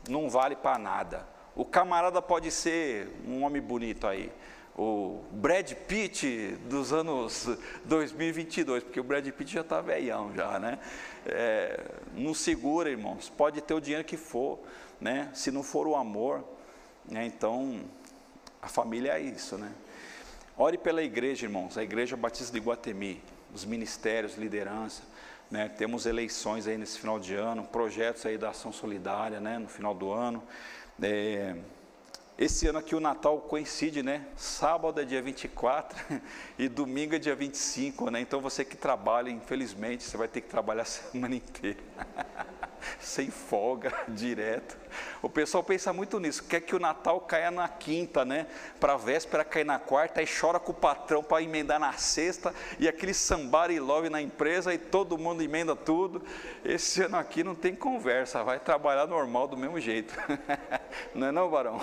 não 0.09 0.30
vale 0.30 0.57
para 0.57 0.78
nada. 0.78 1.26
O 1.55 1.64
camarada 1.64 2.22
pode 2.22 2.51
ser 2.51 3.11
um 3.26 3.43
homem 3.43 3.61
bonito 3.61 4.07
aí, 4.07 4.32
o 4.78 5.24
Brad 5.32 5.72
Pitt 5.72 6.57
dos 6.68 6.93
anos 6.93 7.49
2022, 7.87 8.84
porque 8.84 9.01
o 9.01 9.05
Brad 9.05 9.26
Pitt 9.30 9.55
já 9.55 9.62
está 9.62 9.80
velhão 9.80 10.34
já, 10.34 10.59
né? 10.59 10.78
É, 11.24 11.80
não 12.14 12.34
segura, 12.34 12.91
irmãos. 12.91 13.30
Pode 13.30 13.62
ter 13.62 13.72
o 13.72 13.80
dinheiro 13.80 14.05
que 14.05 14.18
for, 14.18 14.59
né? 15.01 15.30
Se 15.34 15.51
não 15.51 15.62
for 15.62 15.86
o 15.86 15.94
amor, 15.94 16.44
né? 17.05 17.26
Então 17.26 17.80
a 18.61 18.68
família 18.68 19.12
é 19.12 19.20
isso, 19.20 19.57
né? 19.57 19.72
Ore 20.59 20.78
pela 20.78 21.03
igreja, 21.03 21.47
irmãos. 21.47 21.76
A 21.76 21.82
igreja 21.82 22.16
Batista 22.16 22.53
de 22.53 22.64
Guatemi, 22.64 23.22
os 23.55 23.64
ministérios, 23.64 24.36
liderança. 24.36 25.03
Né, 25.49 25.68
temos 25.68 26.07
eleições 26.07 26.66
aí 26.66 26.76
nesse 26.76 26.99
final 26.99 27.20
de 27.20 27.36
ano, 27.36 27.62
projetos 27.62 28.26
aí 28.26 28.36
da 28.36 28.51
ação 28.51 28.72
solidária, 28.72 29.38
né, 29.38 29.59
no 29.61 29.68
final 29.68 29.94
do 29.94 30.11
ano. 30.11 30.42
É, 31.01 31.55
Esse 32.36 32.66
ano 32.66 32.78
aqui 32.78 32.97
o 32.97 33.01
Natal 33.01 33.38
coincide, 33.42 34.03
né? 34.03 34.26
Sábado 34.36 35.01
é 35.01 35.05
dia 35.05 35.22
24 35.22 36.20
e 36.59 36.68
domingo 36.68 37.14
é 37.14 37.18
dia 37.18 37.36
25, 37.36 38.11
né? 38.11 38.20
Então 38.20 38.40
você 38.40 38.64
que 38.64 38.76
trabalha, 38.76 39.30
infelizmente, 39.30 40.03
você 40.03 40.16
vai 40.16 40.26
ter 40.26 40.40
que 40.40 40.49
trabalhar 40.49 40.82
a 40.82 40.86
semana 40.86 41.34
inteira. 41.36 41.78
Sem 43.01 43.30
folga, 43.30 43.93
direto. 44.09 44.76
O 45.20 45.28
pessoal 45.28 45.62
pensa 45.62 45.93
muito 45.93 46.18
nisso, 46.18 46.45
quer 46.45 46.61
que 46.61 46.74
o 46.74 46.78
Natal 46.78 47.20
caia 47.20 47.51
na 47.51 47.68
quinta, 47.68 48.24
né? 48.24 48.47
Para 48.80 48.95
a 48.95 48.97
véspera 48.97 49.45
cair 49.45 49.64
na 49.64 49.78
quarta, 49.78 50.20
aí 50.20 50.26
chora 50.26 50.59
com 50.59 50.72
o 50.72 50.74
patrão 50.74 51.22
para 51.22 51.43
emendar 51.43 51.78
na 51.78 51.93
sexta, 51.93 52.55
e 52.78 52.89
aquele 52.89 53.12
sambar 53.12 53.70
e 53.70 53.78
love 53.78 54.09
na 54.09 54.20
empresa, 54.20 54.72
e 54.72 54.78
todo 54.78 55.18
mundo 55.18 55.43
emenda 55.43 55.76
tudo. 55.76 56.22
Esse 56.64 57.03
ano 57.03 57.16
aqui 57.16 57.45
não 57.45 57.55
tem 57.55 57.74
conversa, 57.74 58.43
vai 58.43 58.59
trabalhar 58.59 59.07
normal 59.07 59.49
do 59.49 59.57
mesmo 59.57 59.80
jeito. 59.80 60.14
Não 61.14 61.28
é 61.28 61.32
não, 61.32 61.51
Barão? 61.51 61.82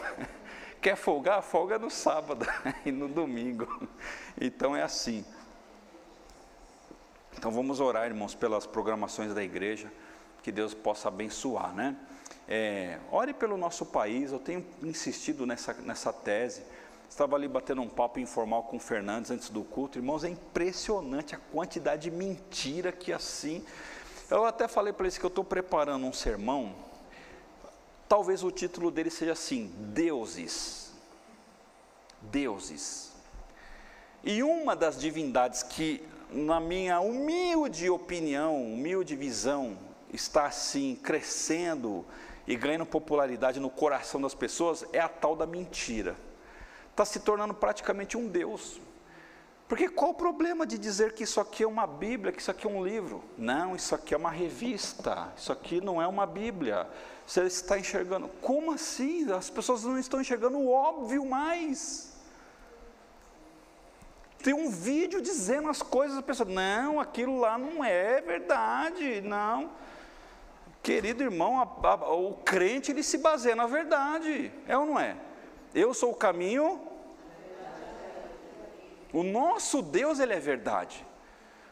Quer 0.81 0.95
folgar? 0.95 1.41
Folga 1.41 1.79
no 1.79 1.89
sábado 1.89 2.45
e 2.85 2.91
no 2.91 3.07
domingo. 3.07 3.89
Então 4.39 4.75
é 4.75 4.81
assim. 4.81 5.25
Então 7.37 7.51
vamos 7.51 7.79
orar, 7.79 8.05
irmãos, 8.05 8.35
pelas 8.35 8.65
programações 8.65 9.33
da 9.33 9.43
igreja, 9.43 9.91
que 10.43 10.51
Deus 10.51 10.75
possa 10.75 11.07
abençoar, 11.07 11.73
né? 11.73 11.95
É, 12.47 12.99
ore 13.11 13.33
pelo 13.33 13.57
nosso 13.57 13.85
país, 13.85 14.31
eu 14.31 14.37
tenho 14.37 14.63
insistido 14.83 15.45
nessa, 15.45 15.73
nessa 15.73 16.13
tese. 16.13 16.61
Estava 17.09 17.35
ali 17.35 17.47
batendo 17.47 17.81
um 17.81 17.89
papo 17.89 18.19
informal 18.19 18.63
com 18.63 18.77
o 18.77 18.79
Fernandes 18.79 19.31
antes 19.31 19.49
do 19.49 19.63
culto. 19.63 19.97
Irmãos, 19.97 20.23
é 20.23 20.29
impressionante 20.29 21.33
a 21.33 21.39
quantidade 21.51 22.09
de 22.09 22.11
mentira 22.11 22.91
que 22.91 23.11
assim. 23.11 23.65
Eu 24.29 24.45
até 24.45 24.67
falei 24.67 24.93
para 24.93 25.05
eles 25.05 25.17
que 25.17 25.25
eu 25.25 25.29
estou 25.29 25.43
preparando 25.43 26.05
um 26.05 26.13
sermão 26.13 26.75
Talvez 28.13 28.43
o 28.43 28.51
título 28.51 28.91
dele 28.91 29.09
seja 29.09 29.31
assim: 29.31 29.73
Deuses. 29.75 30.91
Deuses. 32.21 33.11
E 34.23 34.43
uma 34.43 34.75
das 34.75 34.99
divindades 34.99 35.63
que, 35.63 35.99
na 36.29 36.59
minha 36.59 36.99
humilde 36.99 37.89
opinião, 37.89 38.63
humilde 38.63 39.15
visão, 39.15 39.75
está 40.13 40.45
assim 40.45 40.95
crescendo 40.95 42.05
e 42.47 42.55
ganhando 42.55 42.85
popularidade 42.85 43.59
no 43.59 43.69
coração 43.69 44.21
das 44.21 44.35
pessoas 44.35 44.85
é 44.93 44.99
a 44.99 45.09
tal 45.09 45.35
da 45.35 45.45
mentira. 45.45 46.15
Está 46.91 47.03
se 47.03 47.19
tornando 47.19 47.53
praticamente 47.53 48.15
um 48.15 48.27
Deus. 48.27 48.79
Porque 49.67 49.89
qual 49.89 50.11
o 50.11 50.13
problema 50.13 50.67
de 50.67 50.77
dizer 50.77 51.13
que 51.13 51.23
isso 51.23 51.39
aqui 51.39 51.63
é 51.63 51.67
uma 51.67 51.87
Bíblia, 51.87 52.31
que 52.31 52.41
isso 52.41 52.51
aqui 52.51 52.67
é 52.67 52.69
um 52.69 52.85
livro? 52.85 53.23
Não, 53.37 53.75
isso 53.75 53.95
aqui 53.95 54.13
é 54.13 54.17
uma 54.17 54.29
revista, 54.29 55.33
isso 55.35 55.51
aqui 55.51 55.81
não 55.81 56.01
é 56.01 56.07
uma 56.07 56.27
Bíblia. 56.27 56.87
Você 57.25 57.41
está 57.43 57.79
enxergando. 57.79 58.27
Como 58.41 58.71
assim? 58.71 59.31
As 59.31 59.49
pessoas 59.49 59.83
não 59.83 59.97
estão 59.97 60.21
enxergando 60.21 60.59
o 60.59 60.69
óbvio 60.69 61.25
mais. 61.25 62.13
Tem 64.43 64.53
um 64.53 64.69
vídeo 64.69 65.21
dizendo 65.21 65.69
as 65.69 65.81
coisas, 65.81 66.17
a 66.17 66.21
pessoa, 66.21 66.47
não, 66.47 66.99
aquilo 66.99 67.39
lá 67.39 67.57
não 67.57 67.81
é 67.83 68.19
verdade, 68.19 69.21
não. 69.21 69.71
Querido 70.83 71.23
irmão, 71.23 71.61
a, 71.61 71.87
a, 71.87 72.13
o 72.13 72.33
crente 72.43 72.91
ele 72.91 73.03
se 73.03 73.17
baseia 73.17 73.55
na 73.55 73.65
verdade, 73.65 74.51
é 74.67 74.77
ou 74.77 74.85
não 74.85 74.99
é? 74.99 75.15
Eu 75.73 75.93
sou 75.93 76.11
o 76.11 76.15
caminho, 76.15 76.81
o 79.13 79.23
nosso 79.23 79.81
Deus 79.81 80.19
ele 80.19 80.33
é 80.33 80.39
verdade. 80.41 81.05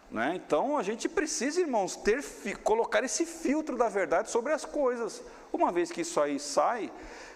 Né? 0.10 0.34
Então 0.36 0.78
a 0.78 0.84
gente 0.84 1.10
precisa, 1.10 1.60
irmãos, 1.60 1.98
ter, 1.98 2.24
colocar 2.64 3.04
esse 3.04 3.26
filtro 3.26 3.78
da 3.78 3.90
verdade 3.90 4.30
sobre 4.30 4.54
as 4.54 4.64
coisas. 4.64 5.22
Uma 5.52 5.74
vez 5.74 5.92
que 5.92 6.02
isso 6.02 6.22
aí 6.22 6.40
sai 6.40 6.90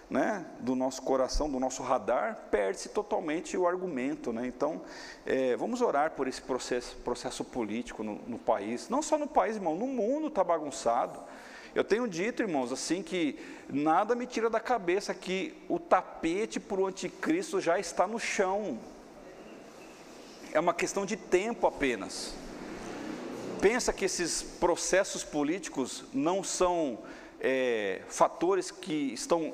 né, 0.08 0.46
do 0.60 0.74
nosso 0.74 1.02
coração, 1.02 1.50
do 1.50 1.60
nosso 1.60 1.82
radar, 1.82 2.48
perde-se 2.50 2.88
totalmente 2.88 3.54
o 3.54 3.66
argumento. 3.66 4.32
Né? 4.32 4.46
Então 4.46 4.80
é, 5.26 5.54
vamos 5.56 5.82
orar 5.82 6.12
por 6.12 6.26
esse 6.26 6.40
processo, 6.40 6.96
processo 6.96 7.44
político 7.44 8.02
no, 8.02 8.14
no 8.26 8.38
país, 8.38 8.88
não 8.88 9.02
só 9.02 9.18
no 9.18 9.26
país, 9.26 9.56
irmão, 9.56 9.74
no 9.74 9.86
mundo 9.86 10.28
está 10.28 10.42
bagunçado. 10.42 11.20
Eu 11.76 11.84
tenho 11.84 12.08
dito, 12.08 12.42
irmãos, 12.42 12.72
assim 12.72 13.02
que 13.02 13.38
nada 13.68 14.14
me 14.14 14.26
tira 14.26 14.50
da 14.50 14.58
cabeça 14.58 15.14
que 15.14 15.54
o 15.68 15.78
tapete 15.78 16.58
para 16.58 16.80
o 16.80 16.86
anticristo 16.86 17.60
já 17.60 17.78
está 17.78 18.06
no 18.06 18.18
chão. 18.18 18.80
É 20.52 20.58
uma 20.58 20.74
questão 20.74 21.06
de 21.06 21.16
tempo 21.16 21.66
apenas 21.66 22.34
pensa 23.60 23.92
que 23.92 24.04
esses 24.04 24.42
processos 24.42 25.24
políticos 25.24 26.04
não 26.12 26.44
são 26.44 26.98
é, 27.40 28.02
fatores 28.08 28.70
que 28.70 29.12
estão 29.12 29.52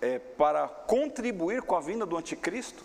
é, 0.00 0.18
para 0.18 0.66
contribuir 0.66 1.62
com 1.62 1.76
a 1.76 1.80
vinda 1.80 2.04
do 2.04 2.16
anticristo? 2.16 2.84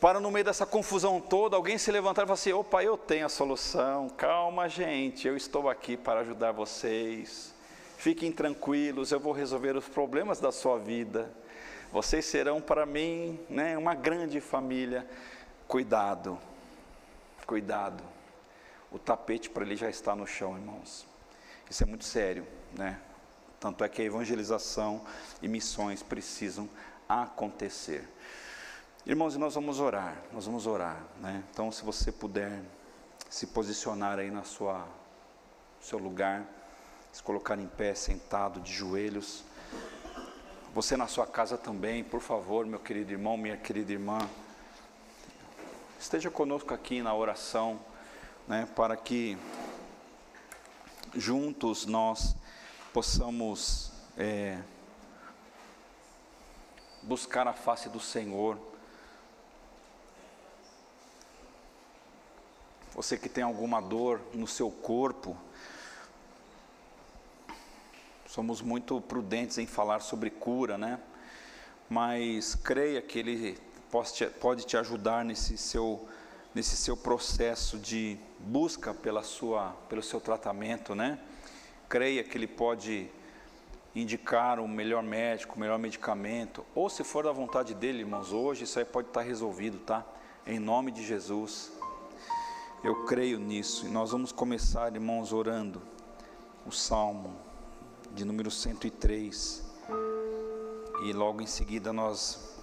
Para 0.00 0.18
no 0.18 0.30
meio 0.30 0.44
dessa 0.44 0.64
confusão 0.64 1.20
toda, 1.20 1.56
alguém 1.56 1.76
se 1.76 1.92
levantar 1.92 2.22
e 2.22 2.24
falar 2.24 2.34
assim: 2.34 2.52
opa, 2.52 2.82
eu 2.82 2.96
tenho 2.96 3.26
a 3.26 3.28
solução, 3.28 4.08
calma, 4.08 4.66
gente, 4.68 5.28
eu 5.28 5.36
estou 5.36 5.68
aqui 5.68 5.96
para 5.96 6.20
ajudar 6.20 6.52
vocês. 6.52 7.54
Fiquem 8.00 8.32
tranquilos, 8.32 9.12
eu 9.12 9.20
vou 9.20 9.32
resolver 9.32 9.76
os 9.76 9.88
problemas 9.88 10.40
da 10.40 10.50
sua 10.50 10.78
vida. 10.78 11.30
Vocês 11.92 12.24
serão 12.24 12.60
para 12.60 12.86
mim 12.86 13.38
né, 13.48 13.76
uma 13.76 13.94
grande 13.94 14.40
família. 14.40 15.06
Cuidado, 15.68 16.38
cuidado 17.46 18.02
o 18.90 18.98
tapete 18.98 19.48
para 19.48 19.64
ele 19.64 19.76
já 19.76 19.88
está 19.88 20.16
no 20.16 20.26
chão, 20.26 20.56
irmãos. 20.56 21.06
Isso 21.68 21.82
é 21.82 21.86
muito 21.86 22.04
sério, 22.04 22.46
né? 22.76 23.00
Tanto 23.60 23.84
é 23.84 23.88
que 23.88 24.02
a 24.02 24.04
evangelização 24.04 25.04
e 25.40 25.46
missões 25.46 26.02
precisam 26.02 26.68
acontecer. 27.08 28.08
Irmãos, 29.06 29.36
nós 29.36 29.54
vamos 29.54 29.78
orar, 29.78 30.16
nós 30.32 30.46
vamos 30.46 30.66
orar, 30.66 31.00
né? 31.20 31.44
Então, 31.50 31.70
se 31.70 31.84
você 31.84 32.10
puder 32.10 32.60
se 33.28 33.46
posicionar 33.46 34.18
aí 34.18 34.30
na 34.30 34.42
sua 34.42 34.86
seu 35.80 35.98
lugar, 35.98 36.44
se 37.12 37.22
colocar 37.22 37.58
em 37.58 37.66
pé, 37.66 37.94
sentado, 37.94 38.60
de 38.60 38.72
joelhos. 38.72 39.44
Você 40.74 40.96
na 40.96 41.06
sua 41.06 41.26
casa 41.26 41.58
também, 41.58 42.04
por 42.04 42.20
favor, 42.20 42.64
meu 42.64 42.78
querido 42.78 43.12
irmão, 43.12 43.36
minha 43.36 43.56
querida 43.56 43.92
irmã, 43.92 44.18
esteja 45.98 46.30
conosco 46.30 46.72
aqui 46.72 47.02
na 47.02 47.14
oração 47.14 47.80
né, 48.46 48.68
para 48.74 48.96
que 48.96 49.36
juntos 51.14 51.86
nós 51.86 52.36
possamos 52.92 53.92
é, 54.16 54.60
buscar 57.02 57.46
a 57.48 57.52
face 57.52 57.88
do 57.88 58.00
Senhor. 58.00 58.58
Você 62.94 63.16
que 63.16 63.28
tem 63.28 63.42
alguma 63.42 63.80
dor 63.80 64.20
no 64.34 64.46
seu 64.46 64.70
corpo, 64.70 65.36
somos 68.30 68.62
muito 68.62 69.00
prudentes 69.00 69.58
em 69.58 69.66
falar 69.66 69.98
sobre 69.98 70.30
cura, 70.30 70.78
né? 70.78 71.00
Mas 71.88 72.54
creia 72.54 73.02
que 73.02 73.18
Ele 73.18 73.58
pode 74.40 74.64
te, 74.64 74.76
ajudar 74.76 75.24
nesse 75.24 75.58
seu 75.58 76.08
nesse 76.54 76.76
seu 76.76 76.96
processo 76.96 77.78
de 77.78 78.18
busca 78.40 78.92
pela 78.92 79.22
sua, 79.22 79.70
pelo 79.88 80.02
seu 80.02 80.20
tratamento, 80.20 80.96
né? 80.96 81.18
Creia 81.88 82.24
que 82.24 82.36
ele 82.36 82.48
pode 82.48 83.08
indicar 83.94 84.58
o 84.58 84.66
melhor 84.66 85.00
médico, 85.00 85.54
o 85.54 85.60
melhor 85.60 85.78
medicamento, 85.78 86.66
ou 86.74 86.90
se 86.90 87.04
for 87.04 87.22
da 87.22 87.30
vontade 87.30 87.72
dele, 87.72 88.00
irmãos, 88.00 88.32
hoje 88.32 88.64
isso 88.64 88.80
aí 88.80 88.84
pode 88.84 89.08
estar 89.08 89.20
resolvido, 89.20 89.78
tá? 89.78 90.04
Em 90.44 90.58
nome 90.58 90.90
de 90.90 91.06
Jesus. 91.06 91.70
Eu 92.82 93.04
creio 93.04 93.38
nisso. 93.38 93.86
E 93.86 93.88
nós 93.88 94.10
vamos 94.10 94.32
começar, 94.32 94.92
irmãos, 94.92 95.32
orando 95.32 95.80
o 96.66 96.72
Salmo 96.72 97.49
de 98.14 98.24
número 98.24 98.50
103. 98.50 99.62
E 101.04 101.12
logo 101.12 101.40
em 101.40 101.46
seguida 101.46 101.92
nós 101.92 102.56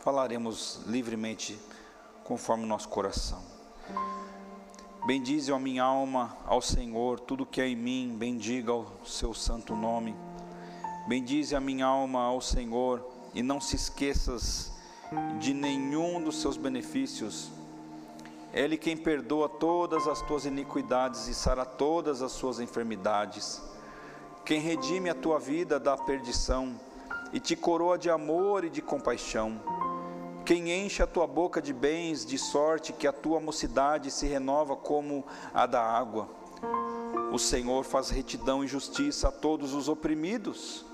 falaremos 0.00 0.80
livremente 0.86 1.58
conforme 2.24 2.64
o 2.64 2.66
nosso 2.66 2.88
coração. 2.88 3.42
Bendize 5.04 5.52
a 5.52 5.58
minha 5.58 5.82
alma 5.82 6.36
ao 6.46 6.62
Senhor, 6.62 7.18
tudo 7.18 7.44
que 7.44 7.60
é 7.60 7.66
em 7.66 7.74
mim, 7.74 8.14
bendiga 8.16 8.72
o 8.72 8.86
seu 9.04 9.34
santo 9.34 9.74
nome. 9.74 10.14
Bendize 11.08 11.56
a 11.56 11.60
minha 11.60 11.86
alma 11.86 12.22
ao 12.22 12.40
Senhor 12.40 13.04
e 13.34 13.42
não 13.42 13.60
se 13.60 13.74
esqueças 13.74 14.70
de 15.40 15.52
nenhum 15.52 16.22
dos 16.22 16.40
seus 16.40 16.56
benefícios. 16.56 17.50
Ele 18.52 18.76
quem 18.76 18.96
perdoa 18.96 19.48
todas 19.48 20.06
as 20.06 20.22
tuas 20.22 20.44
iniquidades 20.44 21.26
e 21.26 21.34
sara 21.34 21.64
todas 21.64 22.22
as 22.22 22.32
suas 22.32 22.60
enfermidades. 22.60 23.60
Quem 24.44 24.60
redime 24.60 25.08
a 25.08 25.14
tua 25.14 25.38
vida 25.38 25.78
da 25.78 25.96
perdição 25.96 26.78
e 27.32 27.40
te 27.40 27.56
coroa 27.56 27.96
de 27.96 28.10
amor 28.10 28.64
e 28.64 28.70
de 28.70 28.82
compaixão 28.82 29.60
quem 30.44 30.72
enche 30.72 31.02
a 31.02 31.06
tua 31.06 31.26
boca 31.26 31.62
de 31.62 31.72
bens, 31.72 32.26
de 32.26 32.36
sorte 32.36 32.92
que 32.92 33.06
a 33.06 33.12
tua 33.12 33.40
mocidade 33.40 34.10
se 34.10 34.26
renova 34.26 34.74
como 34.74 35.24
a 35.54 35.66
da 35.66 35.80
água. 35.80 36.28
O 37.32 37.38
Senhor 37.38 37.84
faz 37.84 38.10
retidão 38.10 38.64
e 38.64 38.66
justiça 38.66 39.28
a 39.28 39.32
todos 39.32 39.72
os 39.72 39.88
oprimidos. 39.88 40.84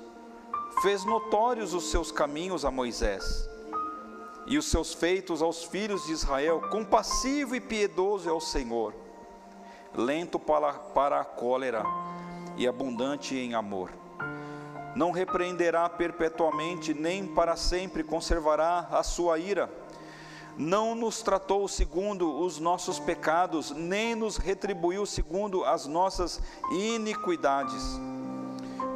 fez 0.83 1.05
notórios 1.05 1.75
os 1.75 1.91
seus 1.91 2.13
caminhos 2.13 2.65
a 2.65 2.71
Moisés 2.71 3.49
e 4.47 4.57
os 4.57 4.67
seus 4.67 4.95
feitos 4.95 5.43
aos 5.43 5.65
filhos 5.65 6.07
de 6.07 6.13
Israel, 6.13 6.69
compassivo 6.71 7.57
e 7.57 7.61
piedoso 7.61 8.29
é 8.29 8.33
o 8.33 8.41
Senhor, 8.41 8.95
lento 9.95 10.39
para, 10.39 10.73
para 10.73 11.21
a 11.21 11.25
cólera 11.25 11.83
e 12.59 12.69
abundante 12.69 13.35
em 13.35 13.55
amor. 13.55 13.91
Não 14.95 15.11
repreenderá 15.11 15.89
perpetuamente, 15.89 16.93
nem 16.93 17.27
para 17.27 17.57
sempre 17.57 18.03
conservará 18.03 18.89
a 18.91 19.03
sua 19.03 19.39
ira. 19.39 19.71
Não 20.57 20.95
nos 20.95 21.23
tratou 21.23 21.67
segundo 21.69 22.41
os 22.41 22.59
nossos 22.59 22.99
pecados, 22.99 23.71
nem 23.71 24.15
nos 24.15 24.37
retribuiu 24.37 25.07
segundo 25.07 25.65
as 25.65 25.87
nossas 25.87 26.43
iniquidades. 26.73 27.99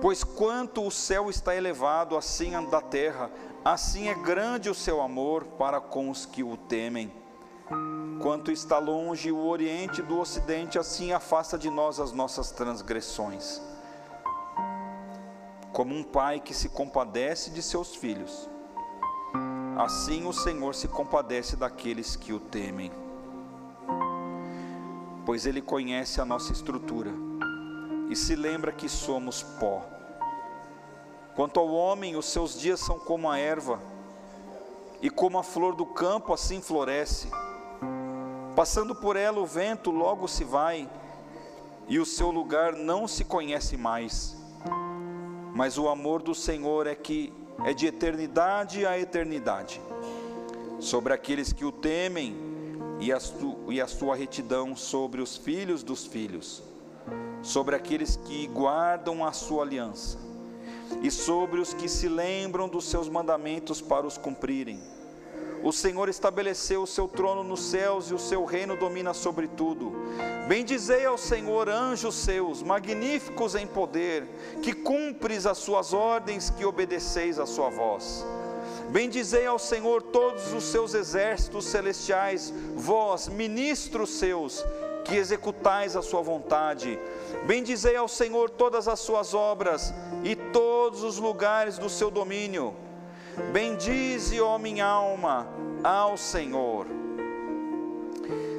Pois 0.00 0.24
quanto 0.24 0.84
o 0.84 0.90
céu 0.90 1.30
está 1.30 1.54
elevado 1.54 2.16
assim 2.16 2.50
da 2.68 2.80
terra, 2.80 3.30
Assim 3.64 4.08
é 4.08 4.14
grande 4.14 4.68
o 4.68 4.74
seu 4.74 5.00
amor 5.00 5.44
para 5.44 5.80
com 5.80 6.10
os 6.10 6.26
que 6.26 6.42
o 6.42 6.56
temem. 6.56 7.12
Quanto 8.20 8.52
está 8.52 8.78
longe 8.78 9.32
o 9.32 9.46
Oriente 9.46 10.00
do 10.00 10.18
Ocidente, 10.18 10.78
assim 10.78 11.12
afasta 11.12 11.58
de 11.58 11.68
nós 11.68 11.98
as 11.98 12.12
nossas 12.12 12.50
transgressões. 12.50 13.60
Como 15.72 15.94
um 15.94 16.02
pai 16.02 16.38
que 16.38 16.54
se 16.54 16.68
compadece 16.68 17.50
de 17.50 17.62
seus 17.62 17.94
filhos, 17.94 18.48
assim 19.76 20.26
o 20.26 20.32
Senhor 20.32 20.74
se 20.74 20.86
compadece 20.86 21.56
daqueles 21.56 22.14
que 22.14 22.32
o 22.32 22.38
temem. 22.38 22.92
Pois 25.24 25.46
Ele 25.46 25.62
conhece 25.62 26.20
a 26.20 26.24
nossa 26.24 26.52
estrutura 26.52 27.10
e 28.08 28.16
se 28.16 28.36
lembra 28.36 28.72
que 28.72 28.88
somos 28.88 29.42
pó. 29.42 29.82
Quanto 31.34 31.58
ao 31.58 31.68
homem, 31.68 32.14
os 32.14 32.26
seus 32.26 32.60
dias 32.60 32.78
são 32.78 32.98
como 32.98 33.30
a 33.30 33.38
erva, 33.38 33.80
e 35.00 35.08
como 35.08 35.38
a 35.38 35.42
flor 35.42 35.74
do 35.74 35.86
campo, 35.86 36.32
assim 36.32 36.60
floresce. 36.60 37.28
Passando 38.55 38.94
por 38.94 39.16
ela, 39.16 39.40
o 39.40 39.46
vento 39.46 39.90
logo 39.90 40.28
se 40.28 40.44
vai, 40.44 40.88
e 41.88 41.98
o 41.98 42.05
seu 42.05 42.30
lugar 42.30 42.74
não 42.74 43.09
se 43.09 43.24
conhece 43.24 43.76
mais. 43.76 44.36
Mas 45.55 45.78
o 45.78 45.88
amor 45.88 46.22
do 46.22 46.34
Senhor 46.34 46.86
é 46.86 46.94
que 46.94 47.32
é 47.64 47.72
de 47.72 47.86
eternidade 47.86 48.86
a 48.86 48.98
eternidade, 48.98 49.80
sobre 50.80 51.12
aqueles 51.12 51.53
que 51.53 51.64
o 51.64 51.72
temem, 51.72 52.36
e 53.00 53.12
a, 53.12 53.18
e 53.68 53.80
a 53.80 53.86
sua 53.88 54.14
retidão 54.14 54.76
sobre 54.76 55.20
os 55.20 55.36
filhos 55.36 55.82
dos 55.82 56.07
filhos, 56.07 56.62
sobre 57.42 57.74
aqueles 57.74 58.16
que 58.16 58.46
guardam 58.46 59.24
a 59.24 59.32
sua 59.32 59.64
aliança 59.64 60.18
e 61.03 61.11
sobre 61.11 61.61
os 61.61 61.72
que 61.72 61.88
se 61.88 62.09
lembram 62.09 62.68
dos 62.68 62.84
seus 62.84 63.09
mandamentos 63.09 63.80
para 63.80 64.07
os 64.07 64.18
cumprirem. 64.18 64.80
O 65.62 65.72
Senhor 65.72 66.08
estabeleceu 66.08 66.82
o 66.82 66.86
seu 66.86 67.06
trono 67.06 67.44
nos 67.44 67.62
céus 67.62 68.10
e 68.10 68.14
o 68.14 68.18
seu 68.18 68.44
reino 68.44 68.76
domina 68.76 69.14
sobre 69.14 69.46
tudo. 69.46 69.92
Bendizei 70.48 71.06
ao 71.06 71.16
Senhor, 71.16 71.68
anjos 71.68 72.16
seus, 72.16 72.62
magníficos 72.64 73.54
em 73.54 73.66
poder, 73.66 74.26
que 74.60 74.72
cumpres 74.72 75.46
as 75.46 75.58
suas 75.58 75.92
ordens, 75.92 76.50
que 76.50 76.64
obedeceis 76.64 77.38
a 77.38 77.46
sua 77.46 77.70
voz. 77.70 78.26
Bendizei 78.90 79.46
ao 79.46 79.58
Senhor 79.58 80.02
todos 80.02 80.52
os 80.52 80.64
seus 80.64 80.94
exércitos 80.94 81.66
celestiais, 81.66 82.52
vós, 82.74 83.28
ministros 83.28 84.10
seus, 84.10 84.64
que 85.04 85.16
executais 85.16 85.96
a 85.96 86.02
sua 86.02 86.22
vontade. 86.22 86.98
Bendizei 87.46 87.94
ao 87.94 88.08
Senhor 88.08 88.50
todas 88.50 88.88
as 88.88 88.98
suas 88.98 89.32
obras 89.32 89.94
e 90.24 90.34
todos 90.34 91.04
os 91.04 91.18
lugares 91.18 91.78
do 91.78 91.88
seu 91.88 92.10
domínio. 92.10 92.74
Bendize, 93.53 94.41
ó 94.41 94.59
minha 94.59 94.87
alma, 94.87 95.47
ao 95.83 96.16
Senhor. 96.16 96.87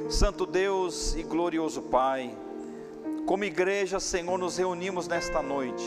Santo 0.08 0.46
Deus 0.46 1.14
e 1.14 1.22
glorioso 1.22 1.82
Pai, 1.82 2.36
como 3.26 3.44
igreja, 3.44 3.98
Senhor, 3.98 4.38
nos 4.38 4.58
reunimos 4.58 5.08
nesta 5.08 5.42
noite 5.42 5.84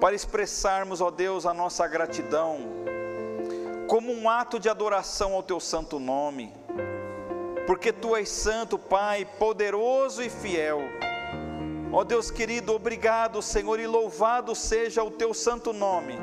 para 0.00 0.14
expressarmos, 0.14 1.00
ó 1.00 1.10
Deus, 1.10 1.46
a 1.46 1.54
nossa 1.54 1.86
gratidão, 1.86 2.58
como 3.88 4.12
um 4.12 4.28
ato 4.28 4.60
de 4.60 4.68
adoração 4.68 5.32
ao 5.32 5.42
Teu 5.42 5.58
santo 5.58 5.98
nome 5.98 6.52
porque 7.66 7.92
tu 7.92 8.14
és 8.14 8.28
santo, 8.28 8.78
Pai, 8.78 9.26
poderoso 9.38 10.22
e 10.22 10.30
fiel. 10.30 10.80
Ó 11.92 12.04
Deus 12.04 12.30
querido, 12.30 12.72
obrigado, 12.72 13.42
Senhor, 13.42 13.80
e 13.80 13.86
louvado 13.86 14.54
seja 14.54 15.02
o 15.02 15.10
teu 15.10 15.34
santo 15.34 15.72
nome, 15.72 16.14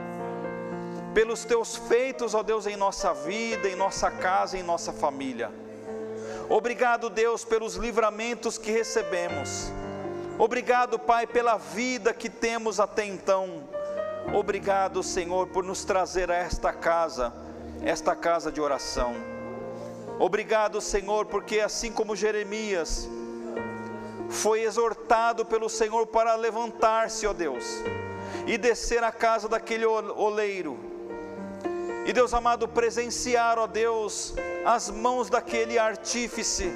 pelos 1.13 1.45
teus 1.45 1.75
feitos, 1.75 2.33
ó 2.33 2.41
Deus, 2.41 2.65
em 2.65 2.75
nossa 2.75 3.13
vida, 3.13 3.67
em 3.67 3.75
nossa 3.75 4.09
casa, 4.09 4.57
em 4.57 4.63
nossa 4.63 4.91
família. 4.91 5.51
Obrigado, 6.49 7.09
Deus, 7.09 7.45
pelos 7.45 7.75
livramentos 7.75 8.57
que 8.57 8.71
recebemos. 8.71 9.71
Obrigado, 10.37 10.97
Pai, 10.97 11.27
pela 11.27 11.57
vida 11.57 12.13
que 12.13 12.29
temos 12.29 12.79
até 12.79 13.05
então. 13.05 13.63
Obrigado, 14.33 15.03
Senhor, 15.03 15.47
por 15.47 15.63
nos 15.63 15.83
trazer 15.83 16.31
a 16.31 16.35
esta 16.35 16.73
casa, 16.73 17.33
esta 17.83 18.15
casa 18.15 18.51
de 18.51 18.59
oração. 18.59 19.13
Obrigado, 20.19 20.81
Senhor, 20.81 21.25
porque 21.25 21.59
assim 21.59 21.91
como 21.91 22.15
Jeremias 22.15 23.07
foi 24.29 24.61
exortado 24.61 25.45
pelo 25.45 25.69
Senhor 25.69 26.07
para 26.07 26.35
levantar-se, 26.35 27.27
ó 27.27 27.33
Deus, 27.33 27.65
e 28.47 28.57
descer 28.57 29.03
à 29.03 29.11
casa 29.11 29.47
daquele 29.47 29.85
oleiro, 29.85 30.92
e 32.05 32.11
Deus 32.11 32.33
amado, 32.33 32.67
presenciar, 32.67 33.57
ó 33.57 33.65
Deus, 33.65 34.33
as 34.65 34.89
mãos 34.89 35.29
daquele 35.29 35.79
artífice, 35.79 36.69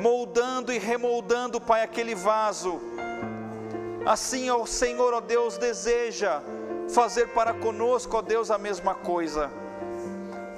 moldando 0.00 0.72
e 0.72 0.78
remoldando, 0.78 1.60
Pai, 1.60 1.82
aquele 1.82 2.14
vaso. 2.14 2.80
Assim, 4.06 4.48
ó 4.50 4.64
Senhor, 4.64 5.12
ó 5.12 5.20
Deus, 5.20 5.58
deseja 5.58 6.40
fazer 6.88 7.28
para 7.28 7.52
conosco, 7.54 8.16
ó 8.16 8.22
Deus, 8.22 8.50
a 8.50 8.58
mesma 8.58 8.94
coisa. 8.94 9.50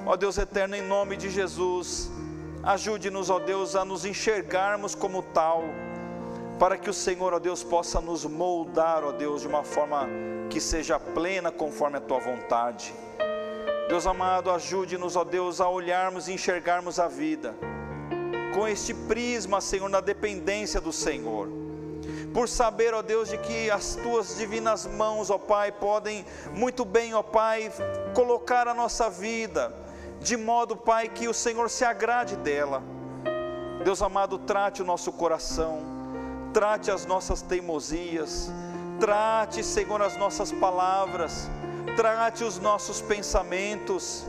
Ó 0.07 0.17
Deus 0.17 0.37
eterno, 0.37 0.77
em 0.77 0.83
nome 0.83 1.17
de 1.17 1.31
Jesus, 1.31 2.11
ajude-nos, 2.63 3.31
ó 3.31 3.39
Deus, 3.39 3.75
a 3.75 3.85
nos 3.85 4.05
enxergarmos 4.05 4.95
como 4.95 5.23
tal, 5.23 5.63
para 6.59 6.77
que 6.77 6.91
o 6.91 6.95
Senhor, 6.95 7.33
ó 7.33 7.39
Deus, 7.39 7.63
possa 7.63 8.01
nos 8.01 8.27
moldar, 8.27 9.05
ó 9.05 9.13
Deus, 9.13 9.41
de 9.41 9.49
uma 9.49 9.65
forma 9.65 10.07
que 10.51 10.61
seja 10.61 11.01
plena 11.01 11.51
conforme 11.51 11.97
a 11.97 12.01
tua 12.01 12.19
vontade. 12.19 12.93
Deus 13.89 14.07
amado, 14.07 14.51
ajude-nos, 14.51 15.15
ó 15.15 15.25
Deus, 15.25 15.61
a 15.61 15.69
olharmos 15.69 16.29
e 16.29 16.33
enxergarmos 16.33 16.99
a 16.99 17.07
vida 17.07 17.55
com 18.55 18.69
este 18.69 18.95
prisma, 18.95 19.61
Senhor, 19.61 19.89
na 19.89 20.01
dependência 20.01 20.81
do 20.81 20.93
Senhor. 20.93 21.49
Por 22.33 22.49
saber, 22.49 22.95
ó 22.95 23.03
Deus, 23.03 23.29
de 23.29 23.37
que 23.39 23.71
as 23.71 23.97
tuas 23.97 24.37
divinas 24.37 24.87
mãos, 24.87 25.29
ó 25.29 25.39
Pai, 25.39 25.73
podem 25.73 26.25
muito 26.53 26.85
bem, 26.85 27.15
ó 27.15 27.23
Pai, 27.23 27.73
colocar 28.15 28.69
a 28.69 28.75
nossa 28.75 29.11
vida 29.11 29.75
de 30.21 30.37
modo, 30.37 30.77
Pai, 30.77 31.09
que 31.09 31.29
o 31.29 31.35
Senhor 31.35 31.69
se 31.69 31.85
agrade 31.85 32.37
dela. 32.37 32.83
Deus 33.85 34.01
amado, 34.01 34.39
trate 34.39 34.81
o 34.81 34.85
nosso 34.85 35.13
coração, 35.13 35.83
trate 36.53 36.91
as 36.91 37.05
nossas 37.05 37.43
teimosias, 37.43 38.51
trate, 38.99 39.63
Senhor, 39.63 40.01
as 40.01 40.17
nossas 40.17 40.51
palavras, 40.53 41.51
trate 41.97 42.45
os 42.45 42.59
nossos 42.59 43.01
pensamentos, 43.01 44.25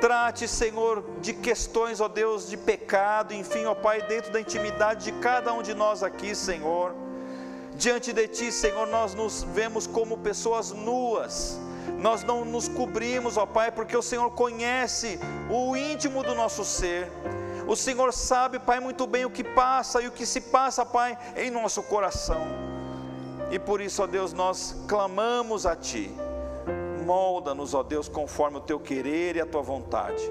trate, 0.00 0.46
Senhor, 0.46 1.02
de 1.20 1.32
questões, 1.32 2.00
ó 2.00 2.08
Deus, 2.08 2.48
de 2.48 2.56
pecado, 2.56 3.34
enfim, 3.34 3.64
ó 3.64 3.74
Pai, 3.74 4.02
dentro 4.02 4.32
da 4.32 4.40
intimidade 4.40 5.04
de 5.04 5.12
cada 5.18 5.52
um 5.52 5.62
de 5.62 5.74
nós 5.74 6.02
aqui, 6.02 6.34
Senhor. 6.34 6.94
Diante 7.74 8.12
de 8.12 8.26
Ti, 8.28 8.52
Senhor, 8.52 8.86
nós 8.86 9.14
nos 9.14 9.42
vemos 9.42 9.86
como 9.86 10.18
pessoas 10.18 10.70
nuas, 10.70 11.58
nós 11.98 12.22
não 12.22 12.44
nos 12.44 12.68
cobrimos, 12.68 13.36
ó 13.36 13.46
Pai, 13.46 13.70
porque 13.70 13.96
o 13.96 14.02
Senhor 14.02 14.30
conhece 14.30 15.18
o 15.50 15.76
íntimo 15.76 16.22
do 16.22 16.34
nosso 16.34 16.64
ser. 16.64 17.10
O 17.66 17.74
Senhor 17.74 18.12
sabe, 18.12 18.58
Pai, 18.58 18.78
muito 18.78 19.06
bem 19.06 19.24
o 19.24 19.30
que 19.30 19.42
passa 19.42 20.00
e 20.00 20.06
o 20.06 20.12
que 20.12 20.24
se 20.24 20.40
passa, 20.40 20.86
Pai, 20.86 21.18
em 21.36 21.50
nosso 21.50 21.82
coração. 21.82 22.46
E 23.50 23.58
por 23.58 23.80
isso, 23.80 24.02
ó 24.02 24.06
Deus, 24.06 24.32
nós 24.32 24.76
clamamos 24.86 25.66
a 25.66 25.74
Ti. 25.74 26.25
Molda-nos, 27.06 27.72
ó 27.72 27.82
Deus, 27.82 28.08
conforme 28.08 28.58
o 28.58 28.60
Teu 28.60 28.78
querer 28.78 29.36
e 29.36 29.40
a 29.40 29.46
Tua 29.46 29.62
vontade. 29.62 30.22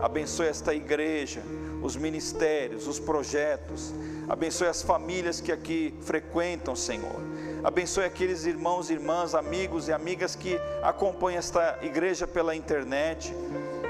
Abençoe 0.00 0.48
esta 0.48 0.74
igreja, 0.74 1.42
os 1.82 1.94
ministérios, 1.94 2.88
os 2.88 2.98
projetos. 2.98 3.94
Abençoe 4.28 4.66
as 4.66 4.82
famílias 4.82 5.40
que 5.40 5.52
aqui 5.52 5.94
frequentam, 6.00 6.74
Senhor 6.74 7.36
Abençoe 7.66 8.04
aqueles 8.04 8.46
irmãos, 8.46 8.90
irmãs, 8.90 9.34
amigos 9.34 9.88
e 9.88 9.92
amigas 9.92 10.36
que 10.36 10.56
acompanham 10.84 11.40
esta 11.40 11.76
igreja 11.82 12.24
pela 12.24 12.54
internet. 12.54 13.34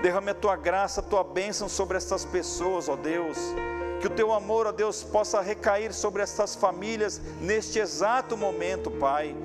Derrame 0.01 0.31
a 0.31 0.35
tua 0.35 0.57
graça, 0.57 1.01
a 1.01 1.05
tua 1.05 1.23
bênção 1.23 1.69
sobre 1.69 1.99
estas 1.99 2.25
pessoas, 2.25 2.89
ó 2.89 2.97
Deus. 2.97 3.37
Que 4.01 4.07
o 4.07 4.11
teu 4.11 4.33
amor, 4.33 4.67
ó 4.67 4.73
Deus, 4.73 5.03
possa 5.03 5.43
recair 5.43 5.93
sobre 5.93 6.23
estas 6.23 6.55
famílias 6.55 7.21
neste 7.39 7.79
exato 7.79 8.35
momento, 8.35 8.91
Pai. 8.91 9.37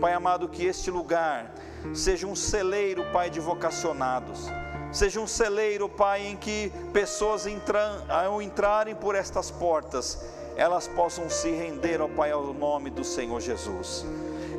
Pai 0.00 0.12
amado, 0.12 0.48
que 0.48 0.64
este 0.64 0.88
lugar 0.88 1.52
seja 1.94 2.26
um 2.26 2.34
celeiro, 2.34 3.04
Pai, 3.12 3.30
de 3.30 3.40
vocacionados. 3.40 4.46
Seja 4.92 5.20
um 5.20 5.26
celeiro, 5.26 5.88
Pai, 5.88 6.26
em 6.26 6.36
que 6.36 6.70
pessoas 6.92 7.46
entram, 7.46 8.04
ao 8.08 8.42
entrarem 8.42 8.94
por 8.94 9.14
estas 9.14 9.50
portas, 9.50 10.22
elas 10.56 10.86
possam 10.86 11.30
se 11.30 11.50
render, 11.50 12.00
ó 12.00 12.08
Pai, 12.08 12.30
ao 12.30 12.52
nome 12.52 12.90
do 12.90 13.02
Senhor 13.02 13.40
Jesus. 13.40 14.04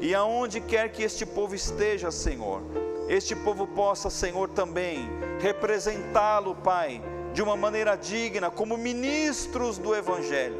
E 0.02 0.14
aonde 0.14 0.60
quer 0.60 0.92
que 0.92 1.04
este 1.04 1.26
povo 1.26 1.54
esteja, 1.54 2.12
Senhor, 2.12 2.62
este 3.08 3.36
povo 3.36 3.68
possa, 3.68 4.10
Senhor, 4.10 4.50
também 4.50 5.08
representá-lo, 5.40 6.56
Pai, 6.56 7.02
de 7.34 7.42
uma 7.42 7.56
maneira 7.56 7.96
digna, 7.96 8.50
como 8.50 8.78
ministros 8.78 9.78
do 9.78 9.96
Evangelho, 9.96 10.58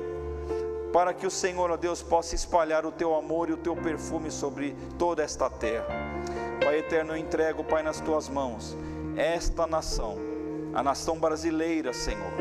para 0.92 1.14
que 1.14 1.26
o 1.26 1.32
Senhor, 1.32 1.72
ó 1.72 1.78
Deus, 1.78 2.02
possa 2.04 2.36
espalhar 2.36 2.86
o 2.86 2.92
teu 2.92 3.16
amor 3.16 3.50
e 3.50 3.54
o 3.54 3.58
teu 3.58 3.76
perfume 3.76 4.30
sobre 4.30 4.76
toda 5.00 5.24
esta 5.24 5.50
terra. 5.50 6.03
Pai 6.64 6.80
eterno, 6.80 7.12
eu 7.12 7.18
entrego, 7.18 7.64
Pai, 7.64 7.84
nas 7.84 8.00
tuas 8.00 8.30
mãos 8.30 8.78
esta 9.16 9.68
nação, 9.68 10.18
a 10.74 10.82
nação 10.82 11.20
brasileira, 11.20 11.94
Senhor. 11.94 12.32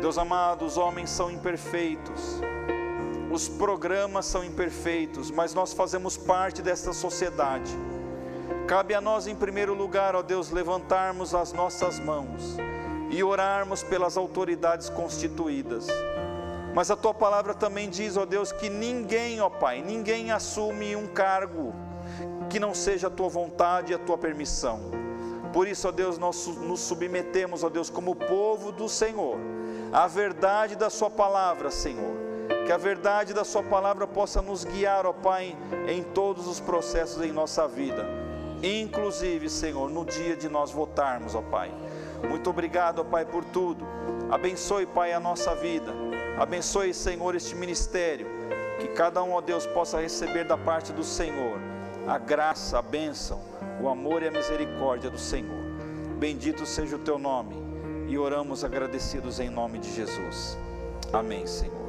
Deus 0.00 0.18
amado, 0.18 0.64
os 0.64 0.76
homens 0.76 1.10
são 1.10 1.30
imperfeitos, 1.30 2.40
os 3.30 3.48
programas 3.48 4.26
são 4.26 4.44
imperfeitos, 4.44 5.30
mas 5.30 5.54
nós 5.54 5.72
fazemos 5.72 6.16
parte 6.16 6.62
desta 6.62 6.92
sociedade. 6.92 7.72
Cabe 8.66 8.94
a 8.94 9.00
nós, 9.00 9.26
em 9.26 9.34
primeiro 9.34 9.74
lugar, 9.74 10.14
ó 10.14 10.22
Deus, 10.22 10.50
levantarmos 10.50 11.34
as 11.34 11.52
nossas 11.52 11.98
mãos 11.98 12.56
e 13.10 13.22
orarmos 13.22 13.82
pelas 13.82 14.16
autoridades 14.16 14.90
constituídas. 14.90 15.86
Mas 16.74 16.90
a 16.90 16.96
tua 16.96 17.14
palavra 17.14 17.54
também 17.54 17.88
diz, 17.88 18.16
ó 18.16 18.26
Deus, 18.26 18.52
que 18.52 18.68
ninguém, 18.68 19.40
ó 19.40 19.48
Pai, 19.48 19.82
ninguém 19.82 20.30
assume 20.30 20.94
um 20.94 21.06
cargo 21.06 21.74
que 22.48 22.58
não 22.58 22.74
seja 22.74 23.08
a 23.08 23.10
tua 23.10 23.28
vontade 23.28 23.92
e 23.92 23.94
a 23.94 23.98
tua 23.98 24.16
permissão. 24.16 24.80
Por 25.52 25.66
isso, 25.66 25.88
ó 25.88 25.90
Deus, 25.90 26.18
nós 26.18 26.46
nos 26.46 26.80
submetemos, 26.80 27.64
ó 27.64 27.68
Deus, 27.68 27.88
como 27.88 28.14
povo 28.14 28.70
do 28.70 28.88
Senhor, 28.88 29.38
à 29.92 30.06
verdade 30.06 30.76
da 30.76 30.90
Sua 30.90 31.10
palavra, 31.10 31.70
Senhor. 31.70 32.16
Que 32.66 32.72
a 32.72 32.76
verdade 32.76 33.32
da 33.32 33.44
Sua 33.44 33.62
palavra 33.62 34.06
possa 34.06 34.42
nos 34.42 34.64
guiar, 34.64 35.06
ó 35.06 35.12
Pai, 35.12 35.56
em 35.86 36.02
todos 36.02 36.46
os 36.46 36.60
processos 36.60 37.22
em 37.22 37.32
nossa 37.32 37.66
vida, 37.66 38.06
inclusive, 38.62 39.48
Senhor, 39.48 39.88
no 39.88 40.04
dia 40.04 40.36
de 40.36 40.48
nós 40.48 40.70
votarmos, 40.70 41.34
ó 41.34 41.40
Pai. 41.40 41.72
Muito 42.28 42.50
obrigado, 42.50 43.00
ó 43.00 43.04
Pai, 43.04 43.24
por 43.24 43.44
tudo. 43.44 43.86
Abençoe, 44.30 44.84
Pai, 44.84 45.12
a 45.12 45.20
nossa 45.20 45.54
vida. 45.54 45.94
Abençoe, 46.38 46.92
Senhor, 46.92 47.34
este 47.34 47.54
ministério. 47.54 48.26
Que 48.78 48.88
cada 48.88 49.22
um, 49.22 49.32
ó 49.32 49.40
Deus, 49.40 49.66
possa 49.66 50.00
receber 50.00 50.44
da 50.44 50.56
parte 50.56 50.92
do 50.92 51.02
Senhor 51.02 51.67
a 52.08 52.18
graça, 52.18 52.78
a 52.78 52.82
bênção 52.82 53.40
o 53.80 53.88
amor 53.88 54.22
e 54.22 54.28
a 54.28 54.30
misericórdia 54.30 55.10
do 55.10 55.18
Senhor. 55.18 55.64
Bendito 56.18 56.66
seja 56.66 56.96
o 56.96 56.98
teu 56.98 57.18
nome 57.18 57.56
e 58.08 58.18
oramos 58.18 58.64
agradecidos 58.64 59.38
em 59.38 59.48
nome 59.48 59.78
de 59.78 59.94
Jesus. 59.94 60.58
Amém, 61.12 61.46
Senhor. 61.46 61.87